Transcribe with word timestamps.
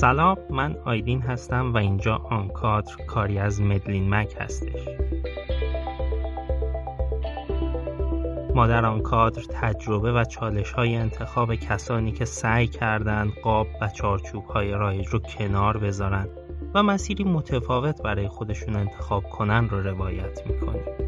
سلام 0.00 0.38
من 0.50 0.76
آیدین 0.84 1.22
هستم 1.22 1.74
و 1.74 1.76
اینجا 1.76 2.16
آنکادر 2.16 2.92
کاری 3.06 3.38
از 3.38 3.60
مدلین 3.60 4.14
مک 4.14 4.34
هستش. 4.40 4.88
ما 8.54 8.66
در 8.66 8.86
آن 8.86 9.00
کادر 9.00 9.42
تجربه 9.42 10.12
و 10.12 10.24
چالش 10.24 10.72
های 10.72 10.94
انتخاب 10.94 11.54
کسانی 11.54 12.12
که 12.12 12.24
سعی 12.24 12.66
کردند 12.66 13.32
قاب 13.42 13.66
و 13.80 13.88
چارچوب 13.88 14.44
های 14.44 14.70
رایج 14.70 15.06
رو 15.06 15.18
کنار 15.18 15.78
بذارن 15.78 16.28
و 16.74 16.82
مسیری 16.82 17.24
متفاوت 17.24 18.02
برای 18.02 18.28
خودشون 18.28 18.76
انتخاب 18.76 19.24
کنن 19.24 19.68
رو 19.68 19.82
روایت 19.82 20.46
می‌کنیم. 20.46 21.07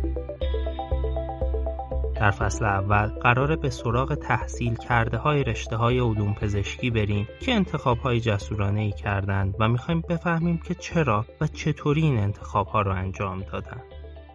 در 2.21 2.31
فصل 2.31 2.65
اول 2.65 3.07
قراره 3.07 3.57
به 3.57 3.71
سراغ 3.71 4.15
تحصیل 4.15 4.75
کرده 4.75 5.17
های 5.17 5.45
رشته 5.45 5.77
های 5.77 5.99
علوم 5.99 6.35
پزشکی 6.35 6.91
بریم 6.91 7.29
که 7.41 7.55
انتخاب 7.55 7.99
های 7.99 8.21
جسورانه 8.21 8.81
ای 8.81 8.93
کردند 8.93 9.55
و 9.59 9.69
می‌خوایم 9.69 10.01
بفهمیم 10.01 10.59
که 10.59 10.75
چرا 10.75 11.27
و 11.41 11.47
چطوری 11.47 12.03
این 12.03 12.19
انتخاب 12.19 12.67
ها 12.67 12.83
رو 12.83 12.93
انجام 12.93 13.41
دادن. 13.41 13.83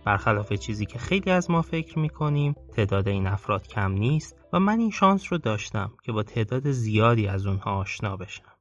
برخلاف 0.05 0.53
چیزی 0.53 0.85
که 0.85 0.99
خیلی 0.99 1.31
از 1.31 1.51
ما 1.51 1.61
فکر 1.61 1.99
می‌کنیم 1.99 2.55
تعداد 2.75 3.07
این 3.07 3.27
افراد 3.27 3.67
کم 3.67 3.91
نیست 3.91 4.37
و 4.53 4.59
من 4.59 4.79
این 4.79 4.91
شانس 4.91 5.31
رو 5.31 5.37
داشتم 5.37 5.91
که 6.03 6.11
با 6.11 6.23
تعداد 6.23 6.71
زیادی 6.71 7.27
از 7.27 7.47
اونها 7.47 7.71
آشنا 7.71 8.17
بشم. 8.17 8.53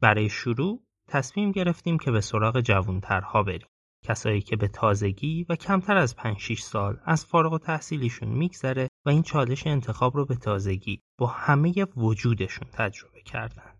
برای 0.00 0.28
شروع 0.28 0.82
تصمیم 1.08 1.52
گرفتیم 1.52 1.98
که 1.98 2.10
به 2.10 2.20
سراغ 2.20 2.60
جوانترها 2.60 3.42
بریم. 3.42 3.68
کسایی 4.08 4.40
که 4.40 4.56
به 4.56 4.68
تازگی 4.68 5.46
و 5.48 5.56
کمتر 5.56 5.96
از 5.96 6.16
5 6.16 6.38
6 6.38 6.60
سال 6.60 6.98
از 7.04 7.26
فارغ 7.26 7.52
و 7.52 7.58
تحصیلیشون 7.58 8.28
میگذره 8.28 8.88
و 9.06 9.10
این 9.10 9.22
چالش 9.22 9.66
انتخاب 9.66 10.16
رو 10.16 10.24
به 10.26 10.34
تازگی 10.34 11.02
با 11.18 11.26
همه 11.26 11.72
وجودشون 11.96 12.68
تجربه 12.72 13.22
کردن. 13.22 13.72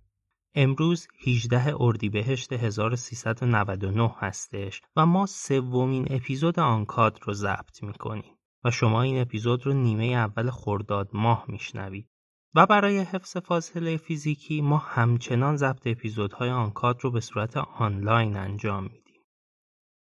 امروز 0.55 1.09
18 1.27 1.75
اردیبهشت 1.81 2.53
1399 2.53 4.15
هستش 4.19 4.83
و 4.97 5.07
ما 5.07 5.27
سومین 5.27 6.07
اپیزود 6.11 6.59
آنکاد 6.59 7.19
رو 7.23 7.33
ضبط 7.33 7.83
می‌کنیم 7.83 8.37
و 8.65 8.71
شما 8.71 9.03
این 9.03 9.21
اپیزود 9.21 9.67
رو 9.67 9.73
نیمه 9.73 10.05
اول 10.05 10.51
خرداد 10.51 11.11
ماه 11.13 11.45
میشنوید 11.49 12.09
و 12.55 12.67
برای 12.67 12.99
حفظ 12.99 13.37
فاصله 13.37 13.97
فیزیکی 13.97 14.61
ما 14.61 14.79
همچنان 14.79 15.57
ضبط 15.57 15.87
اپیزودهای 15.87 16.51
آنکادر 16.51 17.01
رو 17.01 17.11
به 17.11 17.21
صورت 17.21 17.57
آنلاین 17.57 18.37
انجام 18.37 18.85
میدیم. 18.85 19.06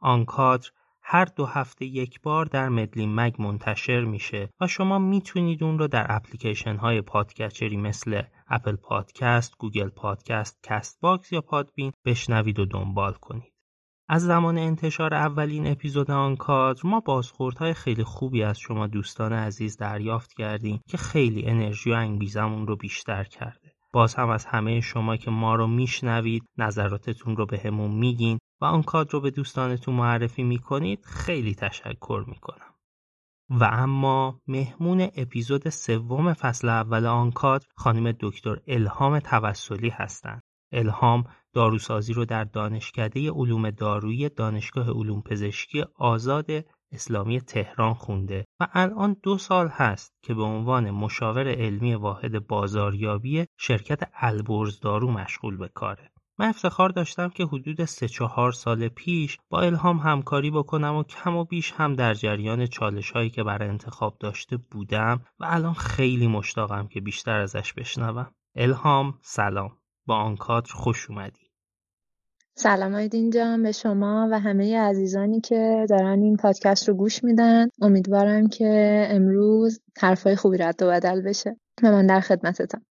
آنکادر 0.02 0.70
هر 1.04 1.26
دو 1.26 1.46
هفته 1.46 1.86
یک 1.86 2.22
بار 2.22 2.46
در 2.46 2.70
مدلین 2.70 3.16
مگ 3.16 3.42
منتشر 3.42 4.02
میشه 4.06 4.50
و 4.62 4.68
شما 4.68 5.00
می‌تونید 5.00 5.64
اون 5.64 5.80
رو 5.80 5.88
در 5.88 6.06
اپلیکیشن 6.10 6.76
های 6.76 7.02
پادکچری 7.02 7.78
مثل 7.78 8.22
اپل 8.48 8.76
پادکست، 8.76 9.58
گوگل 9.58 9.90
پادکست، 9.90 10.60
کست 10.64 11.02
باکس 11.02 11.32
یا 11.32 11.42
پادبین 11.42 11.92
بشنوید 12.06 12.60
و 12.60 12.66
دنبال 12.66 13.14
کنید. 13.14 13.54
از 14.10 14.22
زمان 14.22 14.58
انتشار 14.58 15.14
اولین 15.14 15.68
اپیزود 15.68 16.12
آن 16.12 16.36
کادر 16.36 16.82
ما 16.84 17.00
بازخوردهای 17.00 17.74
خیلی 17.74 18.04
خوبی 18.04 18.44
از 18.44 18.60
شما 18.60 18.88
دوستان 18.88 19.34
عزیز 19.34 19.78
دریافت 19.78 20.34
کردیم 20.34 20.82
که 20.88 20.98
خیلی 20.98 21.46
انرژی 21.46 21.92
و 21.92 21.94
انگیزمون 21.94 22.68
رو 22.68 22.76
بیشتر 22.76 23.24
کرده. 23.24 23.74
باز 23.94 24.16
هم 24.16 24.30
از 24.30 24.46
همه 24.46 24.82
شما 24.82 25.18
که 25.18 25.32
ما 25.32 25.56
رو 25.56 25.68
میشنوید 25.68 26.44
نظراتتون 26.58 27.38
رو 27.38 27.46
به 27.46 27.62
همون 27.66 27.92
میگین 27.92 28.40
و 28.62 28.66
آن 28.66 28.84
کادر 28.84 29.12
رو 29.12 29.22
به 29.22 29.31
دوستانتون 29.31 29.95
معرفی 29.95 30.44
می‌کنید 30.44 31.06
خیلی 31.06 31.56
تشکر 31.56 32.26
می‌کنم. 32.28 32.76
و 33.50 33.70
اما 33.72 34.42
مهمون 34.48 35.02
اپیزود 35.16 35.70
سوم 35.70 36.34
فصل 36.34 36.70
اول 36.70 37.06
آن 37.06 37.32
کادر 37.32 37.66
خانم 37.76 38.12
دکتر 38.20 38.58
الهام 38.67 39.20
توسلی 39.20 39.89
هستند. 39.89 40.42
الهام 40.72 41.23
داروسازی 41.54 42.14
رو 42.14 42.26
در 42.26 42.44
دانشکده 42.44 43.32
علوم 43.32 43.72
دارویی 43.72 44.30
دانشگاه 44.30 44.89
علوم 44.89 45.22
پزشکی 45.22 45.86
آزاد 45.95 46.45
اسلامی 46.92 47.42
تهران 47.42 47.93
خونده 47.93 48.45
و 48.60 48.67
الان 48.73 49.16
دو 49.23 49.38
سال 49.38 49.67
هست 49.67 50.14
که 50.23 50.33
به 50.33 50.43
عنوان 50.43 50.92
مشاور 50.92 51.48
علمی 51.48 51.95
واحد 51.95 52.48
بازاریابی 52.48 53.45
شرکت 53.58 54.10
البرز 54.14 54.80
دارو 54.80 55.11
مشغول 55.11 55.58
به 55.58 55.67
کاره. 55.67 56.11
من 56.39 56.49
افتخار 56.49 56.89
داشتم 56.89 57.30
که 57.30 57.45
حدود 57.45 57.86
سه 57.86 58.08
چهار 58.08 58.52
سال 58.52 58.87
پیش 58.87 59.37
با 59.49 59.61
الهام 59.61 59.97
همکاری 59.97 60.52
بکنم 60.52 60.95
و 60.95 61.03
کم 61.03 61.36
و 61.36 61.45
بیش 61.45 61.71
هم 61.71 61.95
در 61.95 62.14
جریان 62.14 62.65
چالش 62.65 63.11
هایی 63.11 63.30
که 63.30 63.43
برای 63.43 63.69
انتخاب 63.69 64.17
داشته 64.19 64.58
بودم 64.58 65.21
و 65.39 65.45
الان 65.47 65.73
خیلی 65.73 66.27
مشتاقم 66.27 66.87
که 66.87 67.02
بیشتر 67.02 67.39
ازش 67.39 67.73
بشنوم. 67.73 68.31
الهام 68.55 69.19
سلام 69.21 69.77
با 70.05 70.15
آن 70.15 70.36
کادر 70.36 70.71
خوش 70.73 71.09
اومدی. 71.09 71.52
سلام 72.55 72.93
آیدین 72.95 73.30
جان 73.30 73.63
به 73.63 73.71
شما 73.71 74.30
و 74.31 74.39
همه 74.39 74.80
عزیزانی 74.80 75.42
که 75.42 75.86
دارن 75.89 76.21
این 76.21 76.37
پادکست 76.37 76.89
رو 76.89 76.95
گوش 76.95 77.23
میدن 77.23 77.67
امیدوارم 77.81 78.48
که 78.48 79.08
امروز 79.09 79.81
حرفای 80.02 80.36
خوبی 80.36 80.58
رد 80.58 80.83
و 80.83 80.87
بدل 80.87 81.21
بشه 81.21 81.58
و 81.83 81.92
من 81.92 82.08
در 82.08 82.19
خدمتتم 82.19 82.81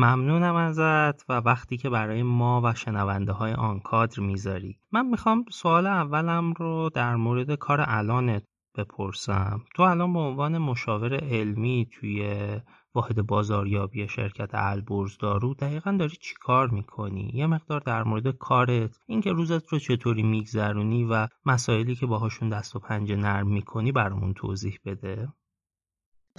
ممنونم 0.00 0.54
ازت 0.54 1.30
و 1.30 1.32
وقتی 1.32 1.76
که 1.76 1.90
برای 1.90 2.22
ما 2.22 2.60
و 2.64 2.74
شنونده 2.74 3.32
های 3.32 3.52
آن 3.52 3.80
کادر 3.80 4.20
می‌ذاری. 4.20 4.78
من 4.92 5.06
می‌خوام 5.06 5.44
سوال 5.50 5.86
اولم 5.86 6.52
رو 6.52 6.90
در 6.94 7.16
مورد 7.16 7.54
کار 7.54 7.84
الانت 7.88 8.44
بپرسم. 8.76 9.60
تو 9.74 9.82
الان 9.82 10.12
به 10.12 10.18
عنوان 10.18 10.58
مشاور 10.58 11.14
علمی 11.14 11.88
توی 11.92 12.46
واحد 12.94 13.26
بازاریابی 13.26 14.08
شرکت 14.08 14.50
البرز 14.52 15.18
دارو 15.18 15.54
دقیقا 15.54 15.96
داری 16.00 16.16
چی 16.16 16.34
کار 16.40 16.68
می‌کنی؟ 16.68 17.30
یه 17.34 17.46
مقدار 17.46 17.80
در 17.80 18.02
مورد 18.02 18.28
کارت 18.28 18.96
اینکه 19.06 19.32
روزت 19.32 19.68
رو 19.68 19.78
چطوری 19.78 20.22
میگذرونی 20.22 21.04
و 21.04 21.28
مسائلی 21.46 21.94
که 21.94 22.06
باهاشون 22.06 22.48
دست 22.48 22.76
و 22.76 22.78
پنجه 22.78 23.16
نرم 23.16 23.48
می‌کنی 23.48 23.92
برامون 23.92 24.34
توضیح 24.34 24.78
بده. 24.84 25.28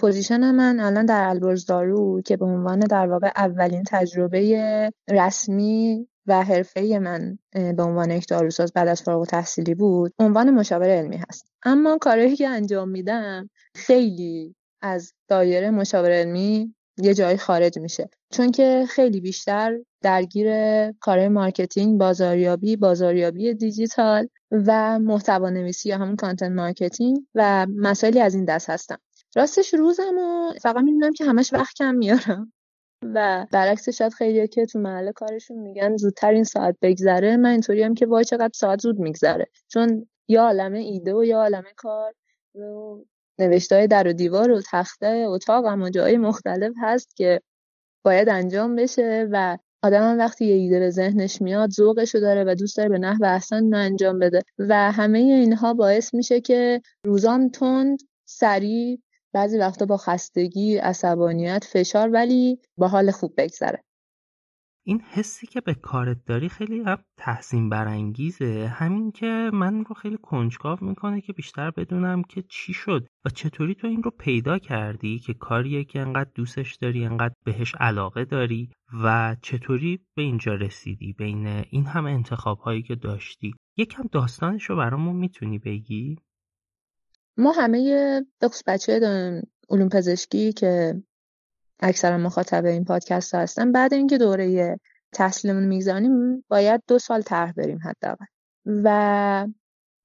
position 0.02 0.52
من 0.52 0.80
الان 0.80 1.06
در 1.06 1.28
البرز 1.30 1.66
دارو 1.66 2.22
که 2.22 2.38
به 2.38 2.46
عنوان 2.46 2.80
در 2.80 3.08
واقع 3.08 3.32
اولین 3.36 3.84
تجربه 3.88 4.92
رسمی 5.10 6.08
و 6.26 6.44
حرفه 6.44 7.00
من 7.00 7.38
به 7.54 7.84
عنوان 7.84 8.12
یک 8.12 8.28
داروساز 8.28 8.74
بعد 8.74 8.88
از 8.88 9.02
فارغ 9.02 9.28
تحصیلی 9.28 9.76
بود 9.76 10.14
عنوان 10.20 10.52
مشاور 10.52 10.90
علمی 10.90 11.18
هست. 11.18 11.46
اما 11.64 11.98
کارهایی 11.98 12.36
که 12.36 12.48
انجام 12.48 12.90
میدم 12.90 13.50
خیلی 13.76 14.56
از 14.82 15.14
دایره 15.28 15.70
مشاور 15.70 16.12
علمی 16.12 16.76
یه 16.98 17.14
جایی 17.14 17.38
خارج 17.38 17.80
میشه. 17.80 18.10
چون 18.32 18.52
که 18.52 18.86
خیلی 18.90 19.22
بیشتر 19.22 19.78
درگیر 20.02 20.48
کار 20.92 21.28
marketing 21.28 22.00
بازاریابی 22.00 22.76
بازاریابی 22.76 23.54
دیجیتال 23.54 24.28
و 24.52 25.00
محتوا 25.00 25.50
نویسی 25.50 25.90
یا 25.90 25.98
همون 25.98 26.16
content 26.16 26.52
marketing 26.52 27.18
و 27.36 27.68
مسائلی 27.76 28.20
از 28.20 28.36
این 28.36 28.46
دست 28.46 28.70
هستم. 28.70 28.98
راستش 29.36 29.74
روزم 29.74 30.18
و 30.18 30.54
فقط 30.62 30.84
می‌دونم 30.84 31.14
که 31.14 31.26
همش 31.26 31.54
وقت 31.54 31.76
کم 31.76 31.96
میارم. 31.96 32.54
و 33.04 33.48
برعکس 33.52 33.90
شاید 33.90 34.14
خیلی 34.14 34.48
که 34.48 34.66
تو 34.66 34.80
محل 34.80 35.12
کارشون 35.12 35.58
میگن 35.58 35.98
زودتر 35.98 36.32
این 36.32 36.44
ساعت 36.44 36.76
بگذره 36.82 37.38
من 37.38 37.50
اینطوریم 37.50 37.94
که 37.94 38.06
وای 38.06 38.26
چقدر 38.26 38.52
ساعت 38.54 38.82
زود 38.82 39.00
میگذره. 39.00 39.48
چون 39.68 40.08
یا 40.28 40.44
عالمه 40.44 40.80
ایده 40.80 41.14
و 41.14 41.24
یا 41.24 41.38
عالمه 41.38 41.74
کار 41.76 42.14
و 42.56 42.98
نوشته 43.40 43.76
های 43.76 43.88
در 43.88 44.08
و 44.08 44.14
دیوار 44.14 44.52
و 44.52 44.62
تخته 44.72 45.08
اتاق 45.28 45.66
و 45.66 45.90
جای 45.90 46.18
مختلف 46.18 46.74
هست 46.82 47.16
که 47.16 47.42
باید 48.06 48.30
انجام 48.30 48.76
بشه 48.76 49.28
و 49.32 49.58
آدم 49.84 50.18
وقتی 50.18 50.46
یه 50.46 50.56
ایده 50.56 50.80
به 50.80 50.90
ذهنش 50.90 51.42
میاد 51.42 51.70
ذوقشو 51.70 52.20
داره 52.20 52.44
و 52.44 52.56
دوست 52.56 52.78
داره 52.78 52.90
به 52.90 52.98
نحو 52.98 53.26
احسن 53.26 53.74
انجام 53.74 54.20
بده. 54.20 54.42
و 54.60 54.92
همه 54.92 55.20
اینها 55.20 55.74
باعث 55.74 56.14
میشه 56.14 56.42
که 56.42 56.82
روزان 57.06 57.50
تند 57.50 58.00
سریع 58.26 59.00
بعضی 59.34 59.58
وقتا 59.58 59.86
با 59.86 59.98
خستگی 59.98 60.78
عصبانیت 60.78 61.64
فشار 61.64 62.10
ولی 62.10 62.60
با 62.78 62.88
حال 62.88 63.12
خوب 63.12 63.34
بگذره. 63.38 63.84
این 64.84 65.02
حسی 65.02 65.48
که 65.48 65.62
به 65.62 65.74
کارت 65.74 66.18
داری 66.26 66.50
خیلی 66.50 66.84
تحسین 67.18 67.70
برانگیزه. 67.70 68.68
همین 68.68 69.12
که 69.12 69.50
من 69.54 69.86
رو 69.86 69.96
خیلی 69.96 70.18
کنجکاو 70.18 70.78
می‌کنه 70.82 71.22
که 71.22 71.34
بیشتر 71.34 71.72
بدونم 71.72 72.24
که 72.24 72.44
چی 72.50 72.74
شد 72.74 73.08
و 73.26 73.30
چطوری 73.30 73.76
تو 73.76 73.88
این 73.88 74.04
رو 74.04 74.12
پیدا 74.12 74.58
کردی 74.58 75.20
که 75.20 75.34
کاریه 75.34 75.84
که 75.84 76.00
انقدر 76.00 76.30
دوستش 76.36 76.76
داری 76.76 77.06
انقدر 77.06 77.36
بهش 77.46 77.76
علاقه 77.80 78.26
داری 78.26 78.70
و 79.04 79.36
چطوری 79.42 80.00
به 80.16 80.22
اینجا 80.22 80.56
رسیدی 80.56 81.14
بین 81.14 81.48
این 81.48 81.86
همه 81.86 82.12
انتخاب 82.12 82.60
هایی 82.60 82.82
که 82.84 82.96
داشتی. 82.96 83.54
یکم 83.78 84.04
داستانش 84.12 84.64
رو 84.64 84.76
برامون 84.76 85.16
می‌تونی 85.16 85.60
بگی؟ 85.60 86.18
ما 87.38 87.52
همه 87.52 88.22
بخصوص 88.42 88.64
بچه 88.68 89.00
علوم 89.70 89.90
پزشکی 89.90 90.54
که 90.54 91.02
اکثرا 91.80 92.18
مخاطب 92.18 92.66
این 92.66 92.86
پادکست 92.86 93.36
هستن. 93.36 93.72
بعد 93.72 93.94
اینکه 93.94 94.18
دوره 94.18 94.80
تحصیلمون 95.12 95.64
می‌گذاریم 95.64 96.46
باید 96.48 96.82
دو 96.88 97.00
سال 97.00 97.22
طرح 97.22 97.52
بریم 97.52 97.80
حداقل. 97.84 98.26
و 98.66 99.48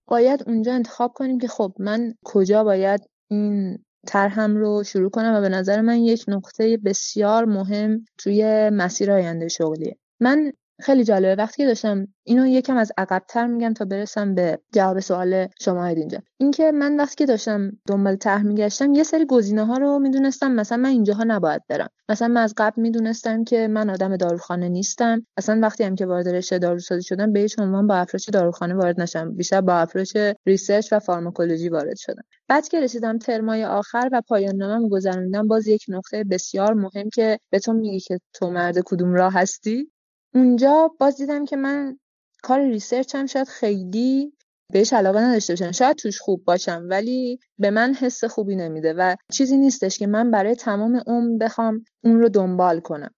باید 0.07 0.45
اونجا 0.47 0.75
انتخاب 0.75 1.13
کنیم 1.13 1.39
که 1.39 1.49
خب 1.49 1.75
من 1.79 2.15
کجا 2.25 2.65
باید 2.65 3.01
این 3.29 3.79
طرحم 4.07 4.57
رو 4.57 4.83
شروع 4.85 5.11
کنم 5.11 5.35
و 5.35 5.41
به 5.41 5.49
نظر 5.49 5.81
من 5.81 5.99
یک 5.99 6.25
نقطه 6.29 6.77
بسیار 6.77 7.45
مهم 7.45 8.05
توی 8.19 8.71
مسیر 8.71 9.13
آینده 9.13 9.49
شغلیه. 9.49 9.97
من 10.21 10.53
خیلی 10.81 11.05
جالبه. 11.05 11.43
وقتی 11.43 11.57
که 11.57 11.67
داشتم 11.67 12.09
اینو 12.25 12.47
یکم 12.47 12.77
از 12.77 12.93
عقبتر 12.99 13.47
میگم 13.47 13.75
تا 13.75 13.85
برسم 13.85 14.35
به 14.35 14.59
جواب 14.73 15.01
سوال 15.01 15.47
شما 15.61 15.87
اینجا 15.87 16.19
اینکه 16.39 16.73
من 16.73 16.97
وقتی 16.97 17.17
که 17.17 17.27
داشتم 17.27 17.73
دنبال 17.89 18.17
طرح 18.17 18.43
میگشتم 18.43 18.95
یه 18.95 19.03
سری 19.03 19.27
گزینه 19.27 19.67
ها 19.67 19.77
رو 19.77 19.99
می‌دونستم. 19.99 20.53
مثلا 20.53 20.79
من 20.79 20.89
اینجاها 20.89 21.25
نباید 21.27 21.63
برم. 21.69 21.89
مثلا 22.09 22.29
من 22.29 22.43
از 22.43 22.55
قبل 22.57 22.83
می‌دونستم 22.83 23.45
که 23.45 23.69
من 23.69 23.91
آدم 23.91 24.17
داروخانه 24.17 24.69
نیستم. 24.69 25.27
اصلا 25.37 25.61
وقتی 25.63 25.85
هم 25.85 25.95
که 25.95 26.07
وارد 26.07 26.29
رشته 26.29 26.59
داروسازی 26.59 27.03
شدم 27.03 27.33
به 27.33 27.41
هیچ 27.41 27.59
عنوان 27.59 27.87
با 27.87 27.95
افراش 27.95 28.29
داروخانه 28.29 28.75
وارد 28.75 29.01
نشم 29.01 29.35
بیشتر 29.35 29.61
با 29.61 29.75
افراش 29.75 30.13
research 30.47 30.93
و 30.93 30.99
فارماکولوژی 30.99 31.69
وارد 31.69 31.97
شدم. 31.97 32.23
بعد 32.49 32.69
که 32.69 32.81
رسیدم 32.81 33.19
ترمای 33.19 33.65
آخر 33.65 34.09
و 34.13 34.23
پایان 34.29 34.57
نامه 34.57 34.89
گذروندم 34.89 35.49
باز 35.49 35.67
یک 35.67 35.85
نقطه 35.89 36.25
بسیار 36.25 36.75
مهم 36.75 37.11
که 37.15 37.39
به 37.51 37.59
تو 37.59 37.73
میگی 37.73 38.01
که 38.01 38.19
تو 38.33 38.51
مرد 38.51 38.79
کدوم 38.79 39.15
راه 39.15 39.33
هستی. 39.35 39.91
اونجا 40.37 40.95
باز 41.01 41.17
دیدم 41.17 41.45
که 41.45 41.57
من 41.57 41.99
کار 42.43 42.61
research 42.61 43.15
هم 43.15 43.27
شاید 43.27 43.49
خیلی 43.49 44.33
بهش 44.73 44.93
علاقه 44.93 45.21
نداشته 45.21 45.53
باشم. 45.53 45.73
شاید 45.73 45.97
توش 45.97 46.21
خوب 46.21 46.45
باشم 46.45 46.87
ولی 46.91 47.41
به 47.59 47.71
من 47.71 47.95
حس 47.95 48.25
خوبی 48.25 48.57
نمیده 48.57 48.93
و 48.93 49.17
چیزی 49.33 49.57
نیستش 49.57 49.99
که 49.99 50.07
من 50.07 50.31
برای 50.31 50.55
تمام 50.55 51.03
عمر 51.07 51.39
بخوام 51.39 51.85
اون 52.05 52.21
رو 52.21 52.29
دنبال 52.29 52.81
کنم. 52.81 53.15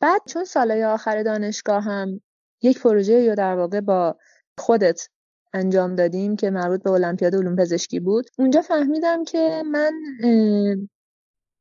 بعد 0.00 0.20
چون 0.26 0.44
سالهای 0.44 0.84
آخر 0.84 1.22
دانشگاه 1.22 1.82
هم 1.82 2.20
یک 2.62 2.80
پروژه 2.80 3.20
یا 3.20 3.34
در 3.34 3.54
واقع 3.54 3.80
با 3.80 4.16
خودت 4.58 5.08
انجام 5.52 5.96
دادیم 5.96 6.36
که 6.36 6.50
مربوط 6.50 6.82
به 6.82 6.90
المپیاد 6.90 7.34
علوم 7.34 7.56
پزشکی 7.56 8.00
بود 8.00 8.26
اونجا 8.38 8.62
فهمیدم 8.62 9.24
که 9.24 9.62
من 9.66 9.92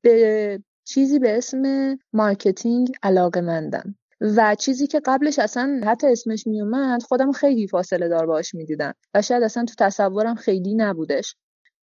به 0.04 0.64
چیزی 0.84 1.20
به 1.20 1.38
اسم 1.38 1.98
marketing 2.14 2.92
علاقه 3.04 3.42
مندم 3.42 3.96
و 4.22 4.56
چیزی 4.56 4.88
که 4.88 5.02
قبلش 5.06 5.40
اصلا 5.40 5.82
حتی 5.86 6.08
اسمش 6.08 6.48
میومد 6.48 7.04
خودم 7.04 7.32
خیلی 7.32 7.68
فاصله 7.68 8.08
دار 8.08 8.26
باش 8.26 8.56
می‌دیدم 8.56 8.94
و 9.14 9.22
شاید 9.22 9.44
اصلا 9.44 9.66
تو 9.66 9.74
تصورم 9.78 10.36
خیلی 10.36 10.76
نبودش. 10.76 11.36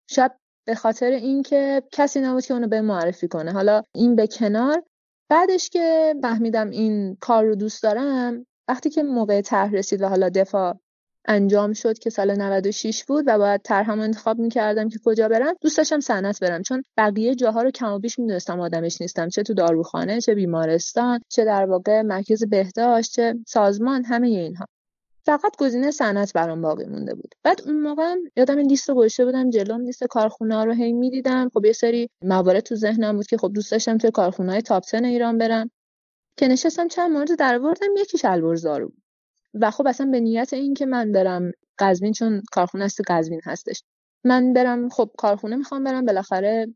شاید 0.09 0.31
به 0.65 0.75
خاطر 0.75 1.11
اینکه 1.11 1.83
کسی 1.91 2.21
نبود 2.21 2.45
که 2.45 2.53
اونو 2.53 2.67
بهم 2.67 2.81
معرفی 2.81 3.27
کنه. 3.27 3.51
حالا 3.51 3.83
این 3.95 4.15
به 4.15 4.27
کنار. 4.27 4.83
بعدش 5.29 5.69
که 5.69 6.15
فهمیدم 6.21 6.69
این 6.69 7.15
کار 7.15 7.45
رو 7.45 7.55
دوست 7.55 7.83
دارم 7.83 8.45
وقتی 8.67 8.89
که 8.89 9.03
موقع 9.03 9.41
طرح 9.41 9.71
رسید 9.71 10.01
و 10.01 10.07
حالا 10.07 10.29
دفاع 10.29 10.79
انجام 11.25 11.73
شد 11.73 11.99
که 11.99 12.09
سال 12.09 12.41
96 12.41 13.03
بود 13.03 13.23
و 13.27 13.37
باید 13.37 13.61
طرحم 13.61 13.99
انتخاب 13.99 14.39
می‌کردم 14.39 14.89
که 14.89 14.99
کجا 15.05 15.27
برم. 15.27 15.53
دوست 15.61 15.77
داشتم 15.77 15.99
صنعت 15.99 16.39
برم 16.39 16.61
چون 16.61 16.83
بقیه 16.97 17.35
جاها 17.35 17.61
رو 17.61 17.71
کم 17.71 17.93
و 17.93 17.99
بیش 17.99 18.19
می‌دونستم 18.19 18.59
آدمش 18.59 19.01
نیستم. 19.01 19.29
چه 19.29 19.43
تو 19.43 19.53
داروخانه 19.53 20.21
چه 20.21 20.35
بیمارستان 20.35 21.19
چه 21.29 21.45
در 21.45 21.65
واقع 21.65 22.01
مرکز 22.01 22.43
بهداشت 22.43 23.13
چه 23.13 23.35
سازمان 23.47 24.03
همه 24.03 24.27
اینها. 24.27 24.65
فقط 25.25 25.57
گزینه 25.57 25.91
صنعت 25.91 26.33
برام 26.33 26.61
باقی 26.61 26.85
مونده 26.85 27.15
بود. 27.15 27.35
بعد 27.43 27.61
اون 27.65 27.81
موقع 27.81 28.15
یادم 28.35 28.57
لیست 28.57 28.89
رو 28.89 28.95
گذاشته 28.95 29.25
بودم 29.25 29.49
جلوم 29.49 29.81
لیست 29.81 30.03
کارخونه 30.03 30.65
رو 30.65 30.73
هی 30.73 30.93
می‌دیدم. 30.93 31.49
خب 31.53 31.65
یه 31.65 31.73
سری 31.73 32.09
موارد 32.21 32.59
تو 32.59 32.75
ذهنم 32.75 33.15
بود 33.15 33.27
که 33.27 33.37
خب 33.37 33.51
دوست 33.53 33.71
داشتم 33.71 33.97
توی 33.97 34.11
کارخونه 34.11 34.51
های 34.51 34.61
تاپ 34.61 34.83
ایران 34.93 35.37
برم. 35.37 35.71
که 36.37 36.47
نشستم 36.47 36.87
چند 36.87 37.11
مورد 37.11 37.35
در 37.39 37.55
آوردم. 37.55 37.87
یکیش 37.97 38.25
البرز 38.25 38.67
بود. 38.67 39.00
و 39.53 39.71
خب 39.71 39.87
اصلا 39.87 40.11
به 40.11 40.19
نیت 40.19 40.53
این 40.53 40.73
که 40.73 40.85
من 40.85 41.11
برم 41.11 41.51
قزوین 41.79 42.13
چون 42.13 42.41
کارخونه 42.51 42.83
است 42.83 43.01
قزوین 43.07 43.41
هستش. 43.43 43.83
من 44.23 44.53
برم 44.53 44.89
خب 44.89 45.11
کارخونه 45.17 45.55
می‌خوام 45.55 45.83
برم 45.83 46.05
بالاخره 46.05 46.67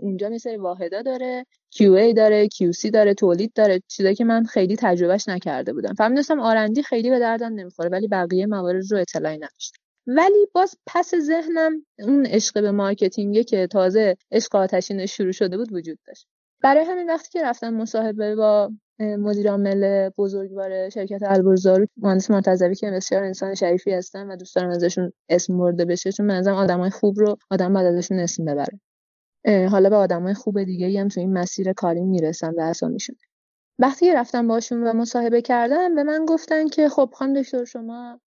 اونجا 0.00 0.28
یه 0.28 0.38
سری 0.38 0.56
واحدا 0.56 1.02
داره 1.02 1.46
QA 1.74 2.14
داره 2.16 2.48
QC 2.48 2.90
داره 2.90 3.14
تولید 3.14 3.52
داره 3.54 3.82
چیزایی 3.88 4.14
که 4.14 4.24
من 4.24 4.44
خیلی 4.44 4.76
تجربهش 4.76 5.28
نکرده 5.28 5.72
بودم. 5.72 5.94
فهمیدم 5.94 6.40
آرندی 6.40 6.82
خیلی 6.82 7.10
به 7.10 7.18
دردم 7.18 7.52
نمی‌خوره 7.52 7.88
ولی 7.88 8.08
بقیه 8.08 8.46
موارد 8.46 8.92
رو 8.92 8.98
اطلاعی 8.98 9.36
نداشتم. 9.36 9.78
ولی 10.06 10.46
باز 10.54 10.76
پس 10.86 11.14
ذهنم 11.14 11.86
اون 11.98 12.26
عشق 12.26 12.62
به 12.62 12.70
مارکتینگه 12.70 13.44
که 13.44 13.66
تازه 13.66 14.16
عشق 14.32 14.56
آتشین 14.56 15.06
شروع 15.06 15.32
شده 15.32 15.56
بود 15.56 15.72
وجود 15.72 15.98
داشت. 16.06 16.26
برای 16.62 16.84
همین 16.84 17.10
وقتی 17.10 17.28
که 17.30 17.42
رفتم 17.42 17.74
مصاحبه 17.74 18.36
با 18.36 18.70
مدیر 19.00 19.50
عامل 19.50 20.10
بزرگوار 20.18 20.88
شرکت 20.88 21.22
البرز 21.22 21.59
دارو 21.59 21.86
مهندس 21.96 22.30
مرتضوی 22.30 22.74
که 22.74 22.90
بسیار 22.90 23.24
انسان 23.24 23.54
شریفی 23.54 23.92
هستن 23.92 24.26
و 24.30 24.36
دوست 24.36 24.56
دارم 24.56 24.70
ازشون 24.70 25.12
اسم 25.28 25.58
برده 25.58 25.84
بشه 25.84 26.12
چون 26.12 26.26
به 26.26 26.35
نظرم 26.35 26.54
آدمای 26.54 26.90
خوب 26.90 27.18
رو 27.18 27.36
آدم 27.50 27.72
بعد 27.72 27.86
ازشون 27.86 28.18
اسم 28.18 28.44
ببره. 28.44 28.80
حالا 29.68 29.90
به 29.90 29.96
آدمای 29.96 30.34
خوب 30.34 30.64
دیگه 30.64 31.00
هم 31.00 31.08
تو 31.08 31.20
این 31.20 31.32
مسیر 31.32 31.72
کاری 31.72 32.04
می‌رسم 32.04 32.54
و 32.58 32.60
اسامیشون 32.60 33.16
وقتی 33.78 34.12
رفتم 34.12 34.48
باهاشون 34.48 34.84
و 34.84 34.92
مصاحبه 34.92 35.42
کردم 35.42 35.94
به 35.94 36.02
من 36.02 36.26
گفتن 36.28 36.68
که 36.68 36.88
خب 36.88 37.10
خانم 37.14 37.42
دکتر 37.42 37.64
شما 37.64 38.20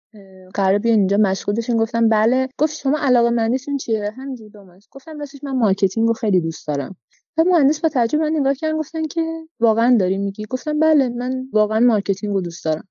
قراره 0.54 0.80
بیاین 0.80 1.00
اینجا 1.00 1.18
مشغول 1.18 1.56
بشین 1.56 1.78
گفتم 1.78 2.10
بله. 2.10 2.50
گفت 2.58 2.76
شما 2.76 2.98
علاقه 3.00 3.30
مندیتون 3.30 3.78
چیه؟ 3.78 4.12
همینجوری 4.18 4.50
دوستانه 4.50 4.90
گفتم 4.92 5.19
راستش 5.19 5.44
من 5.44 5.52
marketing 5.57 6.07
رو 6.08 6.14
خیلی 6.14 6.42
دوست 6.42 6.68
دارم. 6.68 6.96
و 7.38 7.44
مهندس 7.44 7.80
با 7.80 7.89
تعجب 7.90 8.10
به 8.10 8.19
من 8.19 8.31
نگاه 8.35 8.53
کردن 8.53 8.77
گفتن 8.77 9.07
که 9.07 9.47
واقعا 9.59 9.97
داری 10.00 10.18
میگی؟ 10.18 10.45
گفتم 10.45 10.80
بله 10.80 11.09
من 11.09 11.47
واقعا 11.53 11.80
marketing 11.80 12.34
رو 12.33 12.41
دوست 12.41 12.65
دارم. 12.65 12.88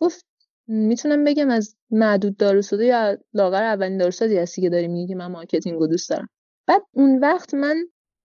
گفت 0.00 0.26
می‌تونم 0.66 1.24
بگم 1.24 1.50
از 1.50 1.76
معدود 1.90 2.36
داروسازی 2.36 2.86
یا 2.86 3.18
لااقل 3.34 3.62
اولین 3.62 3.98
داروسازی 3.98 4.38
هستی 4.38 4.62
که 4.62 4.70
داری 4.70 4.88
میگی 4.88 5.06
که 5.08 5.14
من 5.14 5.26
marketing 5.26 5.80
رو 5.80 5.86
دوست 5.86 6.10
دارم. 6.10 6.28
بعد 6.66 6.82
اون 6.92 7.18
وقت 7.18 7.54
من 7.54 7.76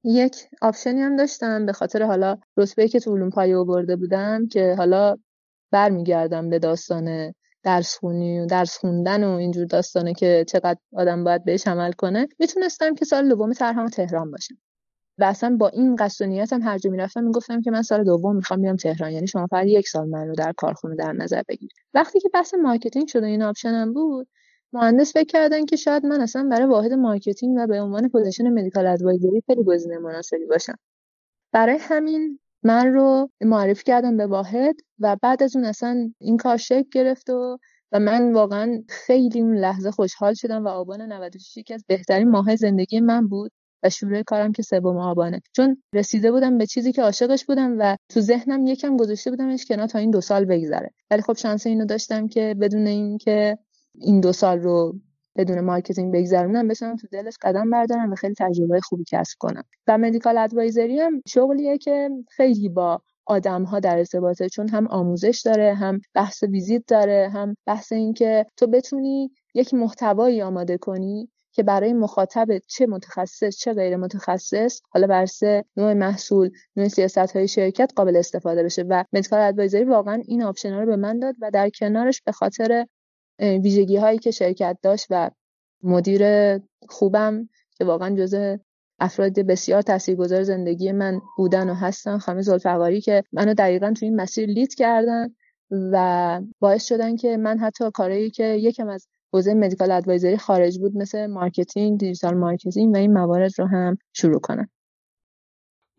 یک 0.04 0.36
option 0.62 0.96
ی 0.96 1.02
هم 1.02 1.16
داشتم 1.16 1.66
به 1.66 1.74
خاطر 1.74 2.04
حالا 2.04 2.38
رتبه 2.58 2.88
که 2.88 3.00
تو 3.00 3.16
علوم 3.16 3.30
پایه 3.30 3.64
آورده 3.64 3.96
بودم 3.96 4.48
که 4.48 4.76
حالا 4.78 5.16
برمیگردم 5.72 6.50
به 6.50 6.60
داستان 6.60 7.34
درس 7.64 7.98
خونی 7.98 8.40
و 8.40 8.46
درس 8.46 8.78
خوندن 8.78 9.24
و 9.24 9.30
اینجور 9.30 9.66
داستانا 9.66 10.14
که 10.14 10.46
چقدر 10.48 10.80
آدم 10.94 11.24
باید 11.24 11.44
بهش 11.44 11.68
عمل 11.68 11.92
کنه. 11.92 12.28
می‌تونستم 12.40 12.96
که 12.96 13.06
سال 13.06 13.30
دوم 13.30 13.54
طرحم 13.54 13.88
تهران 13.88 14.32
باشم. 14.32 14.56
و 15.18 15.24
اصلا 15.24 15.58
با 15.60 15.70
این 15.70 15.96
قصد 15.96 16.26
و 16.26 16.28
نیتم 16.28 16.62
هر 16.62 16.78
جا 16.78 16.90
می‌رفتم 16.92 17.24
می‌گفتم 17.24 17.62
که 17.62 17.72
من 17.72 17.82
سال 17.82 18.04
دوم 18.04 18.36
می‌خوام 18.36 18.62
بیام 18.62 18.76
تهران. 18.76 19.12
یعنی 19.12 19.28
شما 19.28 19.48
فقط 19.48 19.66
یک 19.68 19.88
سال 19.88 20.10
من 20.10 20.28
رو 20.28 20.36
در 20.36 20.54
کارخونه 20.58 20.96
در 20.96 21.14
نظر 21.14 21.42
بگیرید 21.48 21.78
وقتی 21.94 22.20
که 22.20 22.30
بحث 22.34 22.54
marketing 22.54 23.08
شده 23.08 23.26
این 23.28 23.44
option 23.44 23.87
م 23.87 23.94
بود 23.94 24.28
مهندس 24.74 25.14
فکر 25.14 25.26
کردن 25.28 25.66
که 25.66 25.76
شاید 25.76 26.06
من 26.06 26.22
اصلا 26.22 26.48
برای 26.52 26.68
واحد 26.68 26.94
marketing 26.94 27.58
و 27.60 27.68
به 27.68 27.82
عنوان 27.82 28.10
position 28.10 28.50
medical 28.50 28.88
advisory 28.88 29.44
خیلی 29.48 29.64
گزینه 29.64 29.98
مناسبی 29.98 30.46
باشم. 30.46 30.76
برای 31.54 31.78
همین 31.82 32.40
من 32.64 32.94
رو 32.94 33.30
معرفی 33.42 33.84
کردم 33.84 34.18
به 34.18 34.28
واحد 34.28 34.76
و 35.00 35.18
بعد 35.22 35.44
از 35.44 35.56
اون 35.56 35.66
اصلا 35.66 36.14
این 36.20 36.38
کار 36.38 36.58
شکل 36.58 36.90
گرفت 36.92 37.30
و 37.30 37.58
و 37.92 38.00
من 38.00 38.34
واقعا 38.34 38.84
خیلی 38.90 39.42
اون 39.42 39.58
لحظه 39.58 39.92
خوشحال 39.92 40.34
شدم 40.34 40.66
و 40.66 40.68
آبان 40.68 41.02
96 41.02 41.58
یکی 41.58 41.74
از 41.74 41.86
بهترین 41.88 42.30
ماه 42.30 42.56
زندگی 42.56 43.00
من 43.00 43.28
بود. 43.28 43.52
و 43.84 43.90
شروع 43.90 44.24
کارم 44.24 44.52
که 44.52 44.64
سوم 44.64 44.98
آبانه. 44.98 45.42
چون 45.56 45.84
رسیده 45.94 46.32
بودم 46.32 46.58
به 46.58 46.66
چیزی 46.66 46.92
که 46.92 47.02
عاشقش 47.02 47.46
بودم 47.46 47.76
و 47.80 47.98
تو 48.10 48.22
ذهنم 48.22 48.68
یکم 48.68 48.98
گذاشته 48.98 49.30
بودمش 49.30 49.66
کنار 49.66 49.88
تا 49.88 50.00
این 50.00 50.12
دو 50.12 50.22
سال 50.22 50.46
بگذره. 50.46 50.90
ولی 51.12 51.22
خب 51.22 51.38
شانس 51.38 51.68
اینو 51.68 51.86
داشتم 51.86 52.28
که 52.28 52.56
بدون 52.62 52.88
اینکه 52.88 53.58
این 54.00 54.22
دو 54.22 54.34
سال 54.34 54.60
رو 54.60 54.96
بدون 55.38 55.60
marketing 55.60 56.14
بگذرونم 56.14 56.68
بتونم 56.68 56.96
تو 56.96 57.08
دلش 57.12 57.34
قدم 57.42 57.70
بردارم 57.70 58.12
و 58.12 58.16
خیلی 58.16 58.34
تجربه 58.38 58.80
خوبی 58.82 59.04
کسب 59.08 59.38
کنم. 59.40 59.64
و 59.88 59.98
medical 59.98 60.38
advisory 60.38 61.00
هم 61.00 61.22
شغلیه 61.28 61.78
که 61.78 62.10
خیلی 62.30 62.70
با 62.70 63.02
آدم 63.26 63.64
ها 63.64 63.80
در 63.80 63.98
ارتباطه 63.98 64.50
چون 64.50 64.70
هم 64.70 64.88
آموزش 64.88 65.42
داره 65.46 65.74
هم 65.74 66.02
بحث 66.14 66.44
visit 66.44 66.84
داره 66.88 67.30
هم 67.34 67.56
بحث 67.66 67.92
اینکه 67.92 68.46
تو 68.58 68.68
بتونی 68.68 69.32
یک 69.54 69.74
محتوایی 69.74 70.42
آماده 70.42 70.78
کنی 70.78 71.30
که 71.58 71.64
برای 71.64 71.94
مخاطب 71.94 72.48
چه 72.68 72.86
متخصص 72.86 73.58
چه 73.58 73.74
غیر 73.74 73.98
متخصص 73.98 74.82
حالا 74.90 74.99
بنا 74.99 75.08
بر 75.08 75.26
نوع 75.78 75.94
محصول 75.94 76.50
نوع 76.76 76.88
سیاست 76.88 77.18
های 77.18 77.48
شرکت 77.48 77.92
قابل 77.96 78.16
استفاده 78.16 78.64
بشه. 78.64 78.84
و 78.90 79.04
medical 79.14 79.40
advisory 79.40 79.84
واقعا 79.84 80.22
این 80.28 80.44
option 80.44 80.74
رو 80.74 80.86
به 80.86 80.96
من 80.96 81.20
داد 81.20 81.36
و 81.42 81.52
در 81.52 81.70
کنارش 81.70 82.22
به 82.22 82.32
خاطر 82.32 82.86
ویژگی 83.40 83.98
هایی 83.98 84.20
که 84.20 84.32
شرکت 84.32 84.78
داشت 84.82 85.08
و 85.10 85.32
مدیر 85.84 86.24
خوبم 86.90 87.50
که 87.78 87.86
واقعا 87.86 88.16
جزء 88.16 88.58
افراد 89.00 89.40
بسیار 89.40 89.82
تاثیرگذار 89.82 90.44
زندگی 90.44 90.92
من 90.92 91.22
بودن 91.38 91.70
و 91.70 91.74
هستن 91.74 92.18
خانم 92.18 92.42
ذوالفقاری 92.42 93.02
که 93.02 93.24
منو 93.32 93.54
دقیقا 93.54 93.94
تو 94.00 94.06
این 94.06 94.16
مسیر 94.16 94.50
lead 94.50 94.76
کردن 94.76 95.28
و 95.72 96.42
باعث 96.60 96.86
شدن 96.86 97.16
که 97.16 97.38
من 97.38 97.60
حتی 97.60 97.92
کارهایی 97.92 98.30
که 98.30 98.44
یکم 98.44 98.88
از 98.88 99.08
حوزه 99.34 99.54
medical 99.54 99.92
advisory 99.92 100.38
خارج 100.38 100.80
بود 100.80 100.98
مثل 100.98 101.28
marketing 101.28 102.00
digital 102.00 102.34
marketing 102.34 102.94
و 102.94 102.98
این 102.98 103.14
موارد 103.14 103.52
رو 103.60 103.68
هم 103.68 103.98
شروع 104.14 104.40
کنم 104.40 104.70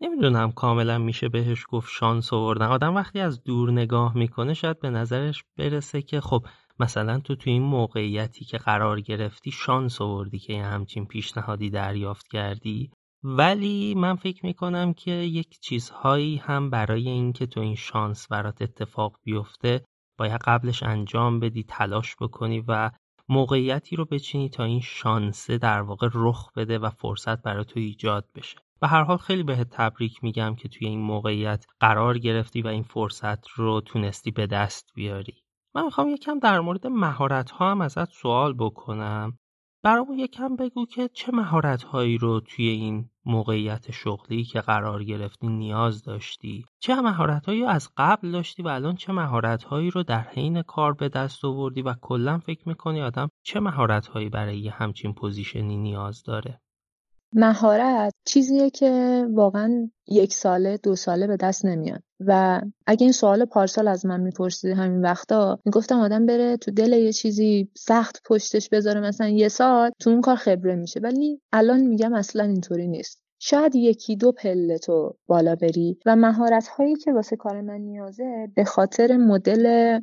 نمی‌دونم 0.01 0.51
کاملا 0.51 0.97
میشه 0.97 1.29
بهش 1.29 1.65
گفت 1.69 1.89
شانس 1.91 2.33
آوردن. 2.33 2.65
آدم 2.65 2.95
وقتی 2.95 3.19
از 3.19 3.43
دور 3.43 3.71
نگاه 3.71 4.17
می‌کنه 4.17 4.53
شاید 4.53 4.79
به 4.79 4.89
نظرش 4.89 5.43
برسه 5.57 6.01
که 6.01 6.21
خب 6.21 6.45
مثلا 6.79 7.19
تو 7.19 7.35
تو 7.35 7.49
این 7.49 7.61
موقعیتی 7.61 8.45
که 8.45 8.57
قرار 8.57 9.01
گرفتی 9.01 9.51
شانس 9.51 10.01
آوردی 10.01 10.39
که 10.39 10.53
یه 10.53 10.63
همچین 10.63 11.05
پیشنهادی 11.05 11.69
دریافت 11.69 12.27
کردی. 12.27 12.91
ولی 13.23 13.95
من 13.95 14.15
فکر 14.15 14.45
می‌کنم 14.45 14.93
که 14.93 15.11
یک 15.11 15.59
چیزهایی 15.59 16.37
هم 16.37 16.69
برای 16.69 17.09
اینکه 17.09 17.45
تو 17.45 17.59
این 17.59 17.75
شانس 17.75 18.27
برات 18.27 18.61
اتفاق 18.61 19.19
بیفته 19.23 19.81
باید 20.17 20.41
قبلش 20.45 20.83
انجام 20.83 21.39
بدی 21.39 21.63
تلاش 21.63 22.15
بکنی 22.21 22.63
و 22.67 22.91
موقعیتی 23.29 23.95
رو 23.95 24.05
بچینی 24.05 24.49
تا 24.49 24.63
این 24.63 24.81
شانسه 24.81 25.57
در 25.57 25.81
واقع 25.81 26.09
رخ 26.13 26.53
بده 26.53 26.79
و 26.79 26.89
فرصت 26.89 27.41
برای 27.41 27.65
تو 27.65 27.79
ایجاد 27.79 28.29
بشه. 28.35 28.57
به 28.81 28.87
هر 28.87 29.03
حال 29.03 29.17
خیلی 29.17 29.43
بهت 29.43 29.69
تبریک 29.69 30.23
میگم 30.23 30.55
که 30.55 30.69
توی 30.69 30.87
این 30.87 30.99
موقعیت 30.99 31.65
قرار 31.79 32.17
گرفتی 32.17 32.61
و 32.61 32.67
این 32.67 32.83
فرصت 32.83 33.47
رو 33.49 33.81
تونستی 33.81 34.31
به 34.31 34.47
دست 34.47 34.91
بیاری. 34.95 35.43
من 35.75 35.85
می‌خوام 35.85 36.09
یکم 36.09 36.39
در 36.39 36.59
مورد 36.59 36.87
مهارت 36.87 37.51
ها 37.51 37.71
هم 37.71 37.81
ازت 37.81 38.11
سوال 38.11 38.53
بکنم. 38.53 39.37
برامون 39.83 40.19
یکم 40.19 40.55
بگو 40.55 40.85
که 40.85 41.09
چه 41.13 41.31
مهارت 41.31 41.83
هایی 41.83 42.17
رو 42.17 42.39
توی 42.39 42.67
این 42.67 43.09
موقعیت 43.25 43.91
شغلی 43.91 44.43
که 44.43 44.61
قرار 44.61 45.03
گرفتی 45.03 45.47
نیاز 45.47 46.03
داشتی؟ 46.03 46.65
چه 46.79 46.95
مهارت 46.95 47.45
هایی 47.45 47.63
از 47.63 47.89
قبل 47.97 48.31
داشتی 48.31 48.63
و 48.63 48.67
الان 48.67 48.95
چه 48.95 49.13
مهارت 49.13 49.63
هایی 49.63 49.91
رو 49.91 50.03
در 50.03 50.21
حین 50.21 50.61
کار 50.61 50.93
به 50.93 51.09
دست 51.09 51.45
آوردی 51.45 51.81
و 51.81 51.93
کلا 52.01 52.37
فکر 52.37 52.69
می‌کنی 52.69 53.01
آدم 53.01 53.29
چه 53.43 53.59
مهارت 53.59 54.07
هایی 54.07 54.29
برای 54.29 54.59
یه 54.59 54.71
همچین 54.71 55.13
position 55.13 55.70
ی 55.70 55.77
نیاز 55.77 56.23
داره؟ 56.23 56.61
مهارت 57.33 58.13
چیزیه 58.25 58.69
که 58.69 59.25
واقعا 59.33 59.89
یک 60.07 60.33
ساله 60.33 60.77
دو 60.77 60.95
ساله 60.95 61.27
به 61.27 61.37
دست 61.37 61.65
نمیاد. 61.65 62.03
و 62.19 62.61
اگه 62.87 63.03
این 63.03 63.11
سوال 63.11 63.45
پارسال 63.45 63.87
از 63.87 64.05
من 64.05 64.19
می‌پرسید 64.19 64.71
همین 64.77 65.01
وقتا 65.01 65.59
می‌گفتم 65.65 65.99
آدم 65.99 66.25
بره 66.25 66.57
تو 66.57 66.71
دل 66.71 66.93
یه 66.93 67.13
چیزی 67.13 67.69
وقت 67.77 68.21
پشتش 68.25 68.69
بذاره 68.69 68.99
مثلا 68.99 69.27
یه 69.27 69.47
سال 69.47 69.91
تو 69.99 70.09
اون 70.09 70.21
کار 70.21 70.35
خبره 70.35 70.75
میشه. 70.75 70.99
ولی 70.99 71.41
الان 71.53 71.79
میگم 71.79 72.13
اصلا 72.13 72.43
اینطوری 72.43 72.87
نیست. 72.87 73.21
شاید 73.41 73.75
یکی 73.75 74.15
دو 74.15 74.31
پله 74.31 74.77
تو 74.77 75.15
بالا 75.27 75.55
بری 75.55 75.99
و 76.05 76.15
مهارت 76.15 76.67
هایی 76.67 76.95
که 76.95 77.13
واسه 77.13 77.35
کار 77.35 77.61
من 77.61 77.81
نیازه 77.81 78.51
به 78.55 78.63
خاطر 78.63 79.17
مدل 79.17 79.99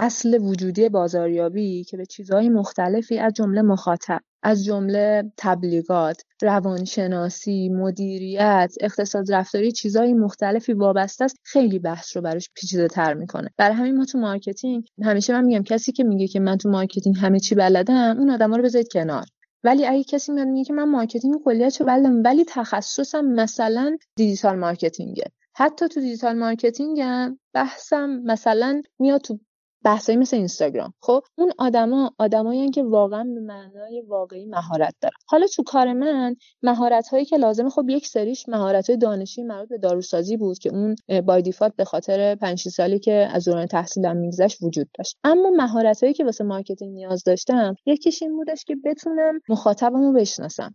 اصل 0.00 0.38
وجودی 0.42 0.88
بازاریابی 0.88 1.84
که 1.84 1.96
به 1.96 2.06
چیزهای 2.06 2.48
مختلفی 2.48 3.18
از 3.18 3.32
جمله 3.32 3.62
مخاطب 3.62 4.20
از 4.42 4.64
جمله 4.64 5.32
تبلیغات، 5.36 6.22
روانشناسی، 6.42 7.68
مدیریت، 7.68 8.74
اقتصاد 8.80 9.32
رفتاری 9.32 9.72
چیزهای 9.72 10.12
مختلفی 10.12 10.72
وابسته 10.72 11.24
است 11.24 11.36
خیلی 11.42 11.78
بحث 11.78 12.16
رو 12.16 12.22
براش 12.22 12.50
پیچیده 12.54 12.88
تر 12.88 13.14
می‌کنه. 13.14 13.48
برای 13.56 13.76
همین 13.76 13.96
ما 13.96 14.04
تو 14.04 14.18
marketing 14.18 14.84
همیشه 15.02 15.32
من 15.32 15.44
میگم 15.44 15.62
کسی 15.62 15.92
که 15.92 16.04
میگه 16.04 16.26
که 16.26 16.40
من 16.40 16.56
تو 16.56 16.68
marketing 16.70 17.16
همه 17.20 17.40
چی 17.40 17.54
بلدم 17.54 18.18
اون 18.18 18.30
آدما 18.30 18.56
رو 18.56 18.62
بذارید 18.62 18.92
کنار. 18.92 19.24
ولی 19.64 19.86
اگه 19.86 20.04
کسی 20.04 20.32
میاد 20.32 20.48
میگه 20.48 20.64
که 20.64 20.72
من 20.72 20.88
marketing 20.90 21.34
کلیتشو 21.44 21.84
بلدم 21.84 22.22
ولی 22.24 22.44
تخصصم 22.48 23.24
مثلا 23.24 23.96
digital 24.16 24.58
marketing 24.58 25.12
ه. 25.12 25.24
حتی 25.54 25.88
تو 25.88 26.00
digital 26.00 26.38
marketing 26.38 27.00
هم 27.00 27.38
بحثم 27.54 28.10
مثلا 28.24 28.82
میاد 28.98 29.20
تو 29.20 29.38
بحثایی 29.84 30.18
مثل 30.18 30.36
اینستاگرام. 30.36 30.92
خب 31.02 31.22
اون 31.38 31.52
آدما 31.58 32.10
آدمایی 32.18 32.70
که 32.70 32.82
واقعا 32.82 33.24
به 33.24 33.40
معنای 33.40 34.00
واقعی 34.00 34.46
مهارت 34.46 34.94
دارن. 35.00 35.14
حالا 35.26 35.46
تو 35.46 35.62
کار 35.62 35.92
من 35.92 36.36
مهارت 36.62 37.08
هایی 37.08 37.24
که 37.24 37.36
لازمه 37.36 37.70
خب 37.70 37.88
یک 37.88 38.06
سریش 38.06 38.48
مهارت 38.48 38.90
های 38.90 38.96
دانشی 38.96 39.42
مربوط 39.42 39.68
به 39.68 39.78
داروسازی 39.78 40.36
بود 40.36 40.58
که 40.58 40.70
اون 40.70 40.94
by 41.20 41.42
default 41.42 41.76
به 41.76 41.84
خاطر 41.84 42.34
5 42.34 42.68
سالی 42.68 42.98
که 42.98 43.28
از 43.32 43.44
دوران 43.44 43.66
تحصیلم 43.66 44.16
میگذشت 44.16 44.62
وجود 44.62 44.88
داشت. 44.98 45.16
اما 45.24 45.50
مهارت 45.50 46.02
هایی 46.02 46.14
که 46.14 46.24
واسه 46.24 46.44
marketing 46.44 46.94
نیاز 46.94 47.24
داشتم 47.24 47.74
یکیش 47.86 48.22
این 48.22 48.36
بودش 48.36 48.64
که 48.64 48.76
بتونم 48.84 49.40
مخاطبمو 49.48 50.12
بشناسم. 50.12 50.74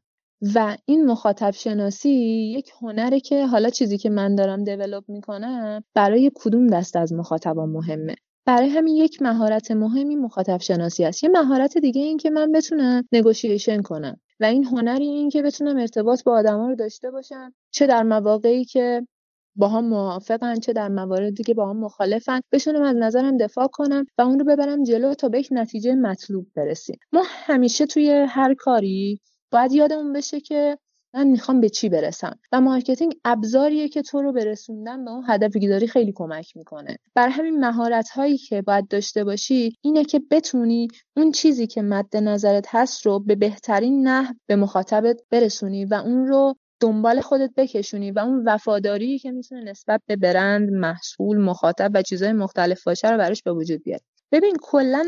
و 0.56 0.78
این 0.86 1.06
مخاطب 1.06 1.52
شناسی 1.52 2.10
یک 2.58 2.72
هنره 2.82 3.20
که 3.20 3.46
حالا 3.46 3.70
چیزی 3.70 3.98
که 3.98 4.10
من 4.10 4.36
دارم 4.36 4.64
دیولپ 4.64 5.04
می‌کنم 5.08 5.84
برای 5.94 6.32
کدوم 6.36 6.68
دست 6.68 6.96
از 6.96 7.14
مخاطبان 7.14 7.70
مهمه. 7.70 8.16
برای 8.46 8.70
همین 8.70 8.96
یک 8.96 9.22
مهارت 9.22 9.72
مهمی 9.72 10.16
مخاطب 10.16 10.62
شناسی 10.62 11.06
است. 11.06 11.24
یه 11.24 11.30
مهارت 11.30 11.78
دیگه 11.78 12.02
این 12.02 12.18
که 12.18 12.30
من 12.30 12.52
بتونم 12.52 13.04
نگوشیشن 13.12 13.82
کنم 13.82 14.20
و 14.40 14.46
این 14.46 14.64
هنری 14.64 15.08
این 15.08 15.30
که 15.30 15.42
بتونم 15.42 15.78
ارتباط 15.78 16.24
با 16.24 16.38
آدما 16.38 16.70
رو 16.70 16.76
داشته 16.76 17.12
باشم 17.12 17.54
چه 17.72 17.88
در 17.88 18.04
مواقعی 18.04 18.66
که 18.66 19.08
با 19.56 19.68
هم 19.68 19.86
موافقن 19.86 20.60
چه 20.60 20.74
در 20.74 20.88
مواردی 20.88 21.44
که 21.44 21.54
با 21.54 21.70
هم 21.70 21.78
مخالفن 21.78 22.42
بشونم 22.52 22.82
از 22.82 22.96
نظرم 22.96 23.38
دفاع 23.38 23.68
کنم 23.68 24.06
و 24.18 24.22
اون 24.22 24.40
رو 24.40 24.46
ببرم 24.46 24.84
جلو 24.84 25.14
تا 25.14 25.30
به 25.30 25.40
یک 25.40 25.48
نتیجه 25.52 25.96
مطلوب 25.96 26.48
برسیم. 26.56 26.98
ما 27.14 27.24
همیشه 27.28 27.86
توی 27.86 28.10
هر 28.10 28.54
کاری 28.54 29.20
باید 29.52 29.72
یادمون 29.72 30.14
باشه 30.14 30.40
که 30.40 30.78
من 31.16 31.28
می‌خوام 31.28 31.62
به 31.62 31.70
چی 31.70 31.90
برسم 31.90 32.40
و 32.52 32.62
marketing 32.62 33.16
ابزاریه 33.26 33.90
که 33.90 34.02
تو 34.02 34.22
رو 34.22 34.34
برسونه 34.34 35.06
به 35.06 35.12
اون 35.12 35.24
هدفی 35.28 35.60
که 35.60 35.68
داری 35.68 35.88
خیلی 35.88 36.14
کمک 36.16 36.58
می‌کنه 36.58 36.98
برای 37.16 37.30
همین 37.30 37.60
مهارت 37.60 38.10
هایی 38.10 38.38
که 38.38 38.62
باید 38.62 38.88
داشته 38.88 39.24
باشی 39.24 39.76
اینه 39.82 40.06
که 40.06 40.22
بتونی 40.32 40.88
اون 41.18 41.32
چیزی 41.32 41.68
که 41.68 41.82
مد 41.82 42.18
نظرت 42.18 42.66
هست 42.70 43.06
رو 43.06 43.20
به 43.20 43.36
بهترین 43.36 44.08
نحو 44.08 44.34
به 44.48 44.56
مخاطبت 44.56 45.22
برسونی 45.30 45.86
و 45.86 45.94
اون 45.94 46.28
رو 46.28 46.56
دنبال 46.80 47.22
خودت 47.22 47.52
بکشونی 47.58 48.12
و 48.12 48.20
اون 48.20 48.44
وفاداری 48.48 49.20
که 49.20 49.32
می‌تونه 49.32 49.64
نسبت 49.64 50.02
به 50.08 50.16
برند، 50.16 50.70
محصول، 50.70 51.38
مخاطب 51.38 51.92
و 51.94 52.02
چیزهای 52.02 52.34
مختلف 52.34 52.84
باشه 52.84 53.12
رو 53.12 53.18
براش 53.18 53.44
به 53.44 53.54
وجود 53.54 53.84
بیاری. 53.84 54.04
ببین 54.34 54.56
کلا 54.62 55.06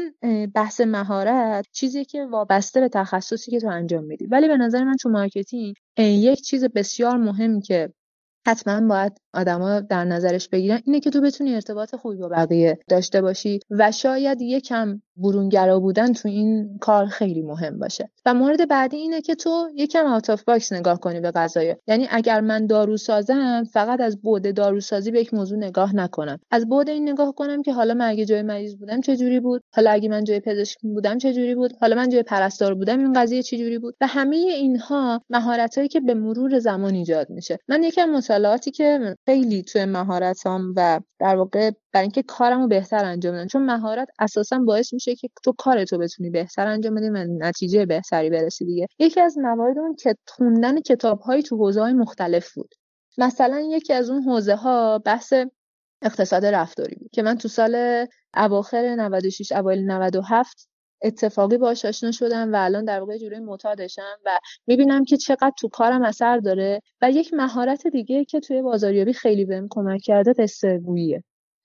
بحث 0.55 0.81
مهارت 0.81 1.67
چیزی 1.71 2.05
که 2.05 2.25
وابسته 2.25 2.79
به 2.81 2.89
تخصصی 2.89 3.51
که 3.51 3.59
تو 3.59 3.67
انجام 3.67 4.03
میدی. 4.03 4.25
ولی 4.25 4.47
به 4.47 4.57
نظر 4.57 4.83
من 4.83 4.95
تو 4.95 5.09
مارکتینگ 5.09 5.75
یک 5.97 6.41
چیز 6.41 6.65
بسیار 6.65 7.17
مهم 7.17 7.61
که 7.61 7.93
حتما 8.47 8.87
باید 8.87 9.21
آدما 9.35 9.79
در 9.79 10.05
نظرش 10.05 10.49
بگیرن 10.49 10.81
اینه 10.85 10.99
که 10.99 11.09
تو 11.09 11.21
بتونی 11.21 11.55
ارتباط 11.55 11.95
خوبی 11.95 12.17
با 12.17 12.27
بقیه 12.27 12.79
داشته 12.87 13.21
باشی 13.21 13.59
و 13.69 13.91
شاید 13.91 14.41
یکم 14.41 15.01
برونگرا 15.17 15.79
بودن 15.79 16.13
تو 16.13 16.29
این 16.29 16.77
کار 16.81 17.05
خیلی 17.05 17.41
مهم 17.41 17.79
باشه. 17.79 18.09
و 18.25 18.33
مورد 18.33 18.67
بعدی 18.67 18.97
اینه 18.97 19.21
که 19.21 19.35
تو 19.35 19.69
یکم 19.75 20.05
out 20.05 20.29
of 20.29 20.43
box 20.43 20.73
نگاه 20.73 20.99
کنی 20.99 21.19
به 21.19 21.31
قضايا 21.31 21.75
یعنی 21.87 22.07
اگر 22.11 22.41
من 22.41 22.67
دارو 22.67 22.97
سازم 22.97 23.63
فقط 23.63 24.01
از 24.01 24.21
بعد 24.21 24.55
داروسازی 24.55 25.11
به 25.11 25.21
یک 25.21 25.33
موضوع 25.33 25.57
نگاه 25.57 25.95
نکنم. 25.95 26.39
از 26.51 26.69
بعد 26.69 26.89
این 26.89 27.09
نگاه 27.09 27.35
کنم 27.35 27.61
که 27.61 27.73
حالا 27.73 27.93
من 27.93 28.25
جای 28.25 28.41
مریض 28.41 28.75
بودم 28.75 29.01
چه 29.01 29.17
جوری 29.17 29.39
بود؟ 29.39 29.63
حالا 29.73 29.91
اگه 29.91 30.09
من 30.09 30.23
جای 30.23 30.39
پزشک 30.39 30.77
بودم 30.81 31.17
چه 31.17 31.33
جوری 31.33 31.55
بود؟ 31.55 31.73
حالا 31.81 31.95
من 31.95 32.09
جای 32.09 32.23
پرستار 32.23 32.73
بودم 32.73 32.99
این 32.99 33.13
قضیه 33.13 33.43
چه 33.43 33.57
جوری 33.57 33.79
بود؟ 33.79 33.95
و 34.01 34.07
همه 34.07 34.35
اینها 34.35 35.21
مهارتایی 35.29 35.87
که 35.87 35.99
به 35.99 36.13
مرور 36.13 36.59
زمان 36.59 36.93
ایجاد 36.93 37.29
میشه. 37.29 37.59
من 37.67 37.83
یکم 37.83 38.09
مطالعاتی 38.09 38.71
که 38.71 39.15
خیلی 39.25 39.63
توی 39.63 39.85
مهارتام 39.85 40.73
و 40.75 41.01
در 41.19 41.35
واقع 41.35 41.71
برای 41.91 42.03
اینکه 42.03 42.23
کارمو 42.23 42.67
بهتر 42.67 43.05
انجام 43.05 43.35
بدم. 43.35 43.47
چون 43.47 43.65
مهارت 43.65 44.07
اساسا 44.19 44.59
باعث 44.59 44.93
میشه 44.93 45.15
که 45.15 45.29
تو 45.43 45.53
کارتو 45.57 45.97
بتونی 45.97 46.29
بهتر 46.29 46.67
انجام 46.67 46.95
بدی 46.95 47.09
و 47.09 47.25
نتیجه 47.39 47.85
بهتری 47.85 48.29
برسی 48.29 48.65
دیگه. 48.65 48.87
یکی 48.99 49.21
از 49.21 49.37
موارد 49.37 49.77
اون 49.77 49.95
که 49.95 50.15
خوندن 50.27 50.81
کتابهایی 50.81 51.43
تو 51.43 51.57
حوزه 51.57 51.81
های 51.81 51.93
مختلف 51.93 52.53
بود. 52.53 52.75
مثلا 53.17 53.59
یکی 53.59 53.93
از 53.93 54.09
اون 54.09 54.23
حوزه 54.23 54.55
ها 54.55 54.99
بحث 54.99 55.33
اقتصاد 56.01 56.45
رفتاری 56.45 56.95
بود 56.95 57.09
که 57.11 57.23
من 57.23 57.37
تو 57.37 57.47
سال 57.47 58.05
اواخر 58.37 58.95
96 58.95 59.51
اوایل 59.51 59.91
97 59.91 60.67
اتفاقی 61.05 61.57
باهاش 61.57 61.85
آشنا 61.85 62.11
شدم 62.11 62.53
و 62.53 62.55
الان 62.55 62.85
در 62.85 62.99
واقع 62.99 63.17
جوری 63.17 63.39
معتادشم 63.39 64.17
و 64.25 64.39
می‌بینم 64.67 65.03
که 65.03 65.17
چقدر 65.17 65.53
تو 65.59 65.67
کارم 65.67 66.03
اثر 66.03 66.37
داره 66.37 66.81
و 67.01 67.11
یک 67.11 67.33
مهارت 67.33 67.87
دیگه 67.87 68.25
که 68.25 68.39
توی 68.39 68.61
بازاریابی 68.61 69.13
خیلی 69.13 69.45
بهم 69.45 69.67
کمک 69.69 70.01
کرده 70.01 70.33
قصه 70.33 70.79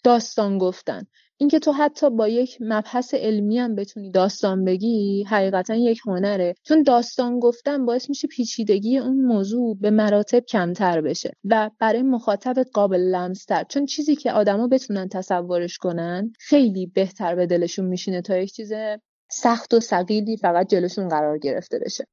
داستان 0.05 0.59
گفتن. 0.59 1.07
اینکه 1.37 1.59
تو 1.59 1.73
حتی 1.73 2.11
با 2.11 2.29
یک 2.29 2.59
مبحث 2.61 3.15
علمی 3.15 3.59
هم 3.59 3.75
بتونی 3.75 4.11
داستان 4.11 4.65
بگی 4.65 5.25
حقیقتا 5.29 5.75
یک 5.75 6.01
هنره. 6.07 6.55
چون 6.63 6.83
داستان 6.83 7.39
گفتن 7.39 7.87
باعث 7.87 8.09
میشه 8.09 8.29
پیچیدگی 8.29 8.99
اون 8.99 9.25
موضوع 9.25 9.77
به 9.81 9.91
مراتب 9.91 10.41
کمتر 10.41 11.01
بشه 11.01 11.33
و 11.45 11.71
برای 11.79 12.03
مخاطبت 12.03 12.69
قابل 12.73 13.01
لمستر. 13.01 13.65
چون 13.69 13.87
چیزی 13.87 14.17
که 14.17 14.33
آدما 14.33 14.69
بتونن 14.69 15.09
تصورش 15.09 15.79
کنن 15.79 16.33
خیلی 16.39 16.87
بهتر 16.87 17.35
به 17.35 17.47
دلشون 17.47 17.87
میشینه 17.87 18.23
تا 18.23 18.37
یک 18.37 18.53
چیز 18.53 18.73
سخت 19.33 19.75
و 19.75 19.81
سقیلی 19.81 20.37
فقط 20.37 20.69
جلوشون 20.69 21.09
قرار 21.09 21.39
گرفته 21.39 21.79
بشه. 21.79 22.05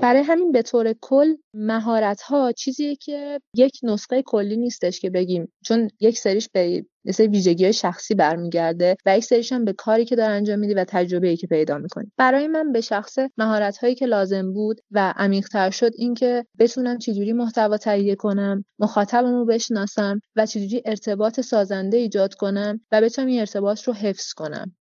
برای 0.00 0.22
همین 0.22 0.52
به 0.52 0.62
طور 0.62 0.94
کل 1.00 1.34
مهارت 1.54 2.22
ها 2.22 2.52
چیزیه 2.52 2.96
که 2.96 3.40
یک 3.56 3.78
نسخه 3.82 4.22
کلی 4.22 4.56
نیستش 4.56 5.00
که 5.00 5.10
بگیم. 5.10 5.52
چون 5.64 5.88
یک 6.00 6.18
سریش 6.18 6.48
به 6.52 6.84
مثل 7.04 7.26
ویژگی 7.26 7.72
شخصی 7.72 8.14
برمیگرده 8.14 8.96
و 9.06 9.18
یک 9.18 9.24
سریش 9.24 9.52
هم 9.52 9.64
به 9.64 9.72
کاری 9.72 10.04
که 10.04 10.16
داره 10.16 10.32
انجام 10.32 10.58
میدی 10.58 10.74
و 10.74 10.84
تجربه 10.88 11.28
ای 11.28 11.36
که 11.36 11.46
پیدا 11.46 11.78
می‌کنی 11.78 12.12
برای 12.16 12.46
من 12.46 12.72
به 12.72 12.80
شخص 12.80 13.18
مهارت 13.38 13.78
هایی 13.78 13.94
که 13.94 14.06
لازم 14.06 14.52
بود 14.52 14.80
و 14.90 15.14
عمیقتر 15.16 15.70
شد 15.70 15.90
اینکه 15.94 16.46
بتونم 16.58 16.98
چجوری 16.98 17.32
محتوا 17.32 17.76
تهیه 17.76 18.14
کنم 18.14 18.64
مخاطبم 18.78 19.34
رو 19.34 19.46
بشناسم 19.46 20.20
و 20.36 20.46
چجوری 20.46 20.82
ارتباط 20.84 21.40
سازنده 21.40 21.96
ایجاد 21.96 22.34
کنم 22.34 22.80
و 22.92 23.00
بتونم 23.00 23.28
این 23.28 23.40
ارتباط 23.40 23.82
رو 23.82 23.92
حفظ 23.92 24.32
کنم. 24.32 24.72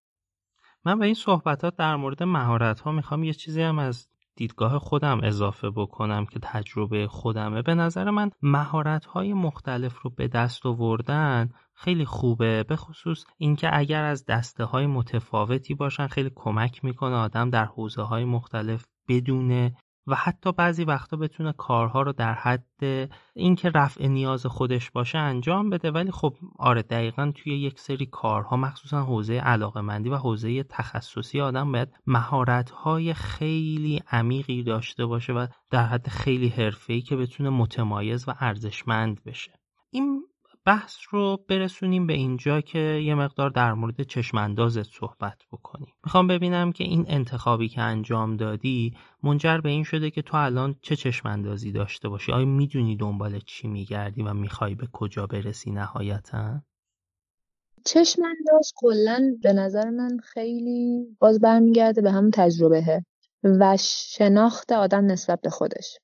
من 0.85 0.99
به 0.99 1.05
این 1.05 1.13
صحبتات 1.13 1.75
در 1.75 1.95
مورد 1.95 2.23
مهارت 2.23 2.79
ها 2.79 2.91
می‌خوام 2.91 3.23
یه 3.23 3.33
چیزی 3.33 3.61
هم 3.61 3.79
از 3.79 4.07
دیدگاه 4.35 4.79
خودم 4.79 5.19
اضافه 5.23 5.69
بکنم 5.69 6.25
که 6.25 6.39
تجربه 6.43 7.07
خودمه. 7.07 7.61
به 7.61 7.75
نظر 7.75 8.09
من 8.09 8.31
مهارت 8.41 9.05
های 9.05 9.33
مختلف 9.33 10.01
رو 10.01 10.09
به 10.09 10.27
دست 10.27 10.65
آوردن 10.65 11.49
خیلی 11.73 12.05
خوبه 12.05 12.63
به 12.63 12.75
خصوص 12.75 13.25
اینکه 13.37 13.77
اگر 13.77 14.03
از 14.03 14.25
دسته 14.25 14.63
های 14.63 14.85
متفاوتی 14.85 15.73
باشن 15.73 16.07
خیلی 16.07 16.31
کمک 16.35 16.85
می‌کنه 16.85 17.15
آدم 17.15 17.49
در 17.49 17.65
حوزه 17.65 18.01
های 18.01 18.25
مختلف 18.25 18.85
بدونه 19.09 19.75
و 20.07 20.15
حتی 20.15 20.51
بعضی 20.51 20.83
وقتا 20.83 21.17
بتونه 21.17 21.53
کارها 21.53 22.01
رو 22.01 22.13
در 22.13 22.33
حد 22.33 23.09
اینکه 23.35 23.69
رفع 23.69 24.07
نیاز 24.07 24.45
خودش 24.45 24.91
باشه 24.91 25.17
انجام 25.17 25.69
بده. 25.69 25.91
ولی 25.91 26.11
خب 26.11 26.35
آره 26.59 26.81
دقیقا 26.81 27.31
توی 27.35 27.57
یک 27.57 27.79
سری 27.79 28.05
کارها 28.05 28.57
مخصوصا 28.57 29.03
حوزه 29.03 29.33
علاقه 29.33 29.81
مندی 29.81 30.09
و 30.09 30.15
حوزه 30.15 30.63
تخصصی 30.63 31.41
آدم 31.41 31.71
باید 31.71 31.93
مهارت 32.07 32.69
های 32.69 33.13
خیلی 33.13 34.03
عمیقی 34.11 34.63
داشته 34.63 35.05
باشه 35.05 35.33
و 35.33 35.47
در 35.69 35.85
حد 35.85 36.07
خیلی 36.07 36.47
حرفه‌ای 36.47 37.01
که 37.01 37.15
بتونه 37.15 37.49
متمایز 37.49 38.27
و 38.27 38.33
ارزشمند 38.39 39.23
بشه. 39.23 39.51
این 39.91 40.23
بحث 40.65 40.95
رو 41.09 41.37
برسونیم 41.47 42.07
به 42.07 42.13
اینجا 42.13 42.61
که 42.61 42.79
یه 42.79 43.15
مقدار 43.15 43.49
در 43.49 43.73
مورد 43.73 44.01
چشماندازت 44.01 44.83
صحبت 44.83 45.37
بکنیم. 45.51 45.93
می‌خوام 46.05 46.27
ببینم 46.27 46.71
که 46.71 46.83
این 46.83 47.05
انتخابی 47.07 47.69
که 47.69 47.81
انجام 47.81 48.37
دادی 48.37 48.97
منجر 49.23 49.57
به 49.57 49.69
این 49.69 49.83
شده 49.83 50.11
که 50.11 50.21
تو 50.21 50.37
الان 50.37 50.75
چه 50.81 50.95
چشماندازی 50.95 51.71
داشته 51.71 52.09
باشی؟ 52.09 52.31
آیا 52.31 52.45
می‌دونی 52.45 52.95
دنبال 52.95 53.39
چی 53.39 53.67
میگردی 53.67 54.21
و 54.23 54.33
می‌خوای 54.33 54.75
به 54.75 54.87
کجا 54.93 55.27
برسی 55.27 55.71
نهایتا؟ 55.71 56.61
چشمانداز 57.85 58.71
کلا 58.75 59.37
به 59.43 59.53
نظر 59.53 59.89
من 59.89 60.17
خیلی 60.23 61.07
باز 61.19 61.39
برمیگرده 61.39 62.01
به 62.01 62.11
همون 62.11 62.31
تجربهه 62.31 63.05
و 63.43 63.77
شناخت 63.79 64.71
آدم 64.71 65.05
نسبت 65.05 65.41
به 65.41 65.49
خودش. 65.49 65.97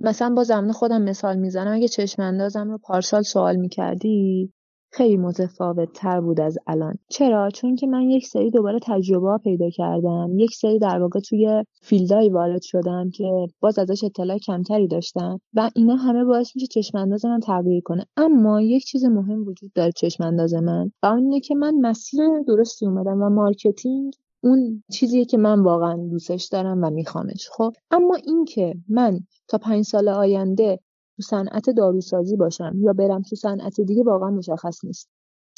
مثلا 0.00 0.34
با 0.34 0.44
زمان 0.44 0.72
خودم 0.72 1.02
مثال 1.02 1.36
می‌زنم 1.36 1.74
اگه 1.74 1.88
چشم 1.88 2.22
اندازم 2.22 2.70
رو 2.70 2.78
پارسال 2.78 3.22
سوال 3.22 3.56
می‌کردی 3.56 4.52
خیلی 4.90 5.16
متفاوت 5.16 5.92
تر 5.92 6.20
بود 6.20 6.40
از 6.40 6.58
الان. 6.66 6.94
چرا؟ 7.10 7.50
چون 7.50 7.76
که 7.76 7.86
من 7.86 8.10
یک 8.10 8.26
سری 8.26 8.50
دوباره 8.50 8.78
تجربه 8.82 9.38
پیدا 9.44 9.70
کردم. 9.70 10.30
یک 10.36 10.54
سری 10.54 10.78
در 10.78 10.98
واقع 10.98 11.20
توی 11.20 11.64
فیلدهایی 11.82 12.30
وارد 12.30 12.62
شدم 12.62 13.10
که 13.10 13.46
باز 13.60 13.78
ازش 13.78 14.04
اطلاع 14.04 14.38
کمتری 14.38 14.88
داشتم 14.88 15.40
و 15.54 15.70
اینا 15.74 15.94
همه 15.94 16.24
باعث 16.24 16.56
میشه 16.56 16.66
چشم 16.66 16.98
انداز 16.98 17.24
من 17.24 17.40
تغییر 17.40 17.82
کنه. 17.84 18.04
اما 18.16 18.60
یک 18.60 18.84
چیز 18.84 19.04
مهم 19.04 19.48
وجود 19.48 19.72
داره 19.74 19.92
چشم 19.92 20.24
انداز 20.24 20.54
من 20.54 20.90
و 21.02 21.06
اون 21.06 21.18
اینه 21.18 21.40
که 21.40 21.54
من 21.54 21.74
مسیر 21.80 22.20
درستی 22.46 22.86
اومدم 22.86 23.22
و 23.22 23.28
مارکتینگ 23.30 24.12
اون 24.40 24.82
چیزیه 24.92 25.24
که 25.24 25.38
من 25.38 25.60
واقعا 25.60 25.96
دوستش 25.96 26.44
دارم 26.44 26.84
و 26.84 26.90
میخوامش. 26.90 27.48
خب 27.52 27.72
اما 27.90 28.14
اینکه 28.14 28.74
من 28.88 29.20
تا 29.48 29.58
پنج 29.58 29.84
سال 29.84 30.08
آینده 30.08 30.80
تو 31.16 31.22
صنعت 31.22 31.70
داروسازی 31.70 32.36
باشم 32.36 32.72
یا 32.80 32.92
برم 32.92 33.22
تو 33.22 33.36
صنعت 33.36 33.80
دیگه 33.80 34.02
واقعا 34.02 34.30
مشخص 34.30 34.84
نیست. 34.84 35.08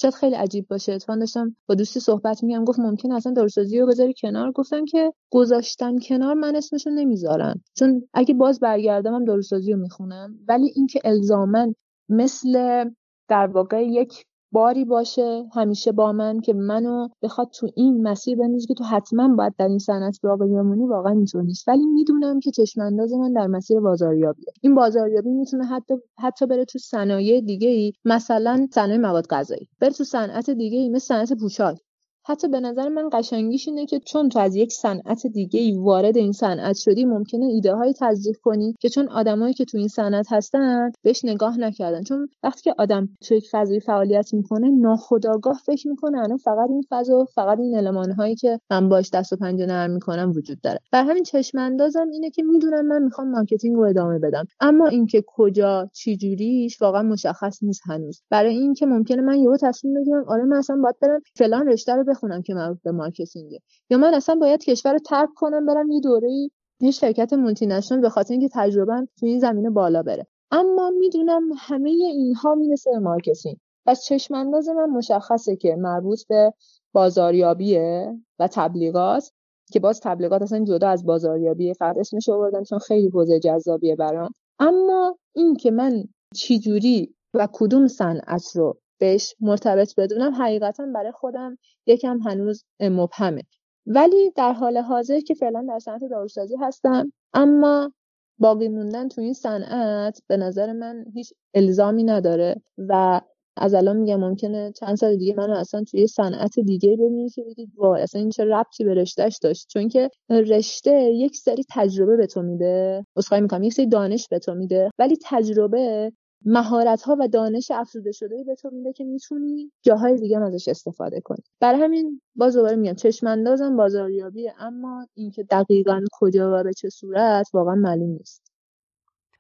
شاید 0.01 0.15
خیلی 0.15 0.35
عجیب 0.35 0.69
باشه. 0.69 0.93
اتفاقا 0.93 1.19
داشتم 1.19 1.57
با 1.69 1.75
دوستی 1.75 2.01
صحبت 2.01 2.45
میگم 2.45 2.65
گفت 2.65 2.79
ممکن 2.79 3.13
اصلا 3.13 3.33
داروسازی 3.33 3.81
رو 3.81 3.87
بذاری 3.87 4.15
کنار؟ 4.21 4.53
گفتم 4.53 4.85
که 4.85 5.13
گذاشتن 5.31 5.99
کنار 5.99 6.35
من 6.35 6.57
اسمشو 6.57 6.91
نمی‌ذارم 6.91 7.63
چون 7.77 8.09
اگه 8.15 8.35
باز 8.35 8.61
برگردم 8.61 9.15
هم 9.15 9.25
داروسازی 9.25 9.73
رو 9.73 9.79
می‌خونم. 9.79 10.35
ولی 10.49 10.73
اینکه 10.75 11.01
الزاماً 11.05 11.75
مثل 12.09 12.85
در 13.29 13.47
واقع 13.47 13.85
یک 13.87 14.25
باری 14.53 14.85
باشه 14.85 15.45
همیشه 15.55 15.93
با 15.93 16.13
من 16.13 16.41
که 16.41 16.53
منو 16.53 17.09
بخواد 17.23 17.51
تو 17.55 17.69
این 17.77 18.03
مسیر 18.03 18.39
بندازه 18.39 18.67
که 18.67 18.75
تو 18.75 18.85
حتما 18.85 19.35
باید 19.37 19.55
در 19.59 19.69
این 19.69 19.79
صنعت 19.79 20.19
باقی 20.23 20.49
بمونی 20.49 20.87
واقعا 20.87 21.13
اینطور 21.13 21.43
نیست. 21.43 21.69
ولی 21.69 21.87
می‌دونم 21.87 22.41
که 22.41 22.51
چشم 22.51 22.81
انداز 22.81 23.13
من 23.13 23.33
در 23.33 23.47
مسیر 23.47 23.81
بازاریابیه. 23.81 24.53
این 24.61 24.75
بازاریابی 24.75 25.31
می‌تونه 25.31 25.67
حتی 25.67 25.95
حتی 26.19 26.47
بره 26.47 26.65
تو 26.65 26.79
صنایع 26.79 27.41
دیگه 27.41 27.69
ای 27.69 27.93
مثلا 28.05 28.67
صنایع 28.73 29.01
مواد 29.01 29.27
غذایی 29.27 29.69
بره 29.81 29.91
تو 29.91 30.05
صنعت 30.05 30.51
دیگه 30.51 30.79
ای 30.79 30.89
مثل 30.89 31.05
صنعت 31.05 31.33
پوشاک. 31.33 31.79
حتی 32.25 32.49
به 32.49 32.61
نظر 32.61 32.89
من 32.89 33.09
قشنگیش 33.13 33.69
اینه 33.69 33.87
که 33.87 34.01
چون 34.01 34.29
تو 34.29 34.39
از 34.39 34.57
یک 34.57 34.73
صنعت 34.73 35.27
دیگه 35.27 35.61
ای 35.61 35.73
وارد 35.79 36.17
این 36.17 36.33
صنعت 36.33 36.77
شدی 36.77 37.05
ممکنه 37.05 37.47
ایده 37.47 37.75
های 37.75 37.95
تزریق 38.01 38.37
کنی 38.43 38.75
که 38.81 38.89
چون 38.89 39.09
آدمایی 39.09 39.55
که 39.55 39.65
تو 39.65 39.79
این 39.79 39.89
صنعت 39.89 40.33
هستن 40.33 40.91
بهش 41.03 41.25
نگاه 41.25 41.59
نکردن. 41.59 42.03
چون 42.03 42.29
وقتی 42.43 42.63
که 42.63 42.75
آدم 42.79 43.09
تو 43.29 43.35
یک 43.35 43.49
فضای 43.53 43.81
فعالیت 43.81 44.35
می‌کنه 44.35 44.71
ناخودآگاه 44.71 45.61
فکر 45.67 45.89
می‌کنه 45.89 46.19
الان 46.19 46.37
فقط 46.37 46.71
این 46.71 46.85
فضا 46.91 47.25
فقط 47.35 47.59
این 47.59 47.77
المان 47.77 48.11
هایی 48.11 48.35
که 48.35 48.61
من 48.71 48.89
باش 48.89 49.11
دست 49.11 49.33
و 49.33 49.37
پنجه 49.37 49.67
نرم 49.67 49.91
می‌کنم 49.91 50.33
وجود 50.37 50.61
داره. 50.61 50.79
بر 50.93 51.05
همین 51.05 51.23
چشم 51.23 51.59
اندازم 51.59 52.09
اینه 52.13 52.31
که 52.31 52.43
می‌دونم 52.43 52.87
من 52.87 53.03
می‌خوام 53.03 53.31
مارکتینگ 53.31 53.77
رو 53.77 53.83
ادامه 53.83 54.19
بدم. 54.19 54.45
اما 54.61 54.87
اینکه 54.87 55.25
کجا 55.27 55.89
چی 55.93 56.17
جوریش 56.17 56.83
واقعا 56.83 57.03
مشخص 57.03 57.63
نیست 57.63 57.83
هنوز. 57.87 58.23
برای 58.31 58.55
اینکه 58.55 58.87
ممکنه 58.87 59.23
من 59.23 59.39
یهو 59.39 59.57
تصمیم 59.57 59.95
بگیرم 59.95 60.25
آره 60.29 60.45
من 60.45 60.57
اصلا 60.57 60.77
باید 60.83 60.97
برم 61.03 61.21
فلان 61.37 61.67
رشته 61.69 61.95
رو 61.95 62.05
بخونم 62.11 62.43
که 62.43 62.55
مربوط 62.55 62.83
به 62.83 62.93
مارکتینگه. 62.93 63.61
یا 63.91 63.99
من 63.99 64.15
اصلا 64.15 64.35
باید 64.35 64.65
کشور 64.65 64.93
رو 64.93 64.99
ترک 64.99 65.29
کنم 65.37 65.67
برم 65.67 65.91
یه 65.91 66.01
دوره 66.01 66.51
یه 66.81 66.91
شرکت 66.91 67.33
multinational 67.33 68.01
به 68.01 68.09
خاطر 68.09 68.33
اینکه 68.33 68.49
تجربه 68.53 69.09
تو 69.19 69.27
این 69.27 69.39
زمینه 69.39 69.71
بالا 69.71 70.03
بره. 70.03 70.27
اما 70.51 70.91
می‌دونم 70.91 71.43
همه 71.59 71.91
اینها 71.91 72.55
می‌رسه 72.55 72.91
به 72.91 72.99
مارکتینگ. 72.99 73.57
پس 73.87 74.05
چشم 74.05 74.35
انداز 74.35 74.69
من 74.69 74.91
مشخصه 74.91 75.57
که 75.57 75.77
مربوط 75.77 76.27
به 76.29 76.55
بازاریابیه 76.93 78.19
و 78.39 78.49
تبلیغات 78.53 79.31
که 79.73 79.81
باز 79.81 80.01
تبلیغات 80.01 80.43
اصلا 80.43 80.65
جدا 80.65 80.89
از 80.89 81.07
بازاریابیه. 81.07 81.73
فقط 81.73 81.97
اسمش 81.99 82.29
آوردم 82.29 82.63
چون 82.63 82.79
خیلی 82.79 83.09
حوزه 83.09 83.41
جذابیه 83.41 83.97
برام. 83.97 84.31
اما 84.59 85.19
این 85.35 85.57
که 85.57 85.71
من 85.71 86.05
چی 86.35 86.59
جوری 86.59 87.15
و 87.35 87.49
کدوم 87.53 87.87
صنعت 87.87 88.57
رو 88.57 88.79
بهش 89.01 89.35
مرتبط 89.41 89.95
بدونم. 89.97 90.35
حقیقتا 90.35 90.87
برای 90.95 91.13
خودم 91.13 91.59
یکم 91.87 92.19
هنوز 92.19 92.65
مبهمه. 92.81 93.43
ولی 93.87 94.31
در 94.31 94.53
حال 94.53 94.79
حاضر 94.79 95.21
که 95.21 95.35
فعلا 95.35 95.67
در 95.69 95.79
صنعت 95.79 96.01
داروسازی 96.11 96.57
هستم 96.61 97.13
اما 97.35 97.93
باقی 98.39 98.69
موندن 98.69 99.09
تو 99.09 99.21
این 99.21 99.33
صنعت 99.33 100.23
به 100.27 100.37
نظر 100.37 100.73
من 100.73 101.05
هیچ 101.15 101.33
الزامی 101.55 102.05
نداره 102.05 102.63
و 102.79 103.21
از 103.57 103.75
الان 103.75 103.97
میگم 103.97 104.21
ممکنه 104.21 104.73
چند 104.73 104.97
سال 104.97 105.17
دیگه 105.17 105.35
منو 105.35 105.53
اصلا 105.57 105.85
توی 105.85 106.07
صنعت 106.07 106.61
دیگه 106.61 106.93
ببینید 106.97 107.33
که 107.35 107.45
بگید 107.45 107.71
وای 107.77 108.03
اصلا 108.03 108.21
این 108.21 108.31
چه 108.31 108.45
ربطی 108.45 108.85
به 108.85 108.95
رشتهش 108.95 109.39
داشت؟ 109.43 109.69
چون 109.69 109.89
که 109.89 110.11
رشته 110.31 110.91
یک 110.93 111.37
سری 111.37 111.65
تجربه 111.71 112.17
به 112.17 112.27
تو 112.27 112.43
میده. 112.43 113.07
اسخای 113.17 113.41
می‌کنم 113.41 113.63
یک 113.63 113.73
سری 113.73 113.87
دانش 113.87 114.29
به 114.31 114.39
تو 114.39 114.55
میده. 114.55 114.91
ولی 114.99 115.17
تجربه 115.25 116.13
مهارت 116.45 117.03
ها 117.03 117.17
و 117.21 117.29
دانش 117.29 117.71
افزوده 117.71 118.13
شده 118.13 118.45
به 118.47 118.55
تو 118.55 118.71
میده 118.73 118.93
که 118.93 119.05
می‌تونی 119.05 119.73
جاهای 119.83 120.17
دیگه 120.17 120.37
هم 120.37 120.43
ازش 120.43 120.69
استفاده 120.69 121.21
کنی. 121.21 121.43
برای 121.61 121.81
همین 121.81 122.21
باز 122.35 122.57
دوباره 122.57 122.77
میگم 122.77 122.95
چشم 122.95 123.27
اندازم 123.27 123.77
بازاریابیه 123.77 124.55
اما 124.59 125.07
اینکه 125.15 125.43
دقیقا 125.43 126.01
کجا 126.13 126.61
و 126.61 126.65
به 126.65 126.73
چه 126.73 126.89
صورت 126.89 127.47
واقعا 127.55 127.75
معلوم 127.75 128.11
نیست. 128.11 128.51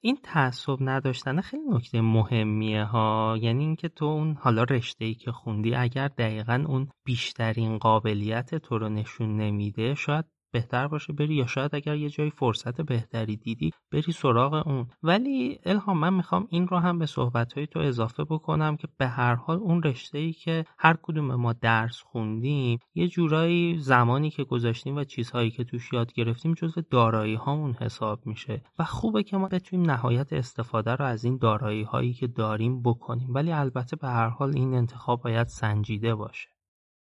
این 0.02 0.18
تعصب 0.22 0.76
نداشتن 0.80 1.40
خیلی 1.40 1.62
نکته 1.68 2.00
مهمیه 2.00 2.84
ها. 2.84 3.36
یعنی 3.40 3.64
اینکه 3.64 3.88
تو 3.88 4.04
اون 4.04 4.32
حالا 4.40 4.62
رشته 4.62 5.04
ای 5.04 5.14
که 5.14 5.32
خوندی 5.32 5.74
اگر 5.74 6.08
دقیقا 6.08 6.64
اون 6.68 6.88
بیشترین 7.04 7.78
قابلیت 7.78 8.54
تو 8.54 8.78
رو 8.78 8.88
نشون 8.88 9.36
نمیده 9.36 9.94
شاید 9.94 10.24
بهتر 10.52 10.88
باشه 10.88 11.12
بری 11.12 11.34
یا 11.34 11.46
شاید 11.46 11.74
اگر 11.74 11.96
یه 11.96 12.10
جایی 12.10 12.30
فرصت 12.30 12.80
بهتری 12.80 13.36
دیدی 13.36 13.70
بری 13.92 14.12
سراغ 14.12 14.66
اون. 14.66 14.86
ولی 15.02 15.58
الهام 15.64 15.98
من 15.98 16.14
می‌خوام 16.14 16.46
این 16.50 16.68
رو 16.68 16.78
هم 16.78 16.98
به 16.98 17.06
صحبت 17.06 17.52
های 17.52 17.66
تو 17.66 17.78
اضافه 17.78 18.24
بکنم 18.24 18.76
که 18.76 18.88
به 18.98 19.06
هر 19.06 19.34
حال 19.34 19.58
اون 19.58 19.82
رشته 19.82 20.18
ای 20.18 20.32
که 20.32 20.64
هر 20.78 20.96
کدوم 21.02 21.34
ما 21.34 21.52
درس 21.52 22.02
خوندیم 22.02 22.78
یه 22.94 23.08
جورایی 23.08 23.78
زمانی 23.78 24.30
که 24.30 24.44
گذاشتیم 24.44 24.96
و 24.96 25.04
چیزهایی 25.04 25.50
که 25.50 25.64
توش 25.64 25.92
یاد 25.92 26.12
گرفتیم 26.12 26.54
جزء 26.54 26.80
دارایی 26.90 27.34
هامون 27.34 27.72
حساب 27.72 28.26
میشه. 28.26 28.62
و 28.78 28.84
خوبه 28.84 29.22
که 29.22 29.36
ما 29.36 29.48
بتونیم 29.48 29.90
نهایت 29.90 30.32
استفاده 30.32 30.90
رو 30.94 31.04
از 31.04 31.24
این 31.24 31.38
دارایی 31.38 31.82
هایی 31.82 32.12
که 32.12 32.26
داریم 32.26 32.82
بکنیم. 32.82 33.34
ولی 33.34 33.52
البته 33.52 33.96
به 33.96 34.08
هر 34.08 34.28
حال 34.28 34.56
این 34.56 34.74
انتخاب 34.74 35.22
باید 35.22 35.46
سنجیده 35.46 36.14
باشه. 36.14 36.48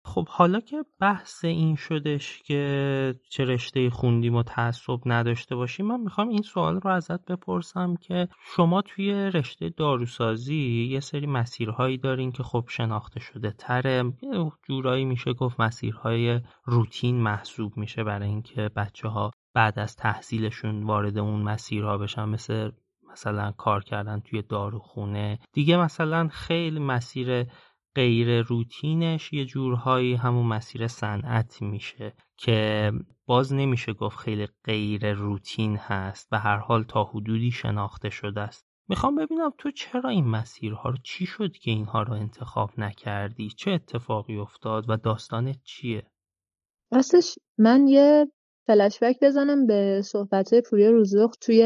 خب 0.04 0.28
حالا 0.28 0.60
که 0.60 0.84
بحث 1.00 1.44
این 1.44 1.76
شدش 1.76 2.42
که 2.42 3.14
چه 3.30 3.44
رشته 3.44 3.90
خوندیم 3.90 4.34
و 4.34 4.42
تعصب 4.42 4.98
نداشته 5.06 5.56
باشیم 5.56 5.86
من 5.86 6.00
می‌خوام 6.00 6.28
این 6.28 6.42
سوال 6.42 6.80
رو 6.80 6.90
ازت 6.90 7.24
بپرسم 7.24 7.96
که 7.96 8.28
شما 8.56 8.82
توی 8.82 9.12
رشته 9.12 9.68
داروسازی 9.68 10.88
یه 10.90 11.00
سری 11.00 11.26
مسیرهایی 11.26 11.98
دارین 11.98 12.32
که 12.32 12.42
خب 12.42 12.64
شناخته 12.68 13.20
شده 13.20 13.50
تره. 13.50 14.12
جورایی 14.62 15.04
میشه 15.04 15.32
گفت 15.32 15.60
مسیرهای 15.60 16.40
روتین 16.64 17.20
محسوب 17.20 17.76
میشه 17.76 18.04
برای 18.04 18.28
اینکه 18.28 18.70
بچه 18.76 19.08
ها 19.08 19.30
بعد 19.54 19.78
از 19.78 19.96
تحصیلشون 19.96 20.82
وارد 20.82 21.18
اون 21.18 21.42
مسیرها 21.42 21.98
بشن 21.98 22.24
مثل 22.24 22.70
مثلا 23.12 23.52
کار 23.52 23.84
کردن 23.84 24.20
توی 24.20 24.42
داروخونه. 24.42 25.38
دیگه 25.52 25.76
مثلا 25.76 26.28
خیلی 26.28 26.80
مسیر 26.80 27.46
غیر 27.94 28.42
روتینش 28.42 29.32
یه 29.32 29.44
جورهایی 29.44 30.14
همون 30.14 30.46
مسیر 30.46 30.86
صنعت 30.86 31.62
میشه 31.62 32.12
که 32.36 32.92
باز 33.26 33.52
نمیشه 33.52 33.92
گفت 33.92 34.18
خیلی 34.18 34.48
غیر 34.64 35.12
روتین 35.12 35.76
هست 35.76 36.28
و 36.32 36.38
هر 36.38 36.56
حال 36.56 36.84
تا 36.84 37.04
حدودی 37.04 37.50
شناخته 37.50 38.10
شده 38.10 38.40
است. 38.40 38.68
می‌خوام 38.88 39.14
ببینم 39.14 39.50
تو 39.58 39.70
چرا 39.70 40.10
این 40.10 40.28
مسیرها 40.28 40.90
رو 40.90 40.96
چی 41.04 41.26
شد 41.26 41.52
که 41.52 41.70
اینها 41.70 42.02
رو 42.02 42.12
انتخاب 42.12 42.70
نکردی؟ 42.78 43.48
چه 43.48 43.70
اتفاقی 43.70 44.36
افتاد 44.36 44.84
و 44.88 44.96
داستانت 44.96 45.58
چیه؟ 45.64 46.06
راستش 46.92 47.38
من 47.58 47.88
یه 47.88 48.26
فلشبک 48.66 49.16
بزنم 49.22 49.66
به 49.66 50.02
صحبت 50.04 50.50
پوری 50.70 50.88
روزوخ 50.88 51.32
توی 51.40 51.62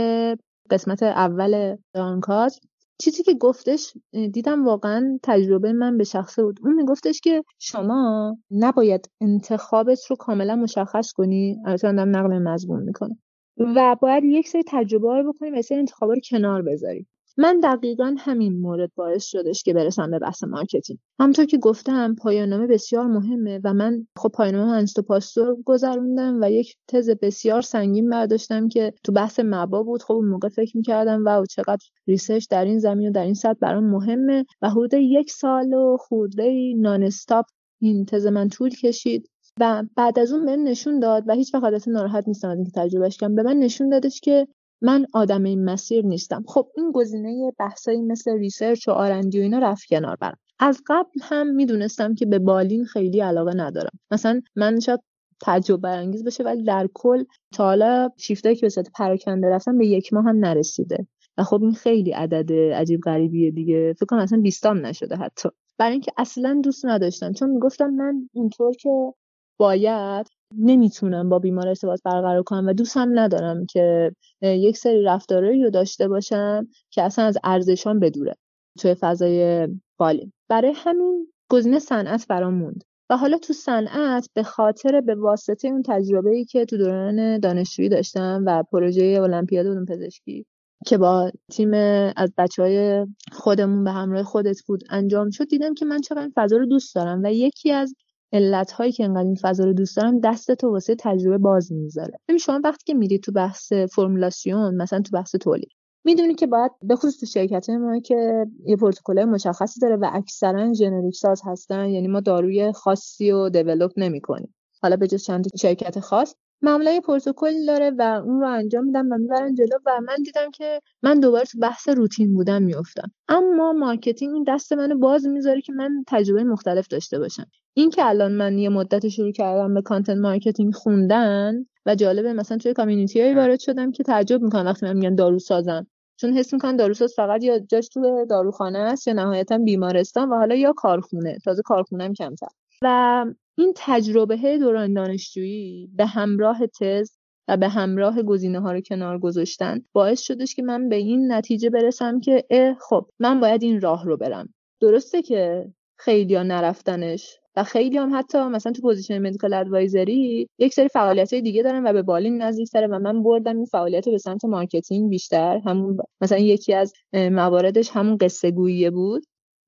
قسمت 0.70 1.02
اول 1.02 1.76
آنکادر 1.94 2.60
چیزی 2.98 3.22
که 3.22 3.34
گفتش 3.34 3.92
دیدم 4.32 4.64
واقعا 4.66 5.18
تجربه 5.22 5.72
من 5.72 5.98
به 5.98 6.04
شخصه 6.04 6.42
بود. 6.42 6.60
اون 6.64 6.74
میگفتش 6.74 7.20
که 7.20 7.44
شما 7.58 8.36
نباید 8.50 9.10
انتخابت 9.20 10.06
رو 10.10 10.16
کاملا 10.16 10.56
مشخص 10.56 11.12
کنی. 11.12 11.58
البته 11.66 11.92
دارم 11.92 12.16
نقل 12.16 12.38
مضمون 12.38 12.82
می‌کنم 12.82 13.18
و 13.56 13.96
باید 14.02 14.24
یک 14.24 14.48
سری 14.48 14.62
تجربه 14.68 15.14
رو 15.22 15.32
بکنی 15.32 15.50
و 15.50 15.62
سری 15.62 15.78
انتخابا 15.78 16.12
رو 16.12 16.20
کنار 16.30 16.62
بذاری. 16.62 17.06
من 17.38 17.60
دقیقا 17.60 18.14
همین 18.18 18.60
مورد 18.60 18.90
باعث 18.96 19.24
شدش 19.24 19.62
که 19.62 19.74
برسم 19.74 20.10
به 20.10 20.18
بحث 20.18 20.44
مارکتینگ. 20.44 20.98
همونطور 21.20 21.44
که 21.44 21.58
گفتم 21.58 22.14
پایان‌نامه 22.14 22.66
بسیار 22.66 23.06
مهمه 23.06 23.60
و 23.64 23.74
من 23.74 24.06
خب 24.16 24.28
پایان‌نامه 24.28 24.72
انستیتو 24.72 25.00
پاستور 25.00 25.56
گذروندم 25.64 26.38
و 26.42 26.50
یک 26.50 26.76
تز 26.88 27.10
بسیار 27.10 27.62
سنگین 27.62 28.10
برداشتم 28.10 28.68
که 28.68 28.92
تو 29.04 29.12
بحث 29.12 29.40
مبا 29.44 29.82
بود. 29.82 30.02
خب 30.02 30.14
اون 30.14 30.28
موقع 30.28 30.48
فکر 30.48 30.76
می‌کردم 30.76 31.22
و 31.26 31.44
چقدر 31.50 31.86
research 32.06 32.46
در 32.50 32.64
این 32.64 32.78
زمین 32.78 33.08
و 33.08 33.12
در 33.12 33.24
این 33.24 33.34
سطح 33.34 33.58
برام 33.60 33.84
مهمه. 33.84 34.44
و 34.62 34.70
حدود 34.70 34.94
یک 34.94 35.30
سال 35.30 35.74
و 35.74 35.96
خورده 36.00 36.74
non 36.76 37.02
stop 37.02 37.46
این 37.80 38.04
تز 38.04 38.26
من 38.26 38.48
طول 38.48 38.70
کشید 38.70 39.28
و 39.60 39.84
بعد 39.96 40.18
از 40.18 40.32
اون 40.32 40.44
من 40.44 40.58
نشون 40.58 41.00
داد 41.00 41.24
و 41.26 41.32
هیچ 41.32 41.54
وقت 41.54 41.88
ناراحت 41.88 42.28
نیستم 42.28 42.48
از 42.48 42.56
اینکه 42.56 42.72
تجربهش 42.74 43.16
کردم. 43.16 43.34
به 43.34 43.42
من 43.42 43.56
نشون 43.56 43.88
دادش 43.88 44.20
که 44.20 44.46
من 44.82 45.06
آدم 45.14 45.42
این 45.42 45.64
مسیر 45.64 46.04
نیستم. 46.06 46.44
خب 46.48 46.68
این 46.76 46.92
گزینه 46.92 47.52
بحثایی 47.58 48.02
مثل 48.02 48.38
research 48.38 48.88
و 48.88 48.90
R&D 48.90 49.38
و 49.38 49.42
اینا 49.42 49.58
رفت 49.58 49.84
کنار 49.88 50.16
برم 50.16 50.38
از 50.58 50.82
قبل 50.86 51.20
هم 51.22 51.54
می‌دونستم 51.54 52.14
که 52.14 52.26
به 52.26 52.38
بالین 52.38 52.84
خیلی 52.84 53.20
علاقه 53.20 53.54
ندارم. 53.54 53.98
مثلا 54.10 54.40
من 54.56 54.80
شاید 54.80 55.00
تعجب 55.42 55.88
انگیز 55.88 56.24
بشه 56.24 56.44
ولی 56.44 56.64
در 56.64 56.88
کل 56.94 57.24
تا 57.54 57.64
حالا 57.64 58.10
شیفتایی 58.18 58.56
که 58.56 58.66
به 58.66 58.68
صورت 58.68 58.88
پراکنده 58.94 59.48
رفتم 59.48 59.78
به 59.78 59.86
یک 59.86 60.12
ماه 60.12 60.24
هم 60.24 60.36
نرسیده. 60.36 61.06
و 61.38 61.42
خب 61.42 61.62
این 61.62 61.72
خیلی 61.72 62.10
عدد 62.10 62.52
عجیب 62.52 63.00
غریبیه 63.00 63.50
دیگه. 63.50 63.92
فکر 63.92 64.06
کنم 64.06 64.18
اصلا 64.18 64.40
بیستام 64.40 64.86
نشده 64.86 65.16
حتی. 65.16 65.48
برای 65.78 65.92
اینکه 65.92 66.12
اصلا 66.16 66.60
دوست 66.64 66.86
نداشتم. 66.86 67.32
چون 67.32 67.50
می‌گفتم 67.50 67.90
من 67.90 68.28
اونطور 68.32 68.74
که 68.74 69.12
باید 69.58 70.26
نمی‌تونم 70.58 71.28
با 71.28 71.38
بیمار 71.38 71.68
ارتباط 71.68 72.00
برقرار 72.04 72.42
کنم 72.42 72.66
و 72.66 72.72
دوست 72.72 72.96
هم 72.96 73.18
ندارم 73.18 73.66
که 73.66 74.12
یک 74.42 74.76
سری 74.76 75.02
رفتارهایی 75.02 75.62
رو 75.62 75.70
داشته 75.70 76.08
باشم 76.08 76.66
که 76.90 77.02
اصلا 77.02 77.24
از 77.24 77.38
ارزشان 77.44 78.00
بدوره 78.00 78.36
توی 78.78 78.94
فضای 78.94 79.68
بالین 79.98 80.32
برای 80.48 80.72
همین 80.76 81.26
گزینه 81.50 81.78
صنعت 81.78 82.26
برام 82.28 82.54
موند 82.54 82.84
و 83.10 83.16
حالا 83.16 83.38
تو 83.38 83.52
صنعت 83.52 84.28
به 84.34 84.42
خاطر 84.42 85.00
به 85.00 85.14
واسطه 85.14 85.68
اون 85.68 85.82
تجربه 85.86 86.30
ای 86.30 86.44
که 86.44 86.64
تو 86.64 86.76
دوران 86.76 87.38
دانشجویی 87.38 87.88
داشتم 87.88 88.44
و 88.46 88.62
پروژه 88.62 89.18
المپیاد 89.22 89.66
علوم 89.66 89.84
پزشکی 89.84 90.46
که 90.86 90.98
با 90.98 91.30
تیم 91.50 91.74
از 92.16 92.32
بچه 92.38 92.62
های 92.62 93.06
خودمون 93.32 93.84
به 93.84 93.90
همراه 93.90 94.22
خودت 94.22 94.62
بود 94.66 94.84
انجام 94.90 95.30
شد 95.30 95.48
دیدم 95.48 95.74
که 95.74 95.84
من 95.84 96.00
چقدر 96.00 96.30
فضا 96.34 96.56
رو 96.56 96.66
دوست 96.66 96.94
دارم 96.94 97.22
و 97.22 97.32
یکی 97.32 97.72
از 97.72 97.94
علت 98.32 98.72
هایی 98.72 98.92
که 98.92 99.04
انقدر 99.04 99.26
این 99.26 99.36
فضا 99.42 99.64
رو 99.64 99.72
دوست 99.72 99.96
دارم 99.96 100.20
دست 100.20 100.52
تو 100.52 100.70
واسه 100.70 100.96
تجربه 100.98 101.38
باز 101.38 101.72
می‌ذاره 101.72 102.18
ببین 102.28 102.38
شما 102.38 102.60
وقتی 102.64 102.84
که 102.86 102.94
میری 102.94 103.18
تو 103.18 103.32
بحث 103.32 103.72
فرمولاسیون 103.72 104.74
مثلا 104.74 105.00
تو 105.00 105.10
بحث 105.12 105.36
تولید 105.36 105.72
می‌دونی 106.04 106.34
که 106.34 106.46
باید 106.46 106.72
به 106.82 106.96
خصوص 106.96 107.20
تو 107.20 107.26
شرکت 107.26 107.70
ما 107.70 108.00
که 108.00 108.46
یه 108.66 108.76
پروتکل 108.76 109.24
مشخصی 109.24 109.80
داره 109.80 109.96
و 109.96 110.10
اکثرا 110.12 110.72
ژنریک 110.72 111.14
ساز 111.14 111.42
هستن 111.44 111.88
یعنی 111.88 112.08
ما 112.08 112.20
داروی 112.20 112.72
خاصی 112.72 113.30
رو 113.30 113.48
دیولپ 113.48 113.92
نمی‌کنیم. 113.96 114.54
حالا 114.82 114.96
به 114.96 115.06
جز 115.06 115.24
چند 115.24 115.46
شرکت 115.56 116.00
خاص 116.00 116.34
معمولا 116.62 116.90
یه 116.90 117.00
پروتکل 117.00 117.66
داره 117.66 117.90
و 117.98 118.22
اون 118.26 118.40
رو 118.40 118.46
انجام 118.48 118.84
میدم 118.84 119.12
و 119.12 119.18
می‌برن 119.18 119.54
جلو 119.54 119.78
و 119.86 120.00
من 120.00 120.16
دیدم 120.24 120.50
که 120.50 120.80
من 121.02 121.20
دوباره 121.20 121.44
تو 121.44 121.58
بحث 121.58 121.88
روتین 121.88 122.34
بودن 122.34 122.62
میفتم 122.62 123.10
اما 123.28 123.72
مارکتینگ 123.72 124.34
این 124.34 124.44
دست 124.48 124.72
منو 124.72 124.98
باز 124.98 125.26
می‌ذاره 125.26 125.60
که 125.60 125.72
من 125.72 126.04
تجربه 126.08 126.44
مختلف 126.44 126.88
داشته 126.88 127.18
باشم. 127.18 127.46
این 127.74 127.90
که 127.90 128.06
الان 128.06 128.32
من 128.32 128.58
یه 128.58 128.68
مدت 128.68 129.08
شروع 129.08 129.32
کردم 129.32 129.74
به 129.74 129.82
content 129.82 130.18
marketing 130.18 130.74
خوندن 130.74 131.54
و 131.86 131.94
جالبه 131.94 132.32
مثلا 132.32 132.58
توی 132.58 132.72
community 132.72 133.20
هایی 133.20 133.34
وارد 133.34 133.60
شدم 133.60 133.92
که 133.92 134.02
تعجب 134.02 134.42
می‌کنم 134.42 134.66
وقتی 134.66 134.86
من 134.86 134.96
میگن 134.96 135.14
دارو 135.14 135.38
سازم 135.38 135.86
چون 136.16 136.32
حس 136.32 136.52
می‌کنم 136.52 136.76
داروساز 136.76 137.14
فقط 137.16 137.44
یا 137.44 137.58
جاش 137.58 137.88
تو 137.88 138.26
داروخانه 138.30 138.78
است 138.78 139.08
یا 139.08 139.14
نهایتا 139.14 139.58
بیمارستان 139.58 140.28
و 140.28 140.34
حالا 140.34 140.54
یا 140.54 140.72
کارخونه. 140.72 141.38
تازه 141.44 141.62
کارخونه 141.62 142.04
هم 142.04 142.12
کمتر. 142.12 142.46
و 142.82 143.26
این 143.58 143.72
تجربه 143.76 144.58
دوران 144.58 144.94
دانشجویی 144.94 145.90
به 145.96 146.06
همراه 146.06 146.66
تز 146.66 147.10
و 147.48 147.56
به 147.56 147.68
همراه 147.68 148.22
گزینه 148.22 148.60
ها 148.60 148.72
رو 148.72 148.80
کنار 148.80 149.18
گذاشتن 149.18 149.82
باعث 149.92 150.20
شدش 150.20 150.54
که 150.54 150.62
من 150.62 150.88
به 150.88 150.96
این 150.96 151.32
نتیجه 151.32 151.70
برسم 151.70 152.20
که 152.20 152.44
اه 152.50 152.76
خب 152.80 153.10
من 153.18 153.40
باید 153.40 153.62
این 153.62 153.80
راه 153.80 154.04
رو 154.04 154.16
برم. 154.16 154.54
درسته 154.80 155.22
که 155.22 155.72
خیلیا 155.98 156.34
نرفتنش 156.34 157.38
و 157.56 157.64
خیلی 157.64 157.98
هم 157.98 158.18
حتی 158.18 158.38
مثلا 158.38 158.72
تو 158.72 158.82
position 158.82 159.18
medical 159.18 159.54
advisory 159.54 160.48
یک 160.58 160.74
سری 160.74 160.88
فعالیت 160.88 161.32
های 161.32 161.42
دیگه 161.42 161.62
دارن 161.62 161.86
و 161.86 161.92
به 161.92 162.02
بالین 162.02 162.42
نزدیک 162.42 162.70
تره 162.70 162.86
و 162.86 162.98
من 162.98 163.22
بردم 163.22 163.56
این 163.56 163.64
فعالیت 163.64 164.06
رو 164.06 164.12
به 164.12 164.18
سمت 164.18 164.44
مارکتینگ 164.44 165.10
بیشتر. 165.10 165.60
همون 165.66 165.96
مثلا 166.20 166.38
یکی 166.38 166.74
از 166.74 166.92
مواردش 167.12 167.90
همون 167.90 168.16
قصه 168.16 168.50
گویی 168.50 168.90
بود. 168.90 169.22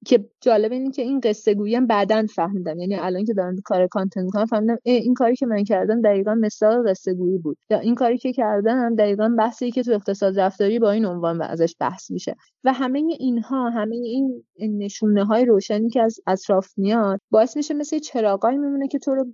که 0.07 0.25
جالب 0.41 0.73
اینه 0.73 0.91
که 0.91 1.03
این 1.03 1.21
قصه 1.21 1.55
گویی 1.55 1.81
بعدا 1.81 2.27
فهمیدم. 2.35 2.79
یعنی 2.79 2.95
الان 2.95 3.25
که 3.25 3.35
دارم 3.35 3.57
کار 3.65 3.87
کانتنت 3.87 4.25
می‌کنم 4.25 4.47
فهمیدم 4.47 4.79
این 4.85 5.15
کاری 5.15 5.37
که 5.37 5.47
من 5.47 5.65
کردم 5.65 6.01
دقیقا 6.01 6.35
مثال 6.35 6.91
قصه 6.91 7.15
گویی 7.15 7.39
بود. 7.39 7.57
یا 7.71 7.79
این 7.79 7.95
کاری 7.95 8.19
که 8.19 8.33
کردم 8.33 8.95
دقیقا 8.95 9.35
بحثی 9.39 9.71
که 9.71 9.83
تو 9.83 9.93
اقتصاد 9.93 10.41
رفتاری 10.41 10.79
با 10.79 10.91
این 10.91 11.07
عنوان 11.07 11.39
و 11.39 11.43
ازش 11.43 11.75
بحث 11.81 12.11
میشه. 12.11 12.35
و 12.65 12.73
همه 12.73 12.99
اینها 13.19 13.71
همه 13.71 13.97
این 13.97 14.45
نشونه 14.59 15.25
های 15.25 15.45
روشنی 15.45 15.91
که 15.91 16.03
از 16.03 16.21
اطراف 16.27 16.69
میاد 16.77 17.21
باعث 17.31 17.57
میشه 17.57 17.75
مثل 17.75 17.99
چراغایی 17.99 18.59
میمونه 18.59 18.89
که 18.89 18.99
تو 18.99 19.15
رو 19.15 19.27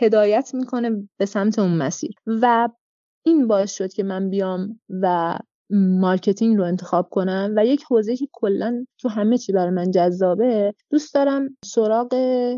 هدایت 0.00 0.50
می‌کنه 0.54 1.08
به 1.18 1.26
سمت 1.26 1.58
اون 1.58 1.76
مسیر. 1.76 2.14
و 2.26 2.68
این 3.24 3.46
باعث 3.46 3.72
شد 3.72 3.92
که 3.92 4.02
من 4.02 4.30
بیام 4.30 4.80
و 5.02 5.38
مارکتینگ 5.70 6.56
رو 6.56 6.64
انتخاب 6.64 7.08
کنم 7.08 7.54
و 7.56 7.66
یک 7.66 7.84
حوزه 7.90 8.16
که 8.16 8.28
کلا 8.32 8.86
تو 8.98 9.08
همه 9.08 9.38
چی 9.38 9.52
برای 9.52 9.70
من 9.70 9.90
جذابه 9.90 10.74
دوست 10.90 11.14
دارم 11.14 11.56
سراغ 11.64 12.14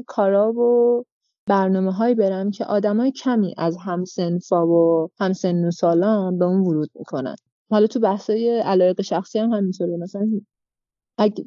کارا 0.07 0.53
و 0.53 1.05
برنامه 1.49 1.93
هایی 1.93 2.15
برم 2.15 2.51
که 2.51 2.65
آدمای 2.65 3.13
کمی 3.13 3.55
از 3.59 3.77
هم‌صنفا 3.77 4.67
و 4.67 5.09
همسن 5.21 5.71
سالان 5.71 6.39
به 6.39 6.45
اون 6.45 6.61
ورود 6.61 6.91
می‌کنن. 6.95 7.37
حالا 7.71 7.87
تو 7.87 8.01
بحثای 8.01 8.61
علایق 8.61 9.03
شخصی 9.03 9.39
هم 9.39 9.53
همینطوره. 9.53 9.97
مثلا 9.97 10.29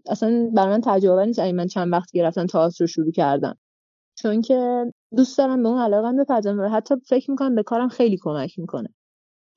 اصلا 0.09 0.51
برای 0.55 0.73
من 0.73 0.81
تجربه 0.83 1.25
نیست 1.25 1.39
اگه 1.39 1.53
من 1.53 1.67
چند 1.67 1.91
وقت 1.93 2.11
گرفتم 2.11 2.45
تئاتر 2.45 2.83
رو 2.83 2.87
شروع 2.87 3.11
کردم. 3.11 3.57
چون 4.17 4.41
که 4.41 4.85
دوست 5.17 5.37
دارم 5.37 5.63
به 5.63 5.69
اون 5.69 5.79
علاقه 5.81 6.23
بپردازم 6.23 6.59
و 6.59 6.69
حتی 6.69 6.95
فکر 7.07 7.31
می‌کنم 7.31 7.55
به 7.55 7.63
کارم 7.63 7.89
خیلی 7.89 8.17
کمک 8.21 8.59
می‌کنه. 8.59 8.94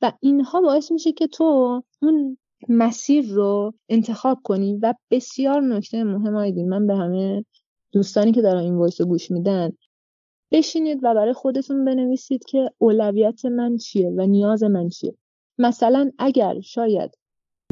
و 0.03 0.13
اینها 0.21 0.61
باعث 0.61 0.93
میشه 0.93 1.13
که 1.13 1.27
تو 1.27 1.83
اون 2.03 2.39
مسیر 2.69 3.27
رو 3.29 3.75
انتخاب 3.89 4.39
کنی 4.45 4.79
و 4.83 4.95
بسیار 5.11 5.61
نکته 5.61 6.05
مهم 6.05 6.37
آیدین 6.37 6.69
من 6.69 6.87
به 6.87 6.97
همه 6.97 7.45
دوستانی 7.93 8.33
که 8.33 8.43
دارن 8.43 8.63
این 8.63 8.75
وایس 8.75 9.01
رو 9.01 9.07
گوش 9.07 9.31
میدن 9.31 9.73
بشینید 10.53 10.99
و 11.03 11.15
برای 11.15 11.33
خودتون 11.33 11.85
بنویسید 11.85 12.45
که 12.45 12.71
اولویت 12.79 13.45
من 13.45 13.77
چیه 13.77 14.11
و 14.17 14.27
نیاز 14.27 14.63
من 14.63 14.89
چیه. 14.89 15.15
مثلا 15.59 16.11
اگر 16.19 16.61
شاید 16.61 17.19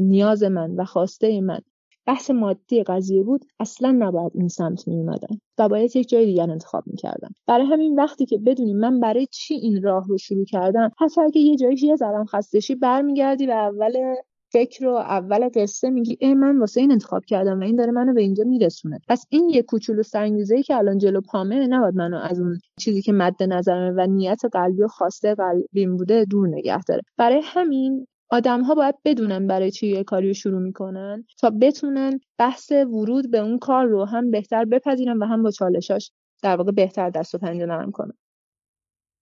نیاز 0.01 0.43
من 0.43 0.75
و 0.75 0.85
خواسته 0.85 1.41
من 1.41 1.59
بحث 2.07 2.31
مادی 2.31 2.83
قضیه 2.83 3.23
بود 3.23 3.45
اصلا 3.59 3.91
نباید 3.91 4.31
این 4.35 4.47
سمت 4.47 4.87
می 4.87 4.95
اومدن 4.95 5.39
و 5.57 5.69
باید 5.69 5.95
یک 5.95 6.09
جای 6.09 6.25
دیگر 6.25 6.51
انتخاب 6.51 6.83
می‌کردم 6.87 7.31
برای 7.47 7.65
همین 7.65 7.95
وقتی 7.95 8.25
که 8.25 8.37
بدونیم 8.37 8.77
من 8.77 8.99
برای 8.99 9.27
چی 9.31 9.53
این 9.53 9.83
راه 9.83 10.07
رو 10.07 10.17
شروع 10.17 10.45
کردم 10.45 10.91
حتی 10.99 11.21
اگه 11.21 11.41
یه 11.41 11.55
جایی 11.55 11.77
یه 11.83 11.95
ذرم 11.95 12.25
خستشی 12.25 12.75
برمیگردی 12.75 13.47
و 13.47 13.51
اول 13.51 14.15
فکر 14.51 14.85
رو 14.85 14.95
اول 14.95 15.49
قصه 15.55 15.89
میگی 15.89 16.17
ای 16.19 16.33
من 16.33 16.59
واسه 16.59 16.81
این 16.81 16.91
انتخاب 16.91 17.25
کردم 17.25 17.59
و 17.59 17.63
این 17.63 17.75
داره 17.75 17.91
منو 17.91 18.13
به 18.13 18.21
اینجا 18.21 18.43
میرسونه. 18.43 18.99
پس 19.07 19.25
این 19.29 19.49
یه 19.49 19.61
کوچولو 19.61 20.03
سنگیزه 20.03 20.63
که 20.63 20.75
الان 20.75 20.97
جلو 20.97 21.21
پامه 21.21 21.67
نباید 21.67 21.95
منو 21.95 22.17
از 22.17 22.39
اون 22.39 22.59
چیزی 22.79 23.01
که 23.01 23.13
مد 23.13 23.43
نظرمه 23.43 24.03
و 24.03 24.07
نیت 24.07 24.41
قلبی 24.51 24.83
و 24.83 24.87
خواسته 24.87 25.35
قلبیم 25.35 25.97
بوده 25.97 26.25
دور 26.25 26.47
نگه 26.47 26.83
داره. 26.83 27.01
برای 27.17 27.41
همین 27.43 28.07
آدم 28.29 28.63
ها 28.63 28.75
باید 28.75 28.95
بدونن 29.05 29.47
برای 29.47 29.71
چی 29.71 29.87
یه 29.87 30.03
کاری 30.03 30.27
رو 30.27 30.33
شروع 30.33 30.61
می‌کنن 30.61 31.25
تا 31.39 31.49
بتونن 31.61 32.19
بحث 32.37 32.71
ورود 32.71 33.31
به 33.31 33.37
اون 33.37 33.59
کار 33.59 33.85
رو 33.85 34.05
هم 34.05 34.31
بهتر 34.31 34.65
بپذیرن 34.65 35.17
و 35.17 35.25
هم 35.25 35.43
با 35.43 35.51
چالشاش 35.51 36.11
در 36.43 36.55
واقع 36.55 36.71
بهتر 36.71 37.09
دست 37.09 37.35
و 37.35 37.37
پنجه 37.37 37.65
نرم 37.65 37.91
کنن. 37.91 38.13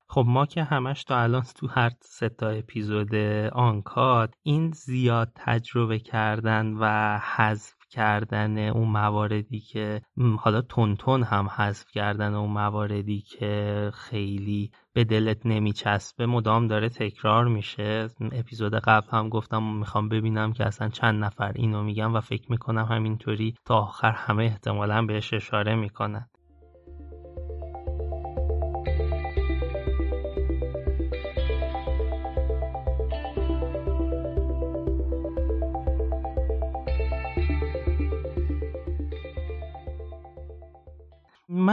خب 0.09 0.23
ما 0.27 0.45
که 0.45 0.63
همش 0.63 1.03
تا 1.03 1.19
الان 1.19 1.43
تو 1.55 1.67
هر 1.67 1.91
سه 2.01 2.29
تا 2.29 2.49
اپیزود 2.49 3.15
آنکاد 3.53 4.35
این 4.43 4.71
زیاد 4.71 5.31
تجربه 5.35 5.99
کردن 5.99 6.73
و 6.79 7.17
حذف 7.35 7.73
کردن 7.95 8.57
اون 8.69 8.87
مواردی 8.87 9.59
که 9.59 10.01
حالا 10.39 10.61
تون 10.61 11.23
هم 11.23 11.47
حذف 11.47 11.91
کردن 11.91 12.33
اون 12.33 12.51
مواردی 12.51 13.21
که 13.21 13.91
خیلی 13.93 14.71
به 14.93 15.03
دلت 15.03 15.45
نمیچسبه 15.45 16.25
مدام 16.25 16.67
داره 16.67 16.89
تکرار 16.89 17.45
میشه. 17.47 18.07
اپیزود 18.31 18.73
قبل 18.75 19.07
هم 19.11 19.29
گفتم 19.29 19.63
می‌خوام 19.63 20.09
ببینم 20.09 20.53
که 20.53 20.65
اصلا 20.65 20.89
چند 20.89 21.23
نفر 21.23 21.51
اینو 21.55 21.83
میگم 21.83 22.15
و 22.15 22.19
فکر 22.19 22.51
می‌کنم 22.51 22.85
همینطوری 22.85 23.53
تا 23.65 23.75
آخر 23.75 24.11
همه 24.11 24.43
احتمالا 24.43 25.05
بهش 25.05 25.33
اشاره 25.33 25.75
می‌کنن. 25.75 26.27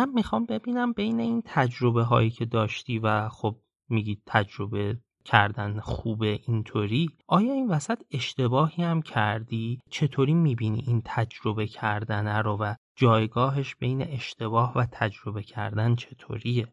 من 0.03 0.13
می‌خوام 0.15 0.45
ببینم 0.45 0.93
بین 0.93 1.21
این 1.21 1.43
تجربه 1.47 2.03
هایی 2.03 2.31
که 2.31 2.45
داشتی 2.45 2.99
و 2.99 3.29
خب 3.29 3.57
میگی 3.89 4.23
تجربه 4.27 4.99
کردن 5.25 5.81
خوبه 5.81 6.41
اینطوری 6.47 7.11
آیا 7.27 7.53
این 7.53 7.69
وسط 7.71 8.03
اشتباهی 8.11 8.83
هم 8.83 9.03
کردی؟ 9.03 9.81
چطوری 9.91 10.35
می‌بینی 10.35 10.85
این 10.87 11.03
تجربه 11.05 11.67
کردن 11.67 12.43
رو 12.43 12.57
و 12.61 12.75
جایگاهش 12.97 13.77
بین 13.77 14.03
اشتباه 14.03 14.73
و 14.77 14.87
تجربه 14.93 15.43
کردن 15.43 15.95
چطوریه؟ 15.95 16.73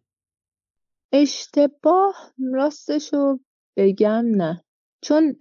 اشتباه 1.14 2.16
راستشو 2.54 3.38
بگم 3.78 4.26
نه. 4.36 4.64
چون 5.02 5.34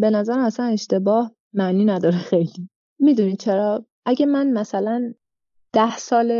به 0.00 0.10
نظر 0.10 0.38
اصلا 0.38 0.66
اشتباه 0.66 1.32
معنی 1.52 1.84
نداره 1.84 2.18
خیلی. 2.18 2.68
می‌دونی 2.98 3.36
چرا؟ 3.36 3.86
اگه 4.06 4.26
من 4.26 4.50
مثلا 4.52 5.12
ده 5.72 5.96
سال 5.96 6.30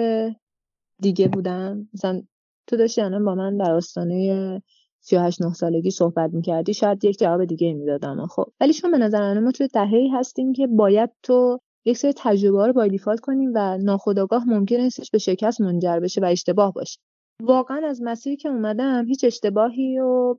دیگه 1.03 1.29
بودم 1.29 1.89
مثلا 1.95 2.23
تو 2.67 2.77
داشتی 2.77 3.01
الان 3.01 3.25
با 3.25 3.35
من 3.35 3.57
در 3.57 3.73
آستانه 3.73 4.63
38 5.01 5.43
9 5.43 5.53
سالگی 5.53 5.91
صحبت 5.91 6.31
می‌کردی 6.35 6.75
شاید 6.75 7.05
یک 7.05 7.19
جواب 7.19 7.45
دیگه 7.45 7.75
می‌دادم 7.75 8.27
خب 8.27 8.45
ولی 8.61 8.73
چون 8.73 8.91
به 8.91 8.99
نظر 8.99 9.21
من 9.21 9.45
ما 9.45 9.53
توی 9.53 9.69
دهه‌ای 9.69 10.09
هستیم 10.09 10.53
که 10.53 10.67
باید 10.67 11.11
تو 11.23 11.61
یک 11.85 11.97
سری 11.97 12.13
تجربه 12.17 12.67
رو 12.67 12.73
با 12.73 12.87
دیفالت 12.87 13.21
کنیم 13.21 13.53
و 13.55 13.79
ناخودآگاه 13.79 14.45
ممکن 14.49 14.81
استش 14.81 15.11
به 15.11 15.19
شکست 15.19 15.61
منجر 15.61 16.01
بشه 16.01 16.21
و 16.21 16.25
اشتباه 16.25 16.73
باشه. 16.73 17.01
واقعا 17.43 17.81
از 17.87 18.03
مسیری 18.03 18.37
که 18.37 18.49
اومدم 18.49 19.07
هیچ 19.07 19.25
اشتباهی 19.25 19.99
و 19.99 20.35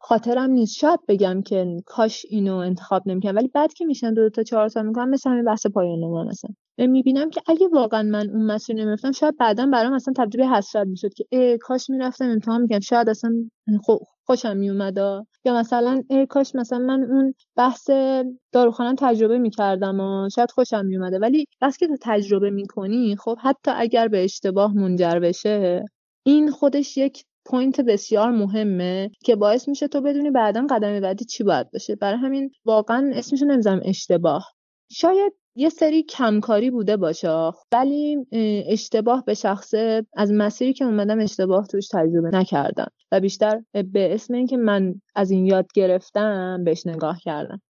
خاطرم 0.00 0.50
نیست. 0.50 0.76
شاید 0.76 1.00
بگم 1.08 1.42
که 1.42 1.76
کاش 1.86 2.26
اینو 2.30 2.56
انتخاب 2.56 3.02
نمی‌کنم 3.06 3.36
ولی 3.36 3.48
بعد 3.48 3.72
که 3.72 3.84
میشن 3.84 4.14
دو, 4.14 4.30
تا 4.30 4.42
چهار 4.42 4.68
سال 4.68 4.86
می‌کنم 4.86 5.10
مثل 5.10 5.30
همین 5.30 5.44
بحث 5.44 5.66
پایان 5.66 5.98
نامه 5.98 6.30
مثلا. 6.30 6.50
می‌بینم 6.78 7.30
که 7.30 7.40
اگه 7.46 7.68
واقعا 7.72 8.02
من 8.02 8.30
اون 8.30 8.42
مسیر 8.46 8.76
نمی‌رفتم 8.76 9.12
شاید 9.12 9.36
بعدا 9.36 9.66
برام 9.66 9.92
اصلا 9.92 10.14
تبدیل 10.16 10.40
به 10.40 10.48
حسرت 10.48 10.86
می‌شد 10.86 11.14
که 11.14 11.24
ای 11.30 11.58
کاش 11.58 11.90
می‌رفتم 11.90 12.24
امتحان 12.30 12.60
می‌کنم 12.62 12.80
شاید 12.80 13.08
اصلا 13.08 13.32
خوشم 14.26 14.56
میومد 14.56 14.98
یا 15.44 15.54
مثلا 15.54 16.02
ای 16.10 16.26
کاش 16.26 16.54
مثلا 16.54 16.78
من 16.78 17.02
اون 17.02 17.34
بحث 17.56 17.90
داروخانه 18.52 18.94
تجربه 18.98 19.38
می‌کردم 19.38 20.00
و 20.00 20.28
شاید 20.34 20.50
خوشم 20.50 20.86
میومده 20.86 21.18
ولی 21.18 21.44
بس 21.62 21.76
که 21.76 21.86
تو 21.86 21.96
تجربه 22.02 22.50
می‌کنی 22.50 23.16
خب 23.16 23.38
حتی 23.40 23.70
اگر 23.74 24.08
به 24.08 24.24
اشتباه 24.24 24.74
منجر 24.74 25.18
بشه 25.18 25.84
این 26.26 26.50
خودش 26.50 26.96
یک 26.96 27.24
point 27.48 27.80
بسیار 27.80 28.30
مهمه 28.30 29.10
که 29.24 29.36
باعث 29.36 29.68
میشه 29.68 29.88
تو 29.88 30.00
بدونی 30.00 30.30
بعدا 30.30 30.66
قدم 30.70 31.00
بعدی 31.00 31.24
چی 31.24 31.44
باید 31.44 31.70
باشه. 31.70 31.96
برای 31.96 32.18
همین 32.18 32.50
واقعا 32.64 33.10
اسمشو 33.14 33.44
نمی‌ذارم 33.44 33.80
اشتباه. 33.84 34.46
شاید 34.90 35.32
یه 35.54 35.68
سری 35.68 36.02
کمکاری 36.02 36.70
بوده 36.70 36.96
باشه 36.96 37.50
ولی 37.72 38.16
اشتباه 38.68 39.24
به 39.24 39.34
شخصه 39.34 40.06
از 40.16 40.32
مسیری 40.32 40.72
که 40.72 40.84
اومدم 40.84 41.20
اشتباه 41.20 41.66
توش 41.66 41.88
تجربه 41.88 42.30
نکردم 42.32 42.88
و 43.12 43.20
بیشتر 43.20 43.62
به 43.72 44.14
اسم 44.14 44.34
اینکه 44.34 44.56
من 44.56 44.94
از 45.14 45.30
این 45.30 45.46
یاد 45.46 45.66
گرفتم 45.74 46.64
بهش 46.64 46.86
نگاه 46.86 47.18
کردم. 47.20 47.60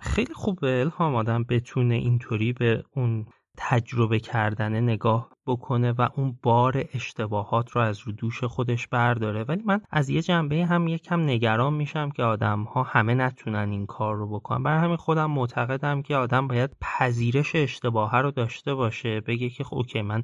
خیلی 0.00 0.34
خوبه 0.34 0.80
الهام 0.80 1.14
آدم 1.14 1.44
بتونه 1.50 1.94
اینطوری 1.94 2.52
به 2.52 2.82
اون 2.96 3.26
تجربه 3.56 4.18
کردن 4.18 4.80
نگاه 4.80 5.28
بکنه 5.46 5.92
و 5.92 6.08
اون 6.16 6.38
بار 6.42 6.84
اشتباهات 6.94 7.70
رو 7.70 7.80
از 7.80 7.98
رو 7.98 8.12
دوش 8.12 8.44
خودش 8.44 8.88
برداره. 8.88 9.44
ولی 9.44 9.62
من 9.66 9.80
از 9.90 10.10
یه 10.10 10.22
جنبه 10.22 10.66
هم 10.66 10.88
یکم 10.88 11.20
نگران 11.20 11.74
میشم 11.74 12.10
که 12.10 12.22
آدم 12.22 12.62
ها 12.62 12.82
همه 12.82 13.14
نتونن 13.14 13.70
این 13.70 13.86
کار 13.86 14.16
رو 14.16 14.28
بکنن. 14.28 14.62
برای 14.62 14.84
همین 14.84 14.96
خودم 14.96 15.30
معتقدم 15.30 16.02
که 16.02 16.16
آدم 16.16 16.48
باید 16.48 16.76
پذیرش 16.80 17.54
اشتباه 17.54 18.18
رو 18.18 18.30
داشته 18.30 18.74
باشه. 18.74 19.20
بگه 19.20 19.50
که 19.50 19.64
خب 19.64 19.76
اوکی 19.76 20.02
من 20.02 20.22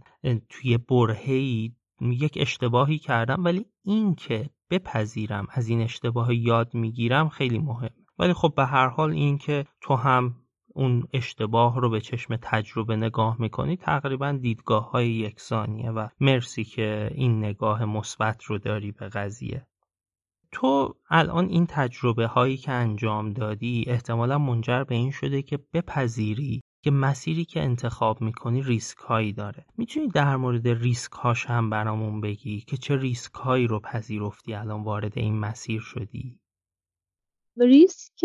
توی 0.48 0.78
برهی 0.78 1.74
یک 2.00 2.38
اشتباهی 2.40 2.98
کردم 2.98 3.44
ولی 3.44 3.66
این 3.84 4.14
که 4.14 4.50
بپذیرم 4.70 5.46
از 5.50 5.68
این 5.68 5.80
اشتباه 5.82 6.34
یاد 6.34 6.74
می‌گیرم 6.74 7.28
خیلی 7.28 7.58
مهم 7.58 7.90
ولی 8.18 8.32
خب 8.32 8.52
به 8.56 8.66
هر 8.66 8.86
حال 8.86 9.10
این 9.10 9.38
که 9.38 9.66
تو 9.80 9.94
هم 9.94 10.34
اون 10.80 11.08
اشتباه 11.12 11.80
رو 11.80 11.90
به 11.90 12.00
چشم 12.00 12.36
تجربه 12.42 12.96
نگاه 12.96 13.36
می‌کنی 13.40 13.76
تقریبا 13.76 14.32
دیدگاه 14.32 14.90
های 14.90 15.10
یکسانیه 15.10 15.90
و 15.90 16.08
مرسی 16.20 16.64
که 16.64 17.10
این 17.14 17.38
نگاه 17.38 17.84
مثبت 17.84 18.44
رو 18.44 18.58
داری 18.58 18.92
به 18.92 19.08
قضیه. 19.08 19.66
تو 20.52 20.94
الان 21.10 21.48
این 21.48 21.66
تجربه 21.66 22.26
هایی 22.26 22.56
که 22.56 22.72
انجام 22.72 23.32
دادی 23.32 23.84
احتمالا 23.86 24.38
منجر 24.38 24.84
به 24.84 24.94
این 24.94 25.10
شده 25.10 25.42
که 25.42 25.58
بپذیری 25.74 26.60
که 26.84 26.90
مسیری 26.90 27.44
که 27.44 27.62
انتخاب 27.62 28.20
می‌کنی 28.20 28.62
ریسک 28.62 28.98
هایی 28.98 29.32
داره. 29.32 29.66
می‌تونی 29.78 30.08
در 30.08 30.36
مورد 30.36 30.68
ریسک 30.68 31.12
هاش 31.12 31.46
هم 31.46 31.70
برامون 31.70 32.20
بگی 32.20 32.60
که 32.60 32.76
چه 32.76 32.96
ریسک 32.96 33.34
هایی 33.34 33.66
رو 33.66 33.80
پذیرفتی 33.80 34.54
الان 34.54 34.82
وارد 34.82 35.18
این 35.18 35.38
مسیر 35.38 35.80
شدی؟ 35.80 36.40
ریسک 37.56 38.24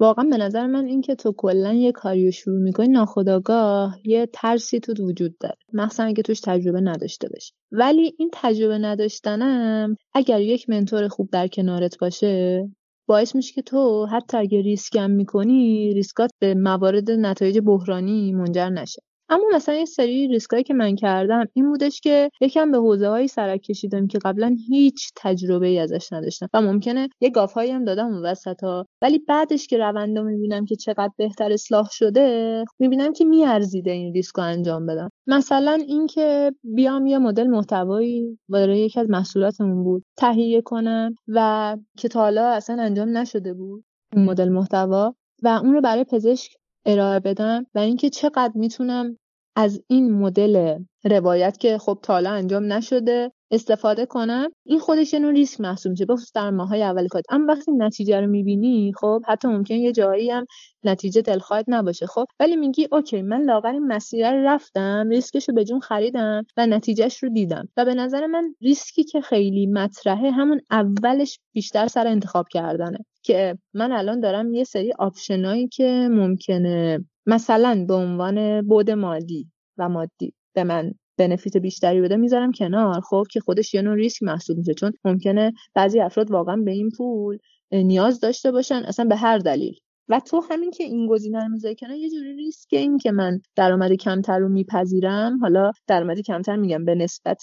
واقعا 0.00 0.24
به 0.30 0.36
نظر 0.36 0.66
من 0.66 0.84
این 0.84 1.00
که 1.00 1.14
تو 1.14 1.32
کلا 1.36 1.72
یه 1.72 1.92
کاری 1.92 2.32
شروع 2.32 2.60
می‌کنی 2.62 2.88
ناخداگاه 2.88 3.98
یه 4.04 4.28
ترسی 4.32 4.80
تو 4.80 5.04
وجود 5.04 5.38
داره. 5.38 5.56
مخصوصا 5.72 6.02
اگه 6.04 6.22
توش 6.22 6.40
تجربه 6.40 6.80
نداشته 6.80 7.28
باشی. 7.28 7.52
ولی 7.72 8.14
این 8.18 8.30
تجربه 8.32 8.78
نداشتنم 8.78 9.96
اگر 10.14 10.40
یک 10.40 10.68
منتور 10.70 11.08
خوب 11.08 11.28
در 11.32 11.48
کنارت 11.48 11.98
باشه 11.98 12.62
باعث 13.08 13.34
میشه 13.34 13.54
که 13.54 13.62
تو 13.62 14.06
حتی 14.06 14.36
اگه 14.36 14.60
ریسکم 14.60 15.10
می‌کنی 15.10 15.92
ریسکات 15.94 16.30
به 16.38 16.54
موارد 16.54 17.10
نتایج 17.10 17.58
بحرانی 17.58 18.32
منجر 18.32 18.68
نشه. 18.68 19.02
اما 19.30 19.44
مثلا 19.54 19.74
یه 19.74 19.84
سری 19.84 20.28
ریسکایی 20.28 20.62
که 20.62 20.74
من 20.74 20.96
کردم 20.96 21.44
این 21.52 21.70
بودش 21.70 22.00
که 22.00 22.30
یکم 22.40 22.70
به 22.70 22.78
حوزه 22.78 23.08
هایی 23.08 23.28
سرک 23.28 23.60
کشیدم 23.60 24.06
که 24.06 24.18
قبلا 24.18 24.56
هیچ 24.68 25.10
تجربه 25.16 25.66
ای 25.66 25.78
ازش 25.78 26.12
نداشتم 26.12 26.48
و 26.54 26.62
ممکنه 26.62 27.08
یه 27.20 27.30
گافهایی 27.30 27.70
هم 27.70 27.84
دادم 27.84 28.06
اون 28.06 28.22
وسط 28.26 28.62
ها 28.62 28.86
ولی 29.02 29.18
بعدش 29.18 29.66
که 29.66 29.78
روند 29.78 30.18
رو 30.18 30.24
می‌بینم 30.24 30.64
که 30.64 30.76
چقدر 30.76 31.10
بهتر 31.16 31.52
اصلاح 31.52 31.88
شده 31.90 32.64
می‌بینم 32.78 33.12
که 33.12 33.24
میارزیده 33.24 33.90
این 33.90 34.14
ریسک 34.14 34.36
رو 34.36 34.44
انجام 34.44 34.86
بدم. 34.86 35.10
مثلا 35.26 35.72
اینکه 35.88 36.52
بیام 36.64 37.06
یه 37.06 37.18
مدل 37.18 37.46
محتوایی 37.46 38.38
برای 38.48 38.78
یکی 38.78 39.00
از 39.00 39.10
محصولاتمون 39.10 39.84
بود 39.84 40.04
تهیه 40.18 40.60
کنم 40.60 41.14
و 41.28 41.76
که 41.98 42.08
تا 42.08 42.20
حالا 42.20 42.48
اصلا 42.48 42.82
انجام 42.82 43.18
نشده 43.18 43.54
بود 43.54 43.84
اون 44.16 44.24
مدل 44.24 44.48
محتوا 44.48 45.14
و 45.42 45.48
اون 45.48 45.72
رو 45.72 45.80
برای 45.80 46.04
پزشک 46.04 46.52
ارائه 46.86 47.20
بدم 47.20 47.66
و 47.74 47.78
اینکه 47.78 48.10
چقدر 48.10 48.52
می‌تونم 48.54 49.16
از 49.56 49.82
این 49.86 50.12
مدل 50.12 50.78
روایت 51.04 51.58
که 51.58 51.78
خب 51.78 51.98
تا 52.02 52.16
انجام 52.16 52.72
نشده 52.72 53.32
استفاده 53.50 54.06
کنم 54.06 54.50
این 54.66 54.78
خودش 54.78 55.12
یه 55.12 55.30
ریسک 55.30 55.60
محسوب 55.60 55.90
میشه. 55.90 56.06
بخصوص 56.06 56.32
در 56.34 56.50
ماهای 56.50 56.82
اول 56.82 57.08
کار. 57.08 57.22
اما 57.30 57.52
وقتی 57.52 57.72
نتیجه 57.72 58.20
رو 58.20 58.26
می‌بینی 58.26 58.92
خب 59.00 59.22
حتی 59.28 59.48
ممکن 59.48 59.74
یه 59.74 59.92
جایی 59.92 60.30
هم 60.30 60.46
نتیجه 60.84 61.22
دلخواهت 61.22 61.64
نباشه. 61.68 62.06
خب 62.06 62.24
ولی 62.40 62.56
میگی 62.56 62.88
okay 62.92 63.22
من 63.22 63.42
لااقل 63.42 63.72
این 63.72 63.86
مسیر 63.86 64.32
رو 64.32 64.48
رفتم 64.48 65.08
ریسکش 65.10 65.48
رو 65.48 65.54
به 65.54 65.64
جون 65.64 65.80
خریدم 65.80 66.44
و 66.56 66.66
نتیجهش 66.66 67.22
رو 67.22 67.28
دیدم. 67.28 67.68
و 67.76 67.84
به 67.84 67.94
نظر 67.94 68.26
من 68.26 68.54
ریسکی 68.60 69.04
که 69.04 69.20
خیلی 69.20 69.66
مطرحه 69.66 70.30
همون 70.30 70.60
اولش 70.70 71.38
بیشتر 71.52 71.86
سر 71.86 72.06
انتخاب 72.06 72.46
کردنه. 72.50 72.98
که 73.22 73.58
من 73.74 73.92
الان 73.92 74.20
دارم 74.20 74.54
یه 74.54 74.64
سری 74.64 74.92
option 74.98 75.51
ایی 75.51 75.68
که 75.68 76.08
ممکنه 76.10 77.04
مثلا 77.26 77.84
به 77.88 77.94
عنوان 77.94 78.66
بود 78.68 78.90
مالی 78.90 79.50
و 79.78 79.88
مادی 79.88 80.34
به 80.54 80.64
من 80.64 80.92
بنفیت 81.18 81.56
بیشتری 81.56 82.00
بده 82.00 82.16
می‌ذارم 82.16 82.52
کنار 82.52 83.00
خب 83.00 83.24
که 83.30 83.40
خودش 83.40 83.74
یه 83.74 83.82
نوع 83.82 83.94
ریسک 83.94 84.22
محسوب 84.22 84.58
میشه. 84.58 84.74
چون 84.74 84.92
ممکنه 85.04 85.52
بعضی 85.74 86.00
افراد 86.00 86.30
واقعا 86.30 86.56
به 86.56 86.70
این 86.70 86.90
پول 86.96 87.38
نیاز 87.72 88.20
داشته 88.20 88.52
باشن 88.52 88.74
اصلا 88.74 89.04
به 89.04 89.16
هر 89.16 89.38
دلیل. 89.38 89.74
و 90.08 90.20
تو 90.20 90.42
همین 90.50 90.70
که 90.70 90.84
این 90.84 91.06
گزینه 91.06 91.42
رو 91.42 91.48
می‌ذاری 91.48 91.74
کنار 91.74 91.96
یه 91.96 92.10
جوری 92.10 92.36
ریسک 92.36 92.68
این 92.72 92.98
که 92.98 93.12
من 93.12 93.40
درآمد 93.56 93.92
کمتر 93.92 94.38
رو 94.38 94.48
میپذیرم. 94.48 95.38
حالا 95.40 95.72
درآمد 95.86 96.20
کمتر 96.20 96.56
میگم 96.56 96.84
به 96.84 96.94
نسبت 96.94 97.42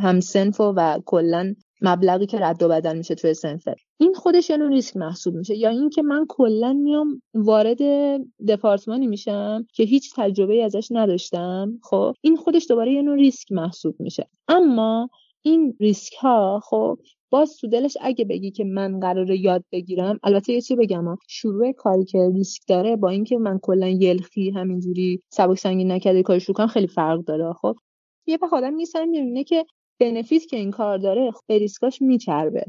همسنف 0.00 0.60
و, 0.60 0.74
و 0.76 0.98
کلا 1.06 1.54
مبلغی 1.82 2.26
که 2.26 2.38
رد 2.38 2.62
و 2.62 2.68
بدل 2.68 2.98
میشه 2.98 3.14
توی 3.14 3.34
سنفر. 3.34 3.74
این 4.00 4.14
خودش 4.14 4.50
یه 4.50 4.56
نوع 4.56 4.68
ریسک 4.68 4.96
محسوب 4.96 5.34
میشه. 5.34 5.56
یا 5.56 5.70
اینکه 5.70 6.02
من 6.02 6.26
کلا 6.28 6.72
میام 6.72 7.22
وارد 7.34 7.78
دپارتمانی 8.48 9.06
میشم 9.06 9.66
که 9.74 9.82
هیچ 9.82 10.12
تجربه 10.16 10.64
ازش 10.64 10.88
نداشتم 10.90 11.72
خب 11.82 12.14
این 12.20 12.36
خودش 12.36 12.66
دوباره 12.68 12.92
یه 12.92 13.02
نوع 13.02 13.16
ریسک 13.16 13.52
محسوب 13.52 13.96
میشه. 13.98 14.28
اما 14.48 15.08
این 15.42 15.76
ریسک 15.80 16.12
ها 16.12 16.60
خب 16.64 16.98
باز 17.30 17.56
تو 17.56 17.66
دلش 17.68 17.96
اگه 18.00 18.24
بگی 18.24 18.50
که 18.50 18.64
من 18.64 19.00
قراره 19.00 19.38
یاد 19.40 19.64
بگیرم 19.72 20.18
البته 20.22 20.52
یه 20.52 20.60
چی 20.60 20.76
بگم 20.76 21.04
ها. 21.04 21.18
شروع 21.28 21.72
کاری 21.72 22.04
که 22.04 22.18
ریسک 22.34 22.62
داره 22.68 22.96
با 22.96 23.08
اینکه 23.08 23.38
من 23.38 23.58
کلا 23.62 23.88
یلخی 23.88 24.50
همینجوری 24.50 25.22
سبک 25.28 25.58
سنگین 25.58 25.92
نکرده 25.92 26.22
کارش 26.22 26.44
رو 26.44 26.54
کنم 26.54 26.66
خیلی 26.66 26.86
فرق 26.86 27.24
داره 27.24 27.52
خب. 27.52 27.76
یه 28.26 28.38
وقت 28.42 28.52
آدم 28.52 28.74
میسن 28.74 29.08
می‌بینه 29.08 29.44
که 29.44 29.66
بنفیت 30.00 30.46
که 30.46 30.56
این 30.56 30.70
کار 30.70 30.98
داره 30.98 31.32
ریسکاش 31.48 32.02
میچربه. 32.02 32.64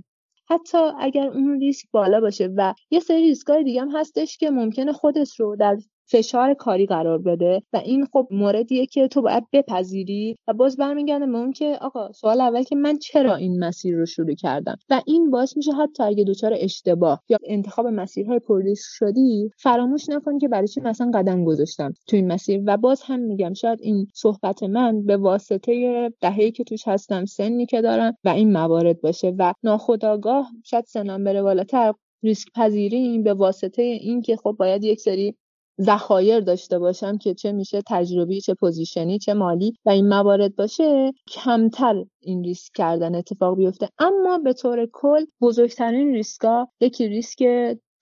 حتی 0.50 0.78
اگر 0.78 1.28
اون 1.28 1.60
ریسک 1.60 1.86
بالا 1.91 2.20
باشه 2.20 2.50
و 2.58 2.74
یه 2.91 3.00
سری 3.00 3.22
ریسکای 3.22 3.63
دیگه 3.63 3.82
هم 3.82 3.96
هستش 3.96 4.38
که 4.38 4.50
ممکنه 4.50 4.94
خودت 4.94 5.39
رو 5.39 5.56
در 5.56 5.78
فشار 6.12 6.54
کاری 6.54 6.86
قرار 6.86 7.17
بده. 7.17 7.63
و 7.74 7.78
این 7.78 8.06
خب 8.06 8.28
موردیه 8.32 8.86
که 8.86 9.08
تو 9.08 9.21
باید 9.21 9.43
بپذیری 9.54 10.38
و 10.47 10.54
باز 10.54 10.78
برمیگردم 10.78 11.32
به 11.32 11.38
اون 11.38 11.52
که 11.52 11.78
آقا 11.82 12.12
سوال 12.12 12.41
اول 12.41 12.63
که 12.63 12.76
من 12.76 12.97
چرا 12.97 13.36
این 13.36 13.63
مسیر 13.63 13.95
رو 13.95 14.06
شروع 14.06 14.34
کردم؟ 14.34 14.76
و 14.89 15.02
این 15.06 15.32
باعث 15.32 15.58
میشه 15.58 15.71
حتی 15.71 16.04
اگه 16.04 16.24
دچار 16.24 16.54
اشتباه 16.56 17.24
یا 17.30 17.38
انتخاب 17.43 17.88
مسیرهای 17.88 18.39
پرریسک 18.39 18.88
شدی 18.89 19.50
فراموش 19.58 20.10
نکن 20.10 20.38
که 20.38 20.47
برای 20.47 20.67
چی 20.67 20.82
مثلا 20.82 21.12
قدم 21.13 21.45
گذاشتم 21.45 21.93
تو 22.08 22.15
این 22.15 22.32
مسیر. 22.32 22.62
و 22.65 22.78
باز 22.78 23.02
هم 23.02 23.19
میگم 23.19 23.54
شاید 23.54 23.80
این 23.82 24.08
صحبت 24.13 24.63
من 24.63 25.06
به 25.06 25.17
واسطه 25.17 26.10
دهه‌ای 26.21 26.52
که 26.52 26.63
توش 26.63 26.88
هستم 26.88 27.26
سنی 27.26 27.65
که 27.65 27.82
دارم 27.82 28.17
و 28.24 28.30
این 28.30 28.52
موارد 28.52 29.02
باشه. 29.02 29.34
و 29.39 29.54
ناخداگاه 29.63 30.47
شاید 30.63 30.86
سنم 30.86 31.24
بره 31.24 31.41
بالاتر. 31.41 31.93
ریسک 32.24 32.47
پذیریم 32.56 33.24
به 33.24 33.34
واسطه 33.34 33.82
این 33.82 34.21
که 34.21 34.36
خب 34.36 34.56
باید 34.60 34.84
یک 34.84 35.00
سری 35.00 35.36
ذخایر 35.82 36.39
داشته 36.39 36.80
باشم 36.80 37.17
که 37.17 37.34
چه 37.34 37.52
میشه 37.52 37.82
تجربی 37.88 38.41
چه 38.41 38.54
position 38.54 39.12
ی 39.12 39.19
چه 39.20 39.34
مالی 39.34 39.74
و 39.86 39.89
این 39.89 40.10
موارد 40.10 40.56
باشه 40.56 41.12
کمتر 41.28 42.06
این 42.22 42.44
ریسک 42.44 42.72
کردن 42.76 43.15
اتفاق 43.15 43.58
بیفته. 43.58 43.89
اما 44.00 44.38
به 44.38 44.54
طور 44.54 44.88
کل 44.94 45.26
بزرگترین 45.41 46.13
ریسکا 46.13 46.67
یکی 46.80 47.08
ریسک 47.08 47.44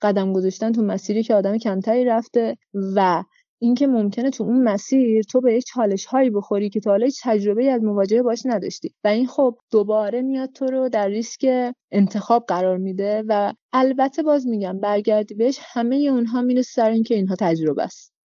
قدم 0.01 0.33
گذاشتن 0.33 0.71
تو 0.71 0.81
مسیری 0.81 1.23
که 1.23 1.35
آدم 1.35 1.57
کمتری 1.57 2.05
رفته 2.05 2.55
و 2.95 3.23
اینکه 3.61 3.87
ممکنه 3.87 4.29
تو 4.29 4.43
اون 4.43 4.63
مسیر 4.63 5.23
تو 5.23 5.41
به 5.41 5.61
چالش 5.61 6.05
هایی 6.05 6.29
بخوری 6.29 6.69
که 6.69 6.79
تا 6.79 6.89
حالا 6.91 7.07
تجربه 7.23 7.71
از 7.71 7.83
مواجهه 7.83 8.21
باش 8.21 8.41
نداشتی. 8.45 8.93
و 9.03 9.07
این 9.07 9.27
خب 9.27 9.57
دوباره 9.71 10.21
میاد 10.21 10.51
تو 10.51 10.65
رو 10.65 10.89
در 10.89 11.07
ریسک 11.07 11.73
انتخاب 11.91 12.45
قرار 12.47 12.77
میده 12.77 13.23
و 13.27 13.53
البته 13.73 14.23
باز 14.23 14.47
میگم 14.47 14.79
برگردی 14.79 15.35
بهش 15.35 15.59
همه 15.61 15.95
اونها 15.95 16.41
میره 16.41 16.61
سر 16.61 16.89
اینکه 16.89 17.15
اینها 17.15 17.35
تجربه 17.39 17.83
است. 17.83 18.18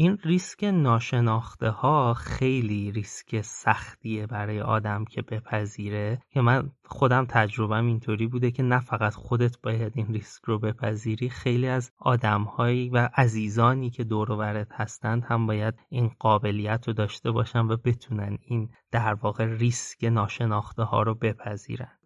این 0.00 0.18
ریسک 0.24 0.64
ناشناخته 0.64 1.70
ها 1.70 2.14
خیلی 2.14 2.92
ریسک 2.92 3.40
سختیه 3.40 4.26
برای 4.26 4.60
آدم 4.60 5.04
که 5.04 5.22
بپذیره. 5.22 6.22
که 6.30 6.40
من 6.40 6.70
خودم 6.84 7.26
تجربهم 7.28 7.86
اینطوری 7.86 8.26
بوده 8.26 8.50
که 8.50 8.62
نه 8.62 8.80
فقط 8.80 9.14
خودت 9.14 9.60
باید 9.60 9.92
این 9.96 10.06
ریسک 10.06 10.44
رو 10.44 10.58
بپذیری 10.58 11.28
خیلی 11.28 11.68
از 11.68 11.92
آدمهایی 11.98 12.88
و 12.88 13.08
عزیزانی 13.16 13.90
که 13.90 14.04
دور 14.04 14.30
و 14.30 14.64
هستند 14.70 15.24
هم 15.24 15.46
باید 15.46 15.74
این 15.88 16.10
قابلیت 16.18 16.88
رو 16.88 16.92
داشته 16.92 17.30
باشن 17.30 17.66
و 17.66 17.76
بتونن 17.76 18.38
این 18.42 18.70
در 18.90 19.14
واقع 19.14 19.44
ریسک 19.44 20.04
ناشناخته 20.04 20.82
ها 20.82 21.02
رو 21.02 21.14
بپذیرن. 21.14 21.98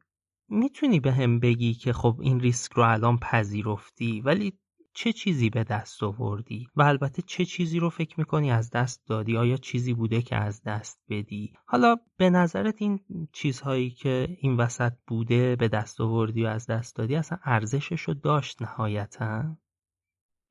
می‌تونی 0.49 1.01
به 1.01 1.13
هم 1.13 1.41
بگی 1.41 1.75
که 1.75 1.93
خب 1.93 2.17
این 2.21 2.41
ریسک 2.41 2.73
رو 2.73 2.83
الان 2.83 3.19
پذیرفتی 3.19 4.21
ولی 4.21 4.59
چه 4.95 5.13
چیزی 5.13 5.51
به 5.51 5.65
دست 5.65 6.03
آوردی 6.03 6.67
و 6.77 6.83
البته 6.83 7.23
چه 7.27 7.45
چیزی 7.45 7.79
رو 7.79 7.91
فکر 7.91 8.15
می‌کنی 8.19 8.51
از 8.51 8.71
دست 8.71 9.09
دادی؟ 9.09 9.37
آیا 9.37 9.57
چیزی 9.57 9.95
بوده 9.95 10.23
که 10.23 10.37
از 10.37 10.63
دست 10.63 10.99
بدی؟ 11.11 11.53
حالا 11.67 11.97
به 12.17 12.31
نظرت 12.31 12.75
این 12.79 13.01
چیزهایی 13.33 13.91
که 13.91 14.29
این 14.41 14.57
وسط 14.57 14.93
بوده 15.07 15.57
به 15.57 15.69
دست 15.69 16.01
آوردی 16.01 16.45
و 16.45 16.47
از 16.47 16.67
دست 16.67 16.97
دادی 16.97 17.17
اصلا 17.17 17.39
ارزشش 17.45 18.01
رو 18.01 18.15
داشت 18.15 18.63
نهایتا؟ 18.63 19.57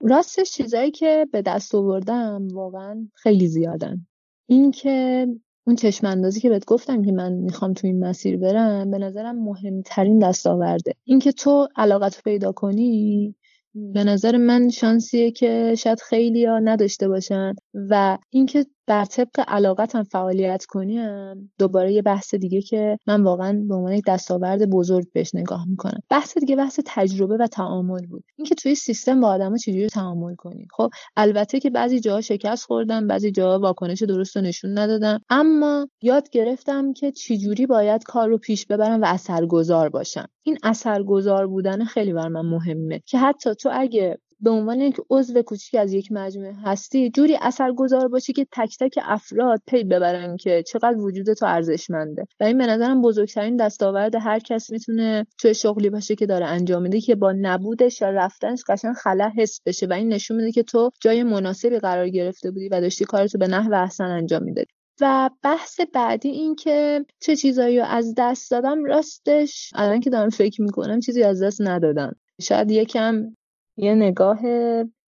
راستش 0.02 0.52
چیزهایی 0.52 0.92
که 0.92 1.28
به 1.32 1.42
دست 1.42 1.76
آوردم 1.76 2.48
واقعا 2.54 3.08
خیلی 3.14 3.48
زیادن. 3.48 4.08
اینکه 4.50 5.28
اون 5.68 5.76
چشم 5.76 6.08
اندازی 6.08 6.40
که 6.40 6.50
بهت 6.50 6.66
گفتم 6.66 7.04
که 7.04 7.12
من 7.12 7.34
می‌خوام 7.34 7.74
تو 7.74 7.88
این 7.88 8.06
مسیر 8.06 8.38
برم 8.38 8.92
به 8.92 8.98
نظرم 8.98 9.44
مهمترین 9.44 10.20
دستاورده. 10.20 10.96
اینکه 11.04 11.32
تو 11.32 11.68
علاقت 11.76 12.24
پیدا 12.24 12.52
کنی 12.52 13.36
به 13.76 14.04
نظر 14.04 14.38
من 14.38 14.70
شانسیه 14.70 15.32
که 15.32 15.76
شاید 15.78 16.02
خیلی 16.02 16.46
ها 16.46 16.60
نداشته 16.60 17.08
باشن. 17.08 17.54
و 17.74 18.18
اینکه 18.30 18.66
بر 18.88 19.06
طبق 19.06 19.44
علاقتم 19.48 20.04
فعالیت 20.04 20.66
کنیم 20.66 21.54
دوباره 21.60 21.94
یه 21.94 22.02
بحث 22.02 22.36
دیگه 22.36 22.62
که 22.62 22.98
من 23.08 23.24
واقعا 23.24 23.64
به 23.68 23.76
عنوان 23.76 23.94
یک 23.94 24.04
دستاورد 24.08 24.70
بزرگ 24.70 25.06
بهش 25.14 25.36
نگاه 25.36 25.66
می‌کنم. 25.70 26.00
بحث 26.10 26.38
دیگه 26.38 26.56
بحث 26.56 26.80
تجربه 26.86 27.38
و 27.38 27.48
تعامل 27.48 28.06
بود. 28.08 28.24
اینکه 28.38 28.56
توی 28.56 28.76
سیستم 28.76 29.22
با 29.22 29.28
آدما 29.28 29.58
چجوری 29.58 29.88
تعامل 29.88 30.36
کنی 30.36 30.68
خب 30.72 30.90
البته 31.18 31.60
که 31.60 31.70
بعضی 31.70 32.00
جاها 32.00 32.22
شکست 32.22 32.66
خوردم 32.66 33.08
بعضی 33.08 33.32
جاها 33.32 33.60
واکنش 33.60 34.04
درست 34.04 34.38
رو 34.38 34.42
نشون 34.42 34.78
ندادم. 34.78 35.20
اما 35.30 35.88
یاد 36.02 36.30
گرفتم 36.30 36.94
که 36.94 37.12
چجوری 37.12 37.66
باید 37.66 38.04
کار 38.04 38.28
رو 38.30 38.38
پیش 38.38 38.66
ببرم 38.66 39.02
و 39.02 39.06
اثرگذار 39.06 39.90
باشم. 39.90 40.28
این 40.44 40.58
اثرگذار 40.64 41.48
بودن 41.48 41.86
خیلی 41.86 42.14
بر 42.14 42.28
من 42.28 42.46
مهمه. 42.46 43.02
که 43.06 43.18
حتی 43.18 43.56
تو 43.56 43.70
اگه 43.74 44.18
به 44.44 44.50
عنوان 44.50 44.82
یک 44.82 44.98
عضو 45.10 45.42
کوچیک 45.42 45.76
از 45.76 45.94
یک 45.94 46.12
مجموعه 46.12 46.54
هستی 46.66 47.10
جوری 47.10 47.38
اثرگذار 47.42 48.08
باشی 48.08 48.34
که 48.34 48.48
تک 48.52 48.78
تک 48.80 49.00
افراد 49.04 49.62
پی 49.68 49.84
ببرن 49.84 50.38
که 50.38 50.64
چقدر 50.68 50.98
وجود 50.98 51.34
تو 51.34 51.46
ارزشمنده. 51.46 52.26
و 52.40 52.44
این 52.44 52.58
به 52.58 52.66
نظرم 52.66 53.02
بزرگترین 53.02 53.56
دستاورد 53.56 54.16
هر 54.16 54.40
کس 54.40 54.72
می‌تونه 54.72 55.26
توی 55.40 55.54
شغلی 55.54 55.90
باشه 55.90 56.16
که 56.16 56.26
داره 56.26 56.46
انجام 56.46 56.82
میده 56.82 57.02
که 57.02 57.16
با 57.16 57.34
نبودش 57.42 58.02
یا 58.02 58.10
رفتنش 58.10 58.64
قشنگ 58.68 58.94
خلا 58.94 59.32
حس 59.38 59.60
بشه 59.66 59.86
و 59.86 59.94
این 59.94 60.14
نشون 60.14 60.38
میده 60.38 60.52
که 60.52 60.64
تو 60.64 60.92
جای 61.02 61.24
مناسبی 61.24 61.80
قرار 61.80 62.10
گرفته 62.10 62.52
بودی 62.52 62.70
و 62.70 62.82
داشتی 62.82 63.06
کارتو 63.06 63.38
به 63.38 63.48
نحو 63.48 63.74
احسن 63.74 64.04
انجام 64.04 64.44
می‌دادی. 64.44 64.74
و 65.02 65.30
بحث 65.44 65.80
بعدی 65.94 66.30
این 66.30 66.56
که 66.56 67.06
چه 67.20 67.36
چیزایی 67.36 67.80
رو 67.80 67.86
از 67.86 68.14
دست 68.18 68.52
دادم 68.52 68.86
راستش 68.86 69.72
الان 69.76 70.00
که 70.00 70.10
دارم 70.10 70.30
فکر 70.30 70.62
می‌کنم 70.62 71.00
چیزی 71.00 71.24
از 71.24 71.44
دست 71.44 71.62
ندادم. 71.62 72.16
شاید 72.42 72.72
یکم 72.72 73.36
یه 73.78 73.94
نگاه 73.96 74.40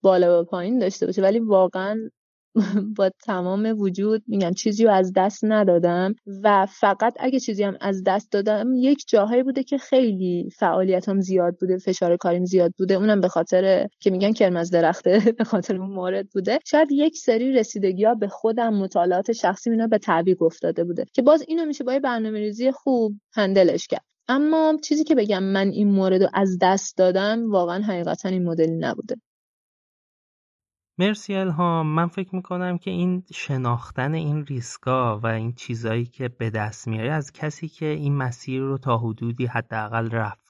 بالا 0.02 0.42
و 0.42 0.46
پایین 0.46 0.80
داشته 0.80 1.06
باشه 1.06 1.22
ولی 1.22 1.40
واقعا 1.40 2.10
با 2.98 3.12
تمام 3.24 3.76
وجود 3.80 4.24
میگم 4.28 4.54
چیزی 4.54 4.84
رو 4.84 4.92
از 4.92 5.14
دست 5.16 5.40
ندادم 5.44 6.16
و 6.44 6.66
فقط 6.66 7.14
اگه 7.20 7.40
چیزی 7.40 7.64
هم 7.64 7.78
از 7.82 8.04
دست 8.04 8.32
دادم 8.32 8.74
یک 8.76 9.04
جاهایی 9.08 9.44
بوده 9.44 9.64
که 9.64 9.78
خیلی 9.78 10.50
فعالیتم 10.58 11.20
زیاد 11.20 11.56
بوده 11.60 11.78
فشار 11.78 12.18
کاریم 12.18 12.46
زیاد 12.46 12.74
بوده 12.78 12.94
اونم 12.94 13.22
به 13.22 13.28
خاطر 13.28 13.88
که 14.00 14.10
میگن 14.10 14.32
کرم 14.34 14.56
از 14.56 14.72
درخته 14.72 15.20
به 15.38 15.44
خاطر 15.44 15.76
اون 15.76 15.90
مورد 15.90 16.30
بوده. 16.30 16.60
شاید 16.66 16.92
یک 16.92 17.18
سری 17.18 17.54
رسیدگی 17.54 18.04
ها 18.04 18.16
به 18.16 18.28
خودم 18.28 18.74
مطالعات 18.74 19.32
شخصی 19.32 19.70
اینا 19.70 19.88
به 19.88 19.98
تعویق 19.98 20.42
افتاده 20.42 20.84
بوده 20.84 21.06
که 21.14 21.22
باز 21.22 21.44
اینو 21.48 21.66
میشه 21.66 21.84
با 21.84 22.00
برنامه 22.00 22.40
ریزی 22.40 22.72
خوب 22.72 23.16
هندلش 23.34 23.88
کرد. 23.88 24.15
اما 24.28 24.78
چیزی 24.84 25.04
که 25.04 25.16
بگم 25.16 25.44
من 25.44 25.68
این 25.68 25.92
مورد 25.92 26.24
رو 26.24 26.30
از 26.34 26.58
دست 26.62 26.98
دادم 26.98 27.52
واقعا 27.52 27.84
حقیقتا 27.84 28.30
این 28.30 28.44
مدلی 28.44 28.78
نبوده. 28.78 29.16
مرسی 30.98 31.36
الهام. 31.36 31.88
من 31.88 32.08
فکر 32.08 32.36
می‌کنم 32.36 32.78
که 32.78 32.92
این 32.92 33.24
شناختن 33.34 34.14
این 34.14 34.46
ریسکا 34.46 35.20
و 35.20 35.28
این 35.28 35.54
چیزایی 35.54 36.06
که 36.06 36.30
به 36.30 36.50
دست 36.50 36.88
میاری 36.88 37.10
از 37.10 37.32
کسی 37.32 37.68
که 37.68 37.86
این 37.86 38.16
مسیر 38.16 38.62
رو 38.62 38.78
تا 38.78 38.98
حدودی 38.98 39.46
حداقل 39.46 40.10
رفت 40.12 40.45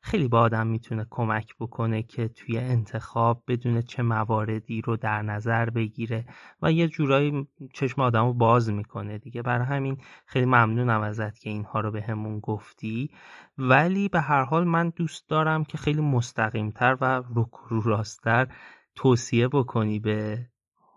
خیلی 0.00 0.28
با 0.28 0.40
آدم 0.40 0.66
می‌تونه 0.66 1.06
کمک 1.10 1.54
بکنه 1.60 2.02
که 2.02 2.28
توی 2.28 2.58
انتخاب 2.58 3.42
بدون 3.48 3.82
چه 3.82 4.02
مواردی 4.02 4.80
رو 4.80 4.96
در 4.96 5.22
نظر 5.22 5.70
بگیره 5.70 6.24
و 6.62 6.72
یه 6.72 6.88
جورایی 6.88 7.48
چشم 7.72 8.02
آدم 8.02 8.24
رو 8.24 8.32
باز 8.32 8.70
می‌کنه 8.70 9.18
دیگه. 9.18 9.42
برای 9.42 9.66
همین 9.66 9.98
خیلی 10.26 10.46
ممنونم 10.46 11.00
ازت 11.00 11.38
که 11.38 11.50
اینها 11.50 11.80
رو 11.80 11.90
به 11.90 12.02
همون 12.02 12.40
گفتی. 12.40 13.10
ولی 13.58 14.08
به 14.08 14.20
هر 14.20 14.44
حال 14.44 14.64
من 14.64 14.92
دوست 14.96 15.28
دارم 15.28 15.64
که 15.64 15.78
خیلی 15.78 16.00
مستقیمتر 16.00 16.96
و 17.00 17.22
رو 17.68 17.80
راستر 17.80 18.48
توصیه 18.94 19.48
بکنی 19.48 19.98
به 19.98 20.46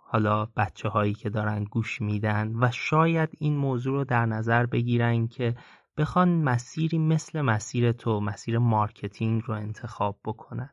حالا 0.05 0.45
بچه 0.45 0.89
هایی 0.89 1.13
که 1.13 1.29
دارن 1.29 1.63
گوش 1.63 2.01
میدن 2.01 2.53
و 2.55 2.71
شاید 2.71 3.29
این 3.39 3.57
موضوع 3.57 3.93
رو 3.93 4.03
در 4.03 4.25
نظر 4.25 4.65
بگیرن 4.65 5.27
که 5.27 5.55
بخوان 5.97 6.29
مسیری 6.29 6.97
مثل 6.97 7.41
مسیر 7.41 7.91
تو 7.91 8.19
مسیر 8.19 8.57
marketing 8.57 9.41
رو 9.45 9.53
انتخاب 9.53 10.19
بکنن. 10.25 10.69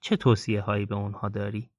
چه 0.00 0.16
توصیه 0.16 0.60
هایی 0.60 0.86
به 0.86 0.94
اونها 0.94 1.28
داری؟ 1.28 1.70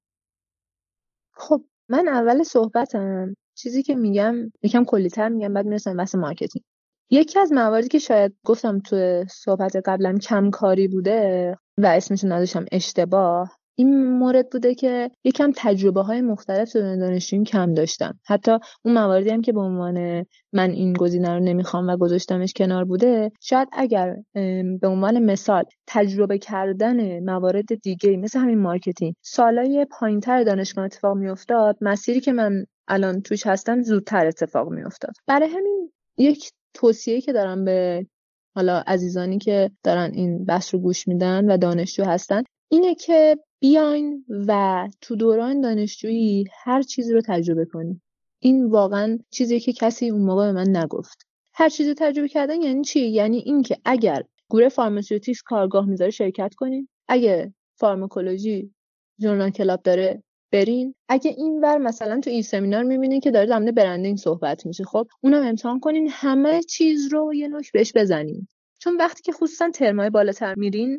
خب 1.32 1.64
من 1.88 2.08
اول 2.08 2.42
صحبتم. 2.42 3.34
چیزی 3.54 3.82
که 3.82 3.94
میگم 3.94 4.34
یکم 4.62 4.84
کلیتر 4.84 5.28
میگم 5.28 5.54
بعد 5.54 5.66
می‌رسم 5.66 5.96
بحث 5.96 6.14
marketing. 6.14 6.64
یکی 7.10 7.38
از 7.38 7.52
مواردی 7.52 7.88
که 7.88 7.98
شاید 7.98 8.36
گفتم 8.44 8.78
تو 8.78 9.24
صحبت 9.30 9.76
قبلم 9.84 10.18
کم 10.18 10.50
کاری 10.50 10.88
بوده 10.88 11.54
و 11.78 11.86
اسمشو 11.86 12.32
نذاشتم 12.32 12.64
اشتباه 12.72 13.58
این 13.78 14.06
مورد 14.06 14.50
بوده 14.50 14.74
که 14.74 15.10
یکم 15.24 15.52
تجربه 15.56 16.02
های 16.02 16.20
مختلف 16.20 16.72
تو 16.72 16.80
دانشجویم 16.80 17.44
کم 17.44 17.74
داشتم. 17.74 18.18
حتی 18.26 18.58
اون 18.84 18.94
مواردی 18.94 19.30
هم 19.30 19.42
که 19.42 19.52
به 19.52 19.60
عنوان 19.60 20.26
من 20.52 20.70
این 20.70 20.92
گزینه 20.92 21.34
رو 21.34 21.40
نمی‌خوام 21.40 21.88
و 21.88 21.96
گذاشتمش 21.96 22.52
کنار 22.52 22.84
بوده 22.84 23.32
شاید 23.40 23.68
اگر 23.72 24.16
به 24.80 24.88
عنوان 24.88 25.18
مثال 25.18 25.64
تجربه 25.86 26.38
کردن 26.38 27.24
موارد 27.24 27.74
دیگه 27.82 28.16
مثل 28.16 28.38
همین 28.38 28.58
marketing 28.58 29.14
سالای 29.22 29.86
پایینتر 29.90 30.44
دانشگاه 30.44 30.84
اتفاق 30.84 31.16
میافتاد 31.16 31.76
مسیری 31.80 32.20
که 32.20 32.32
من 32.32 32.64
الان 32.88 33.20
توش 33.20 33.46
هستم 33.46 33.82
زودتر 33.82 34.26
اتفاق 34.26 34.68
میافتاد. 34.68 35.14
برای 35.26 35.48
همین 35.48 35.92
یک 36.18 36.50
توصیه 36.74 37.20
که 37.20 37.32
دارم 37.32 37.64
به 37.64 38.06
حالا 38.54 38.82
عزیزانی 38.86 39.38
که 39.38 39.70
دارن 39.84 40.10
این 40.14 40.44
بحث 40.44 40.74
رو 40.74 40.80
گوش 40.80 41.08
میدن 41.08 41.50
و 41.50 41.56
دانشجو 41.56 42.04
هستن 42.04 42.42
اینه 42.68 42.94
که 42.94 43.36
بیاین 43.60 44.24
و 44.48 44.88
تو 45.00 45.16
دوران 45.16 45.60
دانشجویی 45.60 46.44
هر 46.64 46.82
چیزی 46.82 47.12
رو 47.12 47.20
تجربه 47.26 47.64
کنید 47.64 48.02
این 48.38 48.66
واقعا 48.66 49.18
چیزی 49.30 49.60
که 49.60 49.72
کسی 49.72 50.10
اون 50.10 50.22
موقع 50.22 50.46
به 50.46 50.52
من 50.52 50.76
نگفت. 50.76 51.26
هر 51.54 51.68
چیزی 51.68 51.94
تجربه 51.94 52.28
کردن 52.28 52.62
یعنی 52.62 52.84
چی؟ 52.84 53.00
یعنی 53.00 53.38
اینکه 53.38 53.76
اگر 53.84 54.22
گروه 54.50 54.68
pharmaceutics 54.68 55.42
کارگاه 55.42 55.86
می‌ذاره 55.86 56.10
شرکت 56.10 56.54
کنین 56.54 56.88
اگه 57.08 57.54
فارماکولوژی 57.76 58.74
journal 59.20 59.50
club 59.50 59.82
داره 59.82 60.22
برین 60.52 60.94
اگه 61.08 61.30
این 61.30 61.60
ور 61.60 61.78
مثلا 61.78 62.20
تو 62.20 62.30
این 62.30 62.42
سمینار 62.42 62.82
می‌بینین 62.82 63.20
که 63.20 63.30
داره 63.30 63.46
در 63.46 63.72
branding 63.72 64.18
صحبت 64.18 64.66
میشه 64.66 64.84
خب 64.84 65.06
اونم 65.20 65.42
امتحان 65.46 65.80
کنین 65.80 66.08
همه 66.10 66.62
چیز 66.62 67.12
رو 67.12 67.34
یه 67.34 67.48
نوک 67.48 67.72
بهش 67.72 67.92
بزنین. 67.94 68.48
چون 68.78 68.96
وقتی 68.96 69.22
که 69.22 69.32
خصوصا 69.32 69.70
ترمای 69.70 70.10
بالاتر 70.10 70.54
میرین 70.54 70.98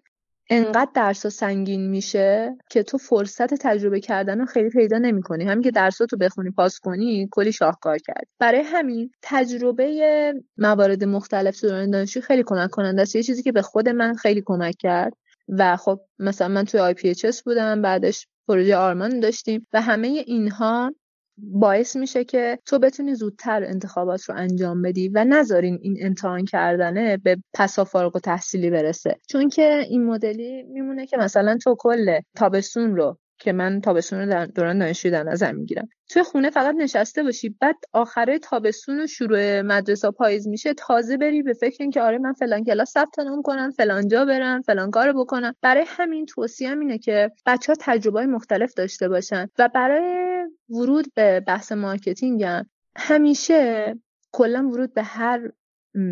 انقدر 0.49 0.91
درس 0.93 1.27
سنگین 1.27 1.89
میشه 1.89 2.57
که 2.69 2.83
تو 2.83 2.97
فرصت 2.97 3.53
تجربه 3.53 3.99
کردن 3.99 4.39
رو 4.39 4.45
خیلی 4.45 4.69
پیدا 4.69 4.97
نمی‌کنی. 4.97 5.43
همین 5.43 5.63
که 5.63 5.71
درس 5.71 5.97
تو 5.97 6.17
بخونی 6.17 6.51
پاس 6.51 6.79
کنی 6.79 7.27
کلی 7.31 7.51
شاهکار 7.51 7.97
کردی 7.97 8.27
برای 8.39 8.61
همین 8.61 9.11
تجربه 9.21 10.33
موارد 10.57 11.03
مختلف 11.03 11.59
تو 11.59 11.67
دوران 11.67 11.89
دانشجویی 11.91 12.23
خیلی 12.23 12.43
کمک 12.43 12.69
کننده 12.69 13.01
است. 13.01 13.15
یه 13.15 13.23
چیزی 13.23 13.43
که 13.43 13.51
به 13.51 13.61
خود 13.61 13.89
من 13.89 14.13
خیلی 14.13 14.43
کمک 14.45 14.75
کرد 14.79 15.13
و 15.49 15.77
خب 15.77 15.99
مثلا 16.19 16.47
من 16.47 16.65
توی 16.65 16.79
آی 16.79 16.93
پی 16.93 17.15
بودم 17.45 17.81
بعدش 17.81 18.27
پروژه 18.47 18.75
آرمان 18.75 19.19
داشتیم 19.19 19.67
و 19.73 19.81
همه 19.81 20.07
اینها 20.07 20.91
باعث 21.37 21.95
میشه 21.95 22.23
که 22.23 22.59
تو 22.65 22.79
بتونی 22.79 23.15
زودتر 23.15 23.63
انتخابات 23.63 24.23
رو 24.23 24.35
انجام 24.35 24.81
بدی 24.81 25.09
و 25.09 25.23
نذارین 25.23 25.79
این 25.81 25.97
امتحان 26.01 26.45
کردنه 26.45 27.17
به 27.17 27.37
پسا 27.53 27.83
فارغ 27.83 28.15
و 28.15 28.19
تحصیلی 28.19 28.69
برسه. 28.69 29.19
چون 29.29 29.49
که 29.49 29.85
این 29.89 30.05
مدلی 30.05 30.63
میمونه 30.63 31.05
که 31.05 31.17
مثلا 31.17 31.57
تو 31.63 31.75
کل 31.79 32.19
تابستون 32.35 32.95
رو 32.95 33.17
که 33.39 33.51
من 33.51 33.81
تابستون 33.81 34.19
رو 34.19 34.29
در 34.29 34.45
دوران 34.45 34.79
دانشجویی 34.79 35.11
در 35.11 35.23
نظر 35.23 35.51
می‌گیرم. 35.51 35.89
توی 36.09 36.23
خونه 36.23 36.49
فقط 36.49 36.75
نشسته 36.75 37.23
باشی 37.23 37.49
بعد 37.49 37.75
آخره 37.93 38.39
تابستون 38.39 38.99
و 38.99 39.07
شروع 39.07 39.61
مدرسه 39.61 40.11
پاییز 40.11 40.47
میشه 40.47 40.73
تازه 40.73 41.17
بری 41.17 41.43
به 41.43 41.53
فکر 41.53 41.77
اینکه 41.79 42.01
آره 42.01 42.17
من 42.17 42.33
فلان 42.33 42.63
کلاس 42.63 42.91
ثبت 42.91 43.19
نام 43.19 43.41
کنم 43.41 43.71
فلان 43.71 44.07
جا 44.07 44.25
برم 44.25 44.61
فلان 44.61 44.91
کارو 44.91 45.23
بکنم. 45.23 45.53
برای 45.61 45.85
همین 45.87 46.25
توصیه 46.25 46.69
اینه 46.69 46.97
که 46.97 47.31
بچه 47.45 47.71
ها 47.71 47.77
تجربه 47.81 48.25
مختلف 48.25 48.73
داشته 48.73 49.09
باشن 49.09 49.47
و 49.59 49.69
برای 49.73 50.27
ورود 50.69 51.13
به 51.15 51.39
بحث 51.39 51.71
marketing 51.71 52.43
هم 52.43 52.69
همیشه 52.95 53.95
کلا 54.31 54.69
ورود 54.69 54.93
به 54.93 55.03
هر 55.03 55.51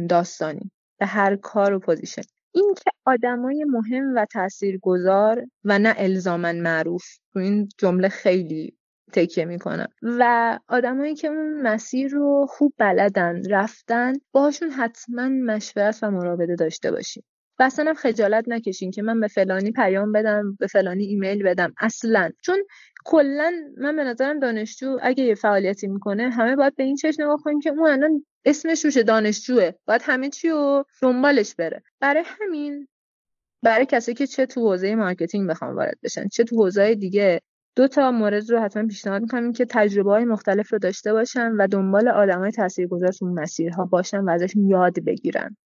داستانی 0.10 0.72
به 1.00 1.06
هر 1.06 1.36
کار 1.36 1.74
و 1.74 1.80
position. 1.80 2.22
اینکه 2.56 2.92
آدمای 3.06 3.64
مهم 3.64 4.16
و 4.16 4.26
تاثیرگذار 4.32 5.46
و 5.64 5.80
نه 5.80 5.94
الزاما 5.98 6.62
معروف. 6.62 7.04
رو 7.34 7.42
این 7.42 7.70
جمله 7.78 8.10
خیلی 8.10 8.78
تکیه 9.14 9.46
می‌کنم. 9.46 9.88
و 10.04 10.60
آدمایی 10.68 11.16
که 11.16 11.28
اون 11.28 11.62
مسیر 11.62 12.12
رو 12.12 12.46
خوب 12.50 12.74
بلدن 12.78 13.42
رفتن 13.50 14.14
باهاشون 14.32 14.70
حتما 14.70 15.30
مشورت 15.30 16.00
و 16.04 16.12
مراوده 16.12 16.56
داشته 16.56 16.92
باشیم. 16.92 17.24
و 17.60 17.64
اصلا 17.64 17.94
خجالت 17.94 18.46
نکشین 18.48 18.92
که 18.92 19.02
من 19.02 19.20
به 19.20 19.28
فلانی 19.28 19.72
پیام 19.72 20.12
بدم 20.12 20.58
به 20.60 20.68
فلانی 20.68 21.04
ایمیل 21.04 21.44
بدم. 21.44 21.74
اصلا. 21.80 22.30
چون 22.42 22.64
کلا 23.06 23.52
من 23.78 23.96
به 23.96 24.04
نظرم 24.04 24.40
دانشجو 24.40 24.98
اگه 25.02 25.24
یه 25.24 25.36
فعالیتی 25.36 25.88
می‌کنه 25.88 26.30
همه 26.30 26.56
باید 26.56 26.76
به 26.76 26.84
این 26.84 26.96
چشم 26.96 27.24
نگاه 27.24 27.38
کنیم 27.44 27.60
که 27.60 27.70
اون 27.70 27.90
الان 27.90 28.26
اسمش 28.46 28.86
روشه 28.86 29.04
دانشجوه. 29.04 29.72
باید 29.88 30.02
همه 30.06 30.30
چی 30.30 30.50
رو 30.50 30.86
دنبالش 31.02 31.56
بره. 31.56 31.84
برای 32.00 32.24
همین 32.26 32.88
برای 33.64 33.86
کسی 33.86 34.14
که 34.14 34.28
چه 34.28 34.46
تو 34.46 34.62
حوزه 34.62 34.96
marketing 34.96 35.50
بخوان 35.50 35.76
وارد 35.76 35.98
بشن 36.04 36.28
چه 36.28 36.44
تو 36.44 36.56
حوزه 36.56 36.96
دیگه 36.96 37.42
دو 37.76 37.88
تا 37.88 38.12
مورد 38.12 38.50
رو 38.50 38.60
حتما 38.60 38.88
پیشنهاد 38.88 39.22
می‌کنم 39.22 39.52
که 39.52 39.66
تجربه 39.66 40.12
های 40.12 40.26
مختلف 40.26 40.74
رو 40.74 40.80
داشته 40.80 41.14
باشن 41.14 41.52
و 41.52 41.68
دنبال 41.68 42.08
آدم 42.08 42.40
های 42.40 42.52
تاثیرگذار 42.52 43.12
تو 43.12 43.26
مسیرها 43.26 43.86
باشن 43.86 44.20
و 44.20 44.30
ازشون 44.30 44.70
یاد 44.70 45.00
بگیرن. 45.06 45.58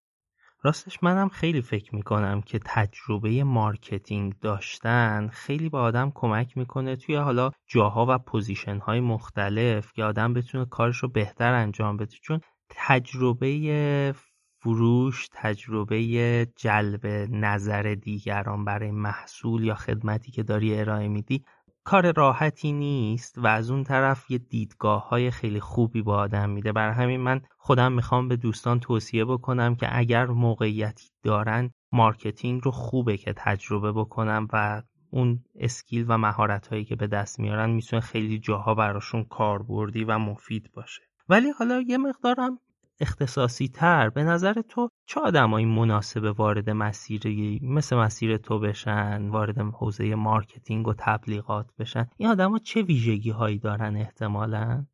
راستش 0.62 1.04
منم 1.04 1.30
خیلی 1.30 1.62
فکر 1.62 1.96
می‌کنم 1.96 2.42
که 2.42 2.60
تجربه 2.66 3.44
marketing 3.44 4.34
داشتن 4.42 5.28
خیلی 5.28 5.70
به 5.70 5.78
آدم 5.78 6.12
کمک 6.16 6.58
می‌کنه 6.58 6.96
توی 6.96 7.16
حالا 7.16 7.52
جاها 7.68 8.06
و 8.10 8.18
position 8.18 8.78
های 8.78 9.00
مختلف 9.00 9.94
که 9.94 10.04
آدم 10.04 10.34
بتونه 10.34 10.66
کارش 10.66 10.98
رو 10.98 11.10
بهتر 11.10 11.54
انجام 11.54 11.98
بده. 11.98 12.16
چون 12.22 12.42
تجربه 12.70 14.14
فروش 14.62 15.28
تجربه 15.32 16.48
جلب 16.56 17.08
نظر 17.32 17.96
دیگران 18.02 18.66
برای 18.66 18.92
محصول 18.92 19.64
یا 19.64 19.76
خدمتی 19.76 20.32
که 20.32 20.44
داری 20.44 20.80
ارائه 20.80 21.08
میدی 21.08 21.46
کار 21.84 22.14
راحتی 22.14 22.72
نیست 22.72 23.38
و 23.38 23.48
از 23.48 23.72
اون 23.72 23.84
طرف 23.84 24.32
یه 24.32 24.38
دیدگاه 24.38 25.10
های 25.10 25.32
خیلی 25.32 25.60
خوبی 25.60 26.02
به 26.02 26.18
آدم 26.18 26.50
میده. 26.50 26.72
برای 26.72 26.90
همین 26.90 27.20
من 27.20 27.42
خودم 27.58 27.92
می‌خوام 27.92 28.28
به 28.28 28.36
دوستان 28.36 28.80
توصیه 28.80 29.26
بکنم 29.26 29.76
که 29.76 29.98
اگر 29.98 30.26
موقعیتی 30.26 31.10
دارن 31.24 31.72
marketing 31.92 32.62
رو 32.64 32.72
خوبه 32.72 33.18
که 33.18 33.34
تجربه 33.38 33.92
بکنن 33.92 34.48
و 34.54 34.82
اون 35.12 35.44
skill 35.56 36.06
و 36.08 36.18
مهارت 36.18 36.68
هایی 36.68 36.86
که 36.86 36.96
به 36.96 37.08
دست 37.08 37.40
میارن 37.40 37.70
می‌تونه 37.70 38.02
خیلی 38.02 38.40
جاها 38.40 38.76
براشون 38.76 39.24
کاربردی 39.24 40.04
و 40.04 40.18
مفید 40.18 40.72
باشه. 40.74 41.02
ولی 41.30 41.50
حالا 41.50 41.82
یه 41.88 41.98
مقدارم 41.98 42.60
اختصاصی 43.00 43.68
تر 43.68 44.10
به 44.10 44.24
نظر 44.24 44.54
تو 44.62 44.90
چه 45.06 45.20
آدمایی 45.20 45.66
مناسبن 45.66 46.24
وارد 46.24 46.70
مسیری 46.70 47.60
مثل 47.64 47.96
مسیر 47.96 48.38
تو 48.38 48.60
بشن 48.60 49.30
وارد 49.30 49.58
حوزه 49.58 50.16
marketing 50.16 50.88
و 50.88 50.94
تبلیغات 50.98 51.66
بشن؟ 51.80 52.10
این 52.18 52.30
آدما 52.30 52.60
چه 52.60 52.82
ویژگی 52.82 53.30
هایی 53.30 53.60
دارن 53.60 53.96
احتمالا؟ 53.96 54.86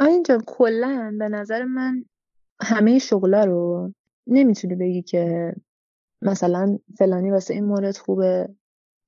اینجا 0.00 0.38
کلا 0.46 1.16
به 1.18 1.28
نظر 1.28 1.64
من 1.64 2.04
همه 2.62 2.98
شغلا 2.98 3.44
رو 3.44 3.92
نمی‌تونی 4.26 4.74
بگی 4.74 5.02
که 5.02 5.54
مثلا 6.22 6.78
فلانی 6.98 7.30
واسه 7.30 7.54
این 7.54 7.64
مورد 7.64 7.96
خوبه. 7.96 8.48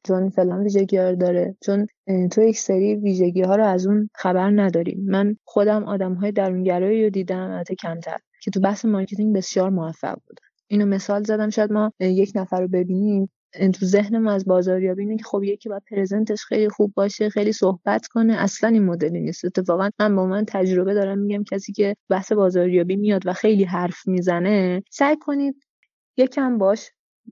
چون 0.05 0.31
فلان 0.31 0.63
ویژگی 0.63 0.97
ها 0.97 1.15
داره. 1.15 1.57
چون 1.65 1.87
تو 2.33 2.43
یک 2.43 2.59
سری 2.59 2.95
ویژگی 2.95 3.43
ها 3.43 3.57
رو 3.57 3.65
از 3.65 3.87
اون 3.87 4.09
خبر 4.15 4.51
نداریم 4.51 5.05
من 5.05 5.37
خودم 5.45 5.85
آدم 5.85 6.15
های 6.15 6.33
درونگرایی 6.33 7.05
رو 7.05 7.11
دیدم 7.11 7.51
البته 7.51 7.75
کمتر 7.75 8.17
که 8.43 8.51
تو 8.51 8.61
بحث 8.61 8.85
marketing 8.85 9.37
بسیار 9.37 9.71
موفق 9.71 10.15
بودن 10.15 10.47
اینو 10.69 10.87
مثال 10.87 11.23
زدم 11.23 11.51
شاید 11.51 11.73
ما 11.73 11.93
یک 12.01 12.33
نفر 12.35 12.61
رو 12.61 12.69
ببینیم. 12.69 13.31
تو 13.53 13.87
ذهنم 13.87 14.27
از 14.29 14.45
بازاریابی 14.45 15.03
اینه 15.03 15.17
که 15.17 15.25
خب 15.25 15.43
یکی 15.43 15.69
باید 15.69 15.83
present 15.91 16.33
ش 16.33 16.45
خیلی 16.45 16.69
خوب 16.69 16.93
باشه 16.97 17.29
خیلی 17.29 17.53
صحبت 17.53 18.07
کنه. 18.07 18.33
اصلا 18.33 18.71
این 18.71 18.85
مدلی 18.85 19.21
نیست. 19.21 19.45
اتفاقا 19.45 19.91
من 20.01 20.17
با 20.17 20.27
من 20.27 20.45
تجربه 20.49 20.95
دارم 20.95 21.19
میگم 21.19 21.45
کسی 21.45 21.73
که 21.73 21.97
بحث 22.09 22.33
بازاریابی 22.33 22.97
میاد 22.97 23.27
و 23.27 23.33
خیلی 23.33 23.65
حرف 23.65 24.09
می‌زنه 24.09 24.83
سعی 24.91 25.17
کنید 25.17 25.55
یکم 26.17 26.59
باش 26.59 26.91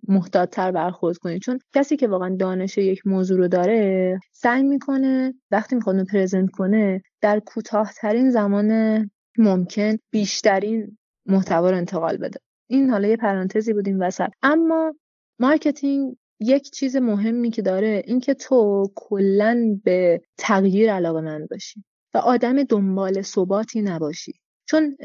محتاطتر 0.08 0.70
برخورد 0.72 1.18
کنید 1.18 1.42
چون 1.42 1.58
کسی 1.74 1.96
که 1.96 2.08
واقعا 2.08 2.36
دانش 2.36 2.78
یک 2.78 3.06
موضوع 3.06 3.38
رو 3.38 3.48
داره 3.48 4.18
سعی 4.32 4.62
می‌کنه 4.62 5.34
وقتی 5.50 5.76
می‌خواد 5.76 5.96
اون 5.96 6.04
present 6.04 6.50
کنه 6.50 7.02
در 7.20 7.40
کوتاهترین 7.40 8.30
زمان 8.30 9.10
ممکن 9.38 9.96
بیشترین 10.10 10.98
محتوا 11.26 11.70
رو 11.70 11.76
انتقال 11.76 12.16
بده. 12.16 12.40
این 12.70 12.90
حالا 12.90 13.08
یه 13.08 13.16
پرانتزی 13.16 13.72
بود 13.72 13.88
این 13.88 14.02
وسط. 14.02 14.28
اما 14.42 14.94
marketing 15.38 16.16
یک 16.40 16.70
چیز 16.70 16.96
مهمی 16.96 17.50
که 17.50 17.62
داره 17.62 18.02
اینکه 18.06 18.34
تو 18.34 18.86
کلا 18.94 19.80
به 19.84 20.20
تغییر 20.38 20.92
علاقه‌مند 20.92 21.46
باشی 21.50 21.84
و 22.14 22.18
آدم 22.18 22.62
دنبال 22.62 23.22
ثباتی 23.22 23.82
نباشی. 23.82 24.32
چون 24.68 24.96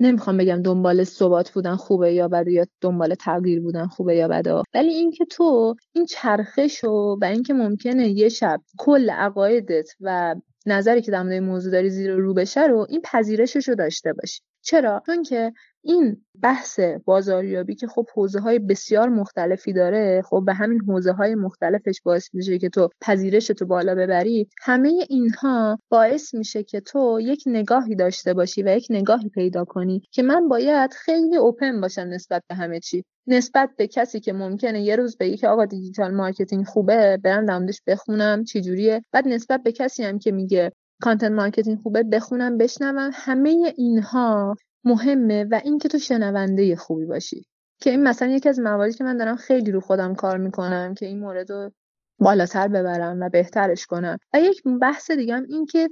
نمی‌خوام 0.00 0.36
بگم 0.36 0.62
دنبال 0.62 1.04
ثبات 1.04 1.50
بودن 1.50 1.76
خوبه 1.76 2.12
یا 2.12 2.28
بده 2.28 2.52
یا 2.52 2.66
دنبال 2.80 3.14
تغییر 3.14 3.60
بودن 3.60 3.86
خوبه 3.86 4.16
یا 4.16 4.28
بده. 4.28 4.62
ولی 4.74 4.88
اینکه 4.88 5.24
تو 5.24 5.74
این 5.92 6.06
چرخش 6.06 6.84
و 6.84 7.18
و 7.20 7.24
اینکه 7.24 7.54
ممکنه 7.54 8.08
یه 8.08 8.28
شب 8.28 8.60
کل 8.78 9.10
عقایدت 9.10 9.90
و 10.00 10.34
نظری 10.66 11.02
که 11.02 11.10
در 11.10 11.40
موضوع 11.40 11.72
داری 11.72 11.90
زیر 11.90 12.14
رو 12.14 12.34
بشه 12.34 12.66
رو 12.66 12.86
این 12.88 13.00
پذیرشش 13.04 13.68
رو 13.68 13.74
داشته 13.74 14.12
باشی. 14.12 14.40
چرا؟ 14.66 15.02
چون 15.06 15.22
که 15.22 15.52
این 15.82 16.24
بحث 16.42 16.80
بازاریابی 17.04 17.74
که 17.74 17.86
خب 17.86 18.06
حوزه 18.14 18.40
های 18.40 18.58
بسیار 18.58 19.08
مختلفی 19.08 19.72
داره 19.72 20.22
خب 20.22 20.42
به 20.46 20.54
همین 20.54 20.80
حوزه 20.80 21.12
های 21.12 21.34
مختلفش 21.34 22.00
باعث 22.04 22.34
میشه 22.34 22.58
که 22.58 22.68
تو 22.68 22.88
پذیرش 23.00 23.46
تو 23.46 23.66
بالا 23.66 23.94
ببری 23.94 24.48
همه 24.62 24.92
اینها 25.08 25.78
باعث 25.88 26.34
میشه 26.34 26.62
که 26.62 26.80
تو 26.80 27.20
یک 27.22 27.42
نگاهی 27.46 27.94
داشته 27.94 28.34
باشی 28.34 28.62
و 28.62 28.76
یک 28.76 28.86
نگاهی 28.90 29.28
پیدا 29.28 29.64
کنی 29.64 30.02
که 30.10 30.22
من 30.22 30.48
باید 30.48 30.92
خیلی 30.92 31.36
open 31.36 31.80
باشم 31.80 32.02
نسبت 32.02 32.42
به 32.48 32.54
همه 32.54 32.80
چی. 32.80 33.04
نسبت 33.26 33.70
به 33.76 33.86
کسی 33.86 34.20
که 34.20 34.32
ممکنه 34.32 34.82
یه 34.82 34.96
روز 34.96 35.16
بگه 35.20 35.36
که 35.36 35.48
آقا 35.48 35.64
digital 35.64 36.14
marketing 36.14 36.66
خوبه 36.66 37.16
برم 37.24 37.46
دمدش 37.46 37.82
بخونم 37.86 38.44
چجوریه؟ 38.44 39.02
بعد 39.12 39.28
نسبت 39.28 39.62
به 39.62 39.72
کسی 39.72 40.04
هم 40.04 40.18
که 40.18 40.32
میگه 40.32 40.72
content 41.02 41.32
marketing 41.32 41.78
خوبه 41.78 42.02
بخونم 42.02 42.58
بشنوم. 42.58 43.10
همه 43.14 43.74
اینها 43.76 44.54
مهمه 44.84 45.44
و 45.44 45.60
اینکه 45.64 45.88
تو 45.88 45.98
شنونده 45.98 46.76
خوبی 46.76 47.06
باشی. 47.06 47.46
که 47.80 47.90
این 47.90 48.02
مثلا 48.02 48.28
یکی 48.28 48.48
از 48.48 48.60
مواردی 48.60 48.94
که 48.94 49.04
من 49.04 49.16
دارم 49.16 49.36
خیلی 49.36 49.70
رو 49.70 49.80
خودم 49.80 50.14
کار 50.14 50.38
می‌کنم 50.38 50.94
که 50.94 51.06
این 51.06 51.18
مورد 51.18 51.50
رو 51.50 51.70
بالاتر 52.18 52.68
ببرم 52.68 53.20
و 53.20 53.28
بهترش 53.28 53.86
کنم. 53.86 54.18
و 54.34 54.40
یک 54.40 54.62
بحث 54.82 55.10
دیگه 55.10 55.34
هم 55.34 55.44
این 55.48 55.66
که 55.66 55.88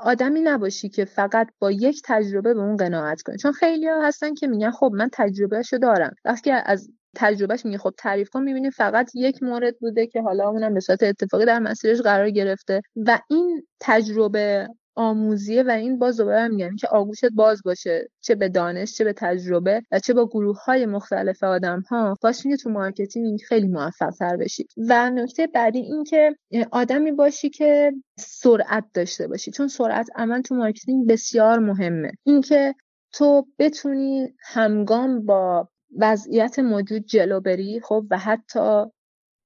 آدمی 0.00 0.40
نباشی 0.40 0.88
که 0.88 1.04
فقط 1.04 1.48
با 1.58 1.70
یک 1.70 2.02
تجربه 2.04 2.54
به 2.54 2.60
اون 2.60 2.76
قناعت 2.76 3.22
کنی. 3.22 3.36
چون 3.36 3.52
خیلی 3.52 3.88
ها 3.88 4.06
هستن 4.06 4.34
که 4.34 4.46
میگن 4.46 4.70
خب 4.70 4.90
من 4.94 5.08
تجربهشو 5.12 5.78
دارم. 5.78 6.14
وقتی 6.24 6.50
از 6.50 6.88
تجربهش 7.18 7.64
میگه 7.64 7.78
خب 7.78 7.94
تعریف 7.98 8.28
کن 8.28 8.42
می‌بینی 8.42 8.70
فقط 8.70 9.10
یک 9.14 9.42
مورد 9.42 9.78
بوده 9.78 10.06
که 10.06 10.22
حالا 10.22 10.48
اونم 10.48 10.74
به 10.74 10.80
صورت 10.80 11.02
اتفاقی 11.02 11.44
در 11.44 11.58
مسیرش 11.58 12.00
قرار 12.00 12.30
گرفته 12.30 12.82
و 12.96 13.20
این 13.30 13.66
تجربه 13.80 14.68
آموزیه 14.98 15.62
و 15.62 15.70
این 15.70 15.98
باز 15.98 16.16
دوباره 16.16 16.48
میگم 16.48 16.76
که 16.76 16.88
آغوشت 16.88 17.24
باز 17.34 17.62
باشه 17.64 18.08
چه 18.20 18.34
به 18.34 18.48
دانش 18.48 18.92
چه 18.92 19.04
به 19.04 19.12
تجربه 19.12 19.82
و 19.92 19.98
چه 19.98 20.14
با 20.14 20.26
گروه 20.26 20.64
های 20.64 20.86
مختلف 20.86 21.42
آدم 21.42 21.80
ها 21.80 22.16
باعث 22.22 22.46
میشه 22.46 22.56
تو 22.56 22.70
marketing 22.70 23.40
خیلی 23.48 23.68
موفق 23.68 24.10
تر 24.10 24.36
بشی. 24.36 24.66
و 24.76 25.10
نکته 25.10 25.46
بعدی 25.46 25.78
این 25.78 26.04
که 26.04 26.36
آدمی 26.72 27.12
باشی 27.12 27.50
که 27.50 27.92
سرعت 28.18 28.84
داشته 28.94 29.28
باشی. 29.28 29.50
چون 29.50 29.68
سرعت 29.68 30.08
عمل 30.14 30.42
تو 30.42 30.54
marketing 30.54 31.08
بسیار 31.08 31.58
مهمه. 31.58 32.12
اینکه 32.24 32.74
تو 33.12 33.46
بتونی 33.58 34.34
همگام 34.40 35.26
با 35.26 35.68
وضعیت 35.96 36.58
موجود 36.58 37.04
جلو 37.06 37.40
بری 37.40 37.80
خب 37.80 38.06
و 38.10 38.18
حتی 38.18 38.84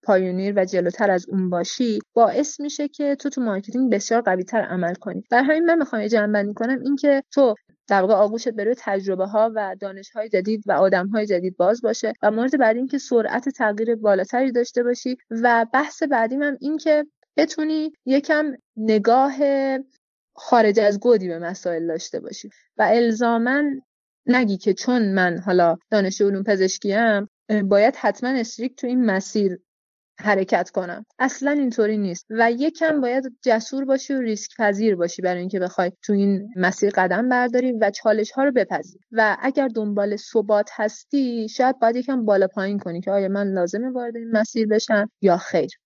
pioneer 0.02 0.54
و 0.56 0.64
جلوتر 0.64 1.10
از 1.10 1.26
اون 1.28 1.50
باشی 1.50 1.98
باعث 2.14 2.60
میشه 2.60 2.88
که 2.88 3.14
تو 3.14 3.30
تو 3.30 3.40
marketing 3.40 3.92
بسیار 3.92 4.20
قوی 4.20 4.44
تر 4.44 4.60
عمل 4.60 4.94
کنی. 4.94 5.24
برای 5.30 5.44
همین 5.44 5.64
من 5.64 5.78
می‌خوام 5.78 6.06
جمع‌بندی 6.06 6.54
کنم 6.54 6.80
اینکه 6.84 7.22
تو 7.32 7.54
در 7.88 8.00
واقع 8.00 8.14
آغوشت 8.14 8.48
بروی 8.48 8.74
تجربه 8.78 9.26
ها 9.26 9.52
و 9.54 9.76
دانش 9.80 10.10
های 10.10 10.28
جدید 10.28 10.64
و 10.66 10.72
آدم 10.72 11.08
های 11.08 11.26
جدید 11.26 11.56
باز 11.56 11.82
باشه 11.82 12.12
و 12.22 12.30
مورد 12.30 12.58
بعدی 12.58 12.78
این 12.78 12.88
که 12.88 12.98
سرعت 12.98 13.48
تغییر 13.48 13.94
بالاتری 13.94 14.52
داشته 14.52 14.82
باشی 14.82 15.16
و 15.30 15.66
بحث 15.72 16.02
بعدیم 16.02 16.42
هم 16.42 16.56
این 16.60 16.78
که 16.78 17.04
بتونی 17.36 17.92
یکم 18.06 18.52
نگاه 18.76 19.32
خارج 20.34 20.80
از 20.80 21.00
گودی 21.00 21.28
به 21.28 21.38
مسائل 21.38 21.86
داشته 21.86 22.20
باشی. 22.20 22.50
و 22.78 22.82
الزاما 22.82 23.62
نگی 24.26 24.56
که 24.56 24.74
چون 24.74 25.12
من 25.12 25.38
حالا 25.38 25.76
دانش 25.90 26.20
علوم 26.20 26.42
پزشکیم 26.42 27.28
باید 27.64 27.96
حتما 27.96 28.30
استریک 28.30 28.76
تو 28.76 28.86
این 28.86 29.04
مسیر 29.04 29.58
حرکت 30.20 30.70
کنم. 30.70 31.04
اصلا 31.18 31.50
اینطوری 31.50 31.98
نیست. 31.98 32.26
و 32.30 32.52
یکم 32.52 33.00
باید 33.00 33.24
جسور 33.42 33.84
باشی 33.84 34.14
و 34.14 34.20
ریسک 34.20 34.50
پذیر 34.58 34.96
باشی 34.96 35.22
برای 35.22 35.40
اینکه 35.40 35.60
بخوای 35.60 35.92
تو 36.02 36.12
این 36.12 36.48
مسیر 36.56 36.90
قدم 36.94 37.28
برداری 37.28 37.72
و 37.72 37.90
چالش 37.90 38.30
ها 38.30 38.44
رو 38.44 38.52
بپذیر 38.52 39.00
و 39.12 39.36
اگر 39.40 39.68
دنبال 39.68 40.16
ثبات 40.16 40.70
هستی 40.72 41.48
شاید 41.48 41.78
باید 41.78 41.96
یکم 41.96 42.24
بالا 42.24 42.46
پایین 42.46 42.78
کنی 42.78 43.00
که 43.00 43.10
آیا 43.10 43.28
من 43.28 43.52
لازمه 43.52 43.90
وارد 43.90 44.16
این 44.16 44.30
مسیر 44.32 44.66
بشم 44.68 45.10
یا 45.20 45.36
خیر. 45.36 45.81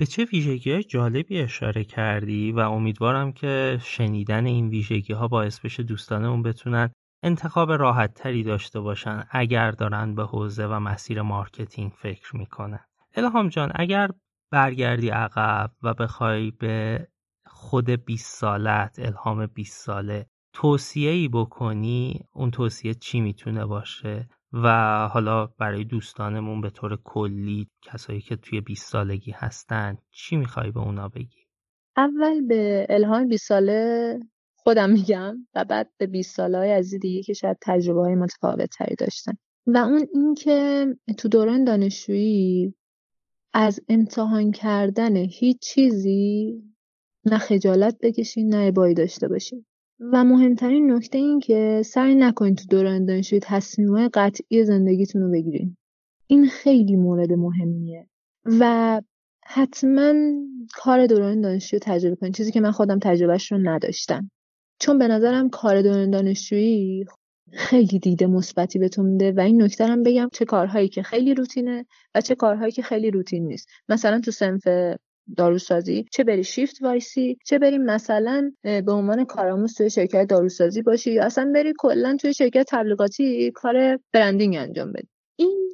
به 0.00 0.06
چه 0.06 0.24
ویژگی 0.24 0.82
جالبی 0.82 1.40
اشاره 1.40 1.84
کردی 1.84 2.52
و 2.52 2.58
امیدوارم 2.58 3.32
که 3.32 3.78
شنیدن 3.82 4.46
این 4.46 4.68
ویژگی 4.68 5.12
ها 5.12 5.28
باعث 5.28 5.60
بشه 5.60 5.82
دوستانمون 5.82 6.42
بتونن 6.42 6.90
انتخاب 7.22 7.72
راحت 7.72 8.14
تری 8.14 8.42
داشته 8.42 8.80
باشن 8.80 9.24
اگر 9.30 9.70
دارن 9.70 10.14
به 10.14 10.24
حوزه 10.24 10.66
و 10.66 10.80
مسیر 10.80 11.22
marketing 11.22 11.92
فکر 11.92 12.36
می‌کنن. 12.36 12.84
الهام 13.14 13.48
جان 13.48 13.72
اگر 13.74 14.10
برگردی 14.50 15.08
عقب 15.08 15.70
و 15.82 15.94
بخوای 15.94 16.50
به 16.50 17.06
خود 17.46 17.90
20 17.90 18.36
سالت 18.36 18.98
الهام 18.98 19.46
20 19.46 19.84
ساله 19.84 20.26
توصیه 20.52 21.10
ای 21.10 21.28
بکنی 21.28 22.20
اون 22.32 22.50
توصیه 22.50 22.94
چی 22.94 23.20
می‌تونه 23.20 23.66
باشه؟ 23.66 24.28
و 24.52 24.68
حالا 25.08 25.46
برای 25.46 25.84
دوستانمون 25.84 26.60
به 26.60 26.70
طور 26.70 26.98
کلی 27.04 27.68
کسایی 27.82 28.20
که 28.20 28.36
توی 28.36 28.60
20 28.60 28.92
سالگی 28.92 29.30
هستن 29.30 29.98
چی 30.10 30.36
می‌خوای 30.36 30.70
به 30.70 30.80
اونا 30.80 31.08
بگی؟ 31.08 31.46
اول 31.96 32.46
به 32.46 32.86
الهام 32.90 33.28
20 33.28 33.48
ساله 33.48 34.20
خودم 34.56 34.90
میگم 34.90 35.46
و 35.54 35.64
بعد 35.64 35.90
به 35.98 36.06
20 36.06 36.36
سالهای 36.36 36.72
عزیز 36.72 37.00
دیگه 37.00 37.22
که 37.22 37.32
شاید 37.32 37.56
تجربه 37.62 38.00
های 38.00 38.14
متفاوت 38.14 38.70
تری 38.78 38.94
داشتن 38.94 39.32
و 39.66 39.76
اون 39.76 40.06
اینکه 40.14 40.86
تو 41.18 41.28
دوران 41.28 41.64
دانشجویی 41.64 42.74
از 43.52 43.80
امتحان 43.88 44.50
کردن 44.50 45.16
هیچ 45.16 45.58
چیزی 45.60 46.62
نه 47.24 47.38
خجالت 47.38 47.98
بکشین 48.02 48.54
نه 48.54 48.66
ابایی 48.66 48.94
داشته 48.94 49.28
باشین 49.28 49.66
و 50.00 50.24
مهمترین 50.24 50.92
نکته 50.92 51.18
این 51.18 51.40
که 51.40 51.82
سعی 51.84 52.14
نکنین 52.14 52.54
تو 52.54 52.64
دوران 52.70 53.04
دانشجویی 53.04 53.40
تصمیمهای 53.44 54.10
قطعی 54.14 54.64
زندگیتون 54.64 55.22
رو 55.22 55.30
بگیرین 55.30 55.76
این 56.26 56.48
خیلی 56.48 56.96
مورد 56.96 57.32
مهمیه. 57.32 58.06
و 58.44 59.02
حتما 59.44 60.14
کار 60.74 61.06
دوران 61.06 61.40
دانشجویی 61.40 61.80
تجربه 61.80 62.16
کنین 62.16 62.32
چیزی 62.32 62.52
که 62.52 62.60
من 62.60 62.70
خودم 62.70 62.98
تجربهش 62.98 63.52
رو 63.52 63.58
نداشتم. 63.58 64.30
چون 64.80 64.98
به 64.98 65.08
نظرم 65.08 65.50
کار 65.50 65.82
دوران 65.82 66.10
دانشجویی 66.10 67.04
خیلی 67.52 67.98
دیده 67.98 68.26
مثبتی 68.26 68.78
بهتون 68.78 69.06
میده 69.06 69.32
و 69.32 69.40
این 69.40 69.62
نکته 69.62 69.86
هم 69.86 70.02
بگم 70.02 70.28
چه 70.32 70.44
کارهایی 70.44 70.88
که 70.88 71.02
خیلی 71.02 71.34
روتینه 71.34 71.86
و 72.14 72.20
چه 72.20 72.34
کارهایی 72.34 72.72
که 72.72 72.82
خیلی 72.82 73.10
روتین 73.10 73.46
نیست. 73.46 73.68
مثلا 73.88 74.20
تو 74.20 74.30
سنف 74.30 74.62
داروسازی. 75.36 76.04
چه 76.12 76.24
بری 76.24 76.44
شیفت 76.44 76.82
وایسی 76.82 77.38
چه 77.46 77.58
بری 77.58 77.78
مثلا 77.78 78.52
به 78.62 78.92
عنوان 78.92 79.24
کارآموز 79.24 79.74
توی 79.74 79.90
شرکت 79.90 80.26
داروسازی 80.28 80.82
باشی 80.82 81.12
یا 81.12 81.24
اصلا 81.24 81.52
بری 81.54 81.72
کلا 81.78 82.16
توی 82.20 82.34
شرکت 82.34 82.66
تبلیغاتی 82.68 83.50
کار 83.54 83.98
برندینگ 84.12 84.56
انجام 84.56 84.92
بدی. 84.92 85.08
این 85.36 85.68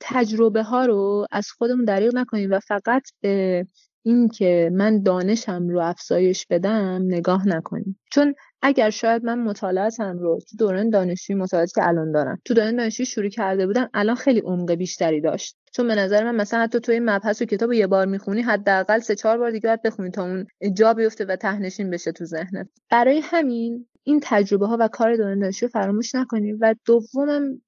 تجربه 0.00 0.62
ها 0.62 0.84
رو 0.84 1.26
از 1.30 1.50
خودمون 1.50 1.84
دریغ 1.84 2.14
نکنیم 2.14 2.50
و 2.50 2.60
فقط 2.60 3.02
به 3.20 3.66
این 4.02 4.28
که 4.28 4.70
من 4.72 5.02
دانشم 5.02 5.68
رو 5.68 5.80
افزایش 5.80 6.46
بدم 6.50 7.02
نگاه 7.06 7.48
نکنیم. 7.48 8.00
چون 8.12 8.34
اگر 8.62 8.90
شاید 8.90 9.24
من 9.24 9.38
مطالعاتم 9.38 10.18
رو 10.18 10.38
تو 10.50 10.56
دوران 10.56 10.90
دانشجویی 10.90 11.38
مطالعاتی 11.38 11.72
که 11.74 11.88
الان 11.88 12.12
دارم 12.12 12.38
تو 12.44 12.54
دوران 12.54 12.76
دانشجویی 12.76 13.06
شروع 13.06 13.28
کرده 13.28 13.66
بودم 13.66 13.90
الان 13.94 14.16
خیلی 14.16 14.40
عمق 14.40 14.72
بیشتری 14.72 15.20
داشت. 15.20 15.56
چون 15.72 15.88
به 15.88 15.94
نظر 15.94 16.24
من 16.24 16.36
مثلا 16.36 16.60
حتی 16.60 16.80
توی 16.80 17.00
مبحث 17.00 17.42
و 17.42 17.44
کتاب 17.44 17.72
یه 17.72 17.86
بار 17.86 18.06
می‌خونی 18.06 18.42
حداقل 18.42 18.98
سه 18.98 19.14
چهار 19.14 19.38
بار 19.38 19.50
دیگه 19.50 19.68
باید 19.68 19.82
بخونی 19.82 20.10
تا 20.10 20.22
اون 20.22 20.46
جا 20.76 20.94
بیفته 20.94 21.24
و 21.24 21.36
تهنشین 21.36 21.90
بشه 21.90 22.12
تو 22.12 22.24
ذهنت. 22.24 22.68
برای 22.90 23.20
همین 23.24 23.86
این 24.02 24.20
تجربه 24.22 24.66
ها 24.66 24.76
و 24.80 24.88
کار 24.88 25.16
دوران 25.16 25.38
دانشجویی 25.38 25.70
فراموش 25.70 26.14
نکنیم 26.14 26.58
و 26.60 26.74
دومم 26.84 27.60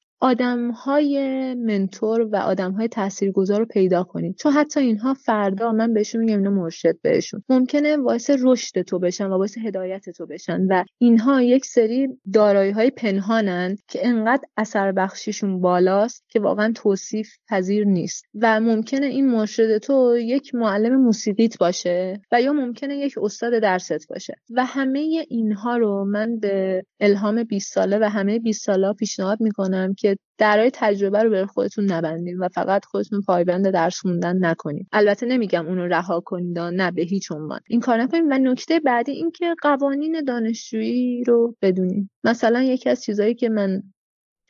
های 0.75 1.55
منتور 1.55 2.29
و 2.33 2.55
های 2.77 2.89
تاثیرگذار 2.89 3.59
رو 3.59 3.67
پیدا 3.67 4.05
کنید. 4.05 4.37
چون 4.37 4.53
حتی 4.53 4.81
اینها 4.81 5.15
فردا 5.15 5.73
من 5.73 5.95
بهشون 5.95 6.21
میگم 6.21 6.37
اینا 6.37 6.51
مرشد 6.51 7.01
بهشون. 7.03 7.43
ممکنه 7.49 7.97
باعث 7.97 8.31
رشد 8.43 8.83
تو 8.83 8.99
بشن 8.99 9.27
و 9.27 9.39
باعث 9.39 9.59
هدایت 9.59 10.11
تو 10.11 10.27
بشن 10.27 10.67
و 10.71 10.85
اینها 10.99 11.43
یک 11.43 11.65
سری 11.65 12.09
دارایی 12.33 12.73
های 12.73 12.91
پنهانن 12.91 13.77
که 13.89 14.07
انقدر 14.07 14.43
اثر 14.57 14.93
بخشیشون 14.93 15.61
بالاست 15.61 16.25
که 16.29 16.41
واقعا 16.41 16.73
توصیف 16.75 17.29
پذیر 17.49 17.85
نیست. 17.85 18.25
و 18.35 18.61
ممکنه 18.61 19.07
این 19.07 19.31
مرشد 19.31 19.79
تو 19.79 20.17
یک 20.19 20.55
معلم 20.55 20.97
موسیقیت 20.97 21.59
باشه 21.59 22.21
و 22.33 22.43
یا 22.43 22.53
ممکنه 22.53 22.97
یک 22.97 23.15
استاد 23.23 23.63
درست 23.63 24.09
باشه. 24.09 24.35
و 24.51 24.65
همه 24.65 25.25
اینها 25.29 25.77
رو 25.77 26.05
من 26.05 26.39
به 26.39 26.83
الهام 27.01 27.45
20 27.45 27.75
ساله 27.75 27.99
و 27.99 28.05
همه 28.05 28.39
20 28.39 28.65
ساله 28.65 28.93
پیشنهاد 28.93 29.41
می‌کنم 29.41 29.95
که 29.95 30.12
درای 30.39 30.71
تجربه 30.75 31.23
رو 31.23 31.31
به 31.31 31.47
خودتون 31.47 31.85
نبندین 31.93 32.39
و 32.39 32.49
فقط 32.49 32.85
خودتون 32.85 33.21
پایبند 33.21 33.71
درس 33.71 34.01
خوندن 34.01 34.45
نکنید 34.45 34.87
البته 34.93 35.27
نمیگم 35.27 35.67
اونو 35.67 35.87
رها 35.87 36.21
کنید 36.21 36.59
نه 36.59 36.91
به 36.91 37.03
هیچ 37.03 37.33
عنوان. 37.33 37.61
این 37.69 37.81
کار 37.81 38.03
نکنید 38.03 38.25
و 38.31 38.39
نکته 38.39 38.81
بعدی 38.81 39.13
این 39.13 39.31
که 39.31 39.55
قوانین 39.63 40.25
دانشجویی 40.25 41.25
رو 41.25 41.57
بدونید 41.63 42.11
مثلا 42.25 42.63
یکی 42.63 42.91
از 42.91 43.03
چیزهایی 43.03 43.35
که 43.35 43.49
من 43.49 43.83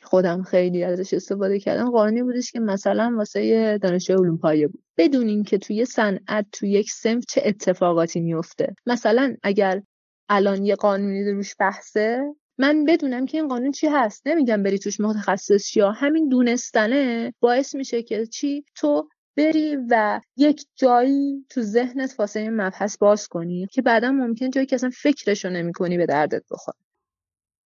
خودم 0.03 0.43
خیلی 0.43 0.85
ازش 0.85 1.15
استفاده 1.15 1.59
کردم 1.61 1.91
قانونی 1.91 2.23
بودش 2.23 2.53
که 2.53 2.61
مثلا 2.61 3.15
واسه 3.17 3.79
دانشجوی 3.79 4.17
علوم 4.17 4.39
پایه 4.39 4.69
بود. 4.69 4.83
بدون 4.97 5.29
اینکه 5.29 5.59
توی 5.59 5.85
صنعت 5.85 6.47
توی 6.53 6.71
یک 6.71 6.91
سمت 6.91 7.25
چه 7.29 7.43
اتفاقاتی 7.45 8.21
میفته. 8.21 8.75
مثلا 8.87 9.37
اگر 9.43 9.83
الان 10.29 10.65
یه 10.65 10.75
قانونی 10.75 11.33
روش 11.33 11.55
بحثه 11.59 12.35
من 12.59 12.84
بدونم 12.84 13.26
که 13.26 13.38
این 13.38 13.48
قانون 13.48 13.70
چی 13.70 13.86
هست. 13.86 14.26
نمیگم 14.26 14.62
بری 14.62 14.78
توش 14.78 15.00
متخصص 15.00 15.76
یا 15.76 15.90
همین 15.90 16.28
دونستنه. 16.28 17.34
باعث 17.40 17.74
میشه 17.74 18.03
که 18.03 18.26
چی؟ 18.26 18.64
تو 18.76 19.09
بری 19.36 19.76
و 19.90 20.20
یک 20.36 20.64
جایی 20.76 21.46
تو 21.48 21.62
ذهنت 21.62 22.36
این 22.36 22.57
مبحث 22.57 22.98
باز 22.98 23.28
کنی 23.28 23.66
که 23.72 23.82
بعدا 23.82 24.12
ممکن 24.12 24.50
جایی 24.50 24.66
که 24.66 24.76
اصلا 24.76 24.90
فکرشو 25.03 25.48
نمی 25.48 25.72
کنی 25.72 25.98
به 25.98 26.07
دردت 26.07 26.42
بخوره. 26.50 26.78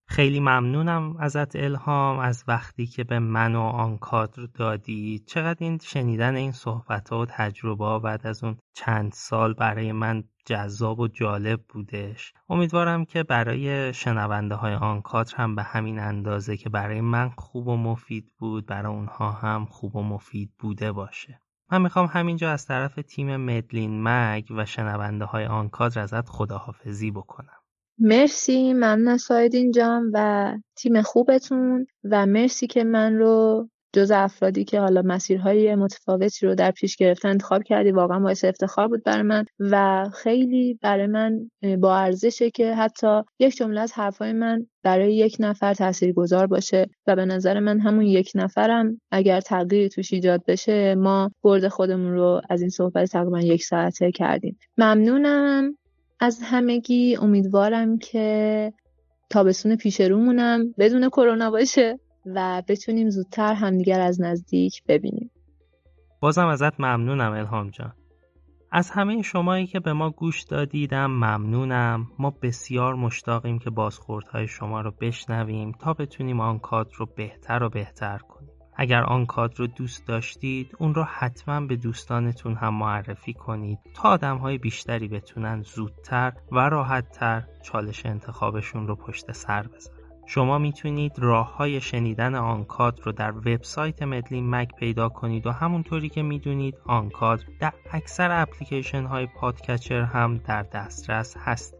خیلی 0.08 0.40
ممنونم 0.40 1.16
ازت 1.16 1.56
الهام 1.56 2.18
از 2.18 2.44
وقتی 2.48 2.86
که 2.86 3.04
به 3.04 3.18
من 3.18 3.54
و 3.54 3.60
آن 3.60 3.98
کادر 3.98 4.46
دادی. 4.54 5.18
چقدر 5.18 5.56
این 5.60 5.78
شنیدن 5.82 6.34
این 6.34 6.52
صحبت 6.52 7.12
و 7.12 7.26
تجربه 7.28 7.98
بعد 7.98 8.26
از 8.26 8.44
اون 8.44 8.56
چند 8.74 9.12
سال 9.12 9.54
برای 9.54 9.92
من 9.92 10.24
جذاب 10.46 11.00
و 11.00 11.08
جالب 11.08 11.60
بودش. 11.68 12.32
امیدوارم 12.48 13.04
که 13.04 13.22
برای 13.22 13.94
شنونده 13.94 14.54
های 14.54 14.74
هم 15.36 15.54
به 15.54 15.62
همین 15.62 15.98
اندازه 15.98 16.56
که 16.56 16.68
برای 16.68 17.00
من 17.00 17.28
خوب 17.28 17.68
و 17.68 17.76
مفید 17.76 18.32
بود 18.38 18.66
برای 18.66 18.92
اونها 18.92 19.32
هم 19.32 19.64
خوب 19.64 19.96
و 19.96 20.02
مفید 20.02 20.52
بوده 20.58 20.92
باشه. 20.92 21.40
من 21.72 21.82
می‌خوام 21.82 22.06
همینجا 22.06 22.50
از 22.50 22.66
طرف 22.66 22.94
تیم 22.94 23.36
مدلین 23.36 24.02
مگ 24.02 24.44
و 24.50 24.64
شنونده 24.64 25.24
های 25.24 25.44
ازت 25.96 26.28
خداحافظی 26.28 27.10
بکنم. 27.10 27.65
مرسی 27.98 28.72
ممنون 28.72 29.16
سایدین 29.16 29.70
جان 29.70 30.10
و 30.14 30.52
تیم 30.76 31.02
خوبتون 31.02 31.86
و 32.04 32.26
مرسی 32.26 32.66
که 32.66 32.84
من 32.84 33.18
رو 33.18 33.68
جز 33.96 34.10
افرادی 34.10 34.64
که 34.64 34.80
حالا 34.80 35.02
مسیرهای 35.02 35.74
متفاوتی 35.74 36.46
رو 36.46 36.54
در 36.54 36.70
پیش 36.70 36.96
گرفتن 36.96 37.28
انتخاب 37.28 37.62
کردی. 37.62 37.90
واقعا 37.90 38.20
باعث 38.20 38.44
افتخار 38.44 38.88
بود 38.88 39.04
برای 39.04 39.22
من 39.22 39.44
و 39.60 40.04
خیلی 40.14 40.78
برای 40.82 41.06
من 41.06 41.50
با 41.80 41.96
ارزشه 41.96 42.50
که 42.50 42.74
حتی 42.74 43.22
یک 43.38 43.56
جمله 43.56 43.80
از 43.80 43.92
حرفای 43.92 44.32
من 44.32 44.66
برای 44.82 45.16
یک 45.16 45.36
نفر 45.40 45.92
گذار 46.16 46.46
باشه 46.46 46.86
و 47.06 47.16
به 47.16 47.24
نظر 47.24 47.60
من 47.60 47.80
همون 47.80 48.06
یک 48.06 48.32
نفرم 48.34 49.00
اگر 49.10 49.40
تغییری 49.40 49.88
توش 49.88 50.12
ایجاد 50.12 50.42
بشه 50.46 50.94
ما 50.94 51.30
برد 51.42 51.68
خودمون 51.68 52.12
رو 52.12 52.40
از 52.50 52.60
این 52.60 52.70
صحبت 52.70 53.10
تقریبا 53.10 53.40
یک 53.40 53.64
ساعته 53.64 54.12
کردیم. 54.12 54.58
ممنونم. 54.78 55.76
از 56.20 56.40
همگی 56.42 57.16
امیدوارم 57.16 57.98
که 57.98 58.72
تابستون 59.30 59.76
پیش 59.76 60.00
رومونم 60.00 60.74
بدون 60.78 61.08
کرونا 61.08 61.50
باشه 61.50 61.98
و 62.26 62.62
بتونیم 62.68 63.10
زودتر 63.10 63.54
همدیگر 63.54 64.00
از 64.00 64.20
نزدیک 64.20 64.82
ببینیم. 64.88 65.30
بازم 66.20 66.46
ازت 66.46 66.80
ممنونم 66.80 67.32
الهام 67.32 67.70
جان. 67.70 67.92
از 68.72 68.90
همه 68.90 69.22
شمایی 69.22 69.66
که 69.66 69.80
به 69.80 69.92
ما 69.92 70.10
گوش 70.10 70.42
دادیدم 70.42 71.06
ممنونم. 71.06 72.06
ما 72.18 72.30
بسیار 72.42 72.94
مشتاقیم 72.94 73.58
که 73.58 73.70
بازخوردهای 73.70 74.48
شما 74.48 74.80
رو 74.80 74.92
بشنویم 75.00 75.72
تا 75.72 75.94
بتونیم 75.94 76.40
آن 76.40 76.58
کادر 76.58 76.90
رو 76.96 77.06
بهتر 77.16 77.62
و 77.62 77.68
بهتر 77.68 78.18
کنیم. 78.18 78.45
اگر 78.76 79.02
آن 79.02 79.26
کادر 79.26 79.54
رو 79.56 79.66
دوست 79.66 80.06
داشتید 80.06 80.76
اون 80.78 80.94
رو 80.94 81.02
حتما 81.02 81.60
به 81.60 81.76
دوستانتون 81.76 82.54
هم 82.54 82.74
معرفی 82.74 83.32
کنید 83.32 83.78
تا 83.94 84.08
آدم 84.08 84.36
های 84.36 84.58
بیشتری 84.58 85.08
بتونن 85.08 85.62
زودتر 85.62 86.32
و 86.52 86.58
راحتتر 86.58 87.42
چالش 87.62 88.06
انتخابشون 88.06 88.86
رو 88.86 88.96
پشت 88.96 89.32
سر 89.32 89.62
بذارن 89.62 89.96
شما 90.28 90.58
می‌تونید 90.58 91.12
راه 91.18 91.56
های 91.56 91.80
شنیدن 91.80 92.34
آنکادر 92.34 93.00
رو 93.04 93.12
در 93.12 93.36
وبسایت 93.36 94.02
مدلین 94.02 94.50
مک 94.50 94.74
پیدا 94.78 95.08
کنید 95.08 95.46
و 95.46 95.50
همونطوری 95.50 96.08
که 96.08 96.22
می‌دونید 96.22 96.74
آنکادر 96.86 97.44
در 97.60 97.72
اکثر 97.92 98.42
اپلیکیشن 98.42 99.04
های 99.04 99.26
پادگیر 99.26 100.02
هم 100.02 100.36
در 100.36 100.62
دسترس 100.62 101.36
هست. 101.38 101.74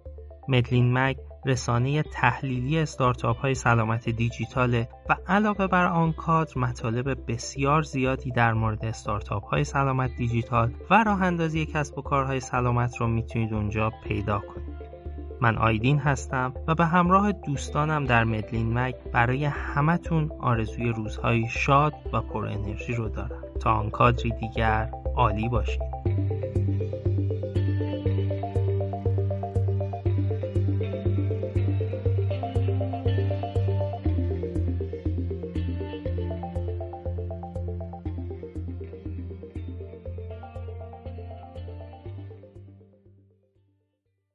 مدلین 0.49 0.93
مک 0.93 1.17
رسانه 1.47 2.03
تحلیلی 2.03 2.79
استارتاپ 2.79 3.37
های 3.37 3.55
سلامت 3.55 4.09
دیجیتاله 4.09 4.89
و 5.09 5.17
علاوه 5.29 5.67
بر 5.67 5.87
آنکادر 5.87 6.59
مطالب 6.59 7.33
بسیار 7.33 7.83
زیادی 7.83 8.31
در 8.31 8.53
مورد 8.53 8.85
استارتاپ 8.85 9.45
های 9.45 9.65
سلامت 9.65 10.11
دیجیتال 10.17 10.73
و 10.91 11.05
راه 11.05 11.23
اندازی 11.23 11.67
کسب 11.67 11.99
و 11.99 12.03
کارهای 12.03 12.41
سلامت 12.41 12.97
رو 12.97 13.07
می‌تونید 13.07 13.55
اونجا 13.55 13.93
پیدا 14.05 14.39
کنید. 14.39 14.77
من 15.41 15.59
آیدین 15.59 15.99
هستم 15.99 16.55
و 16.69 16.75
به 16.75 16.87
همراه 16.87 17.33
دوستانم 17.33 18.05
در 18.05 18.25
مدلین 18.25 18.79
مک 18.79 18.95
برای 19.13 19.45
همتون 19.45 20.31
آرزوی 20.41 20.89
روزهای 20.89 21.49
شاد 21.49 21.93
و 22.13 22.21
پر 22.21 22.47
انرژی 22.47 22.95
رو 22.95 23.09
دارم 23.09 23.43
تا 23.61 23.73
آن 23.73 23.91
کادری 23.91 24.31
دیگر 24.31 24.91
عالی 25.17 25.49
باشید 25.49 25.83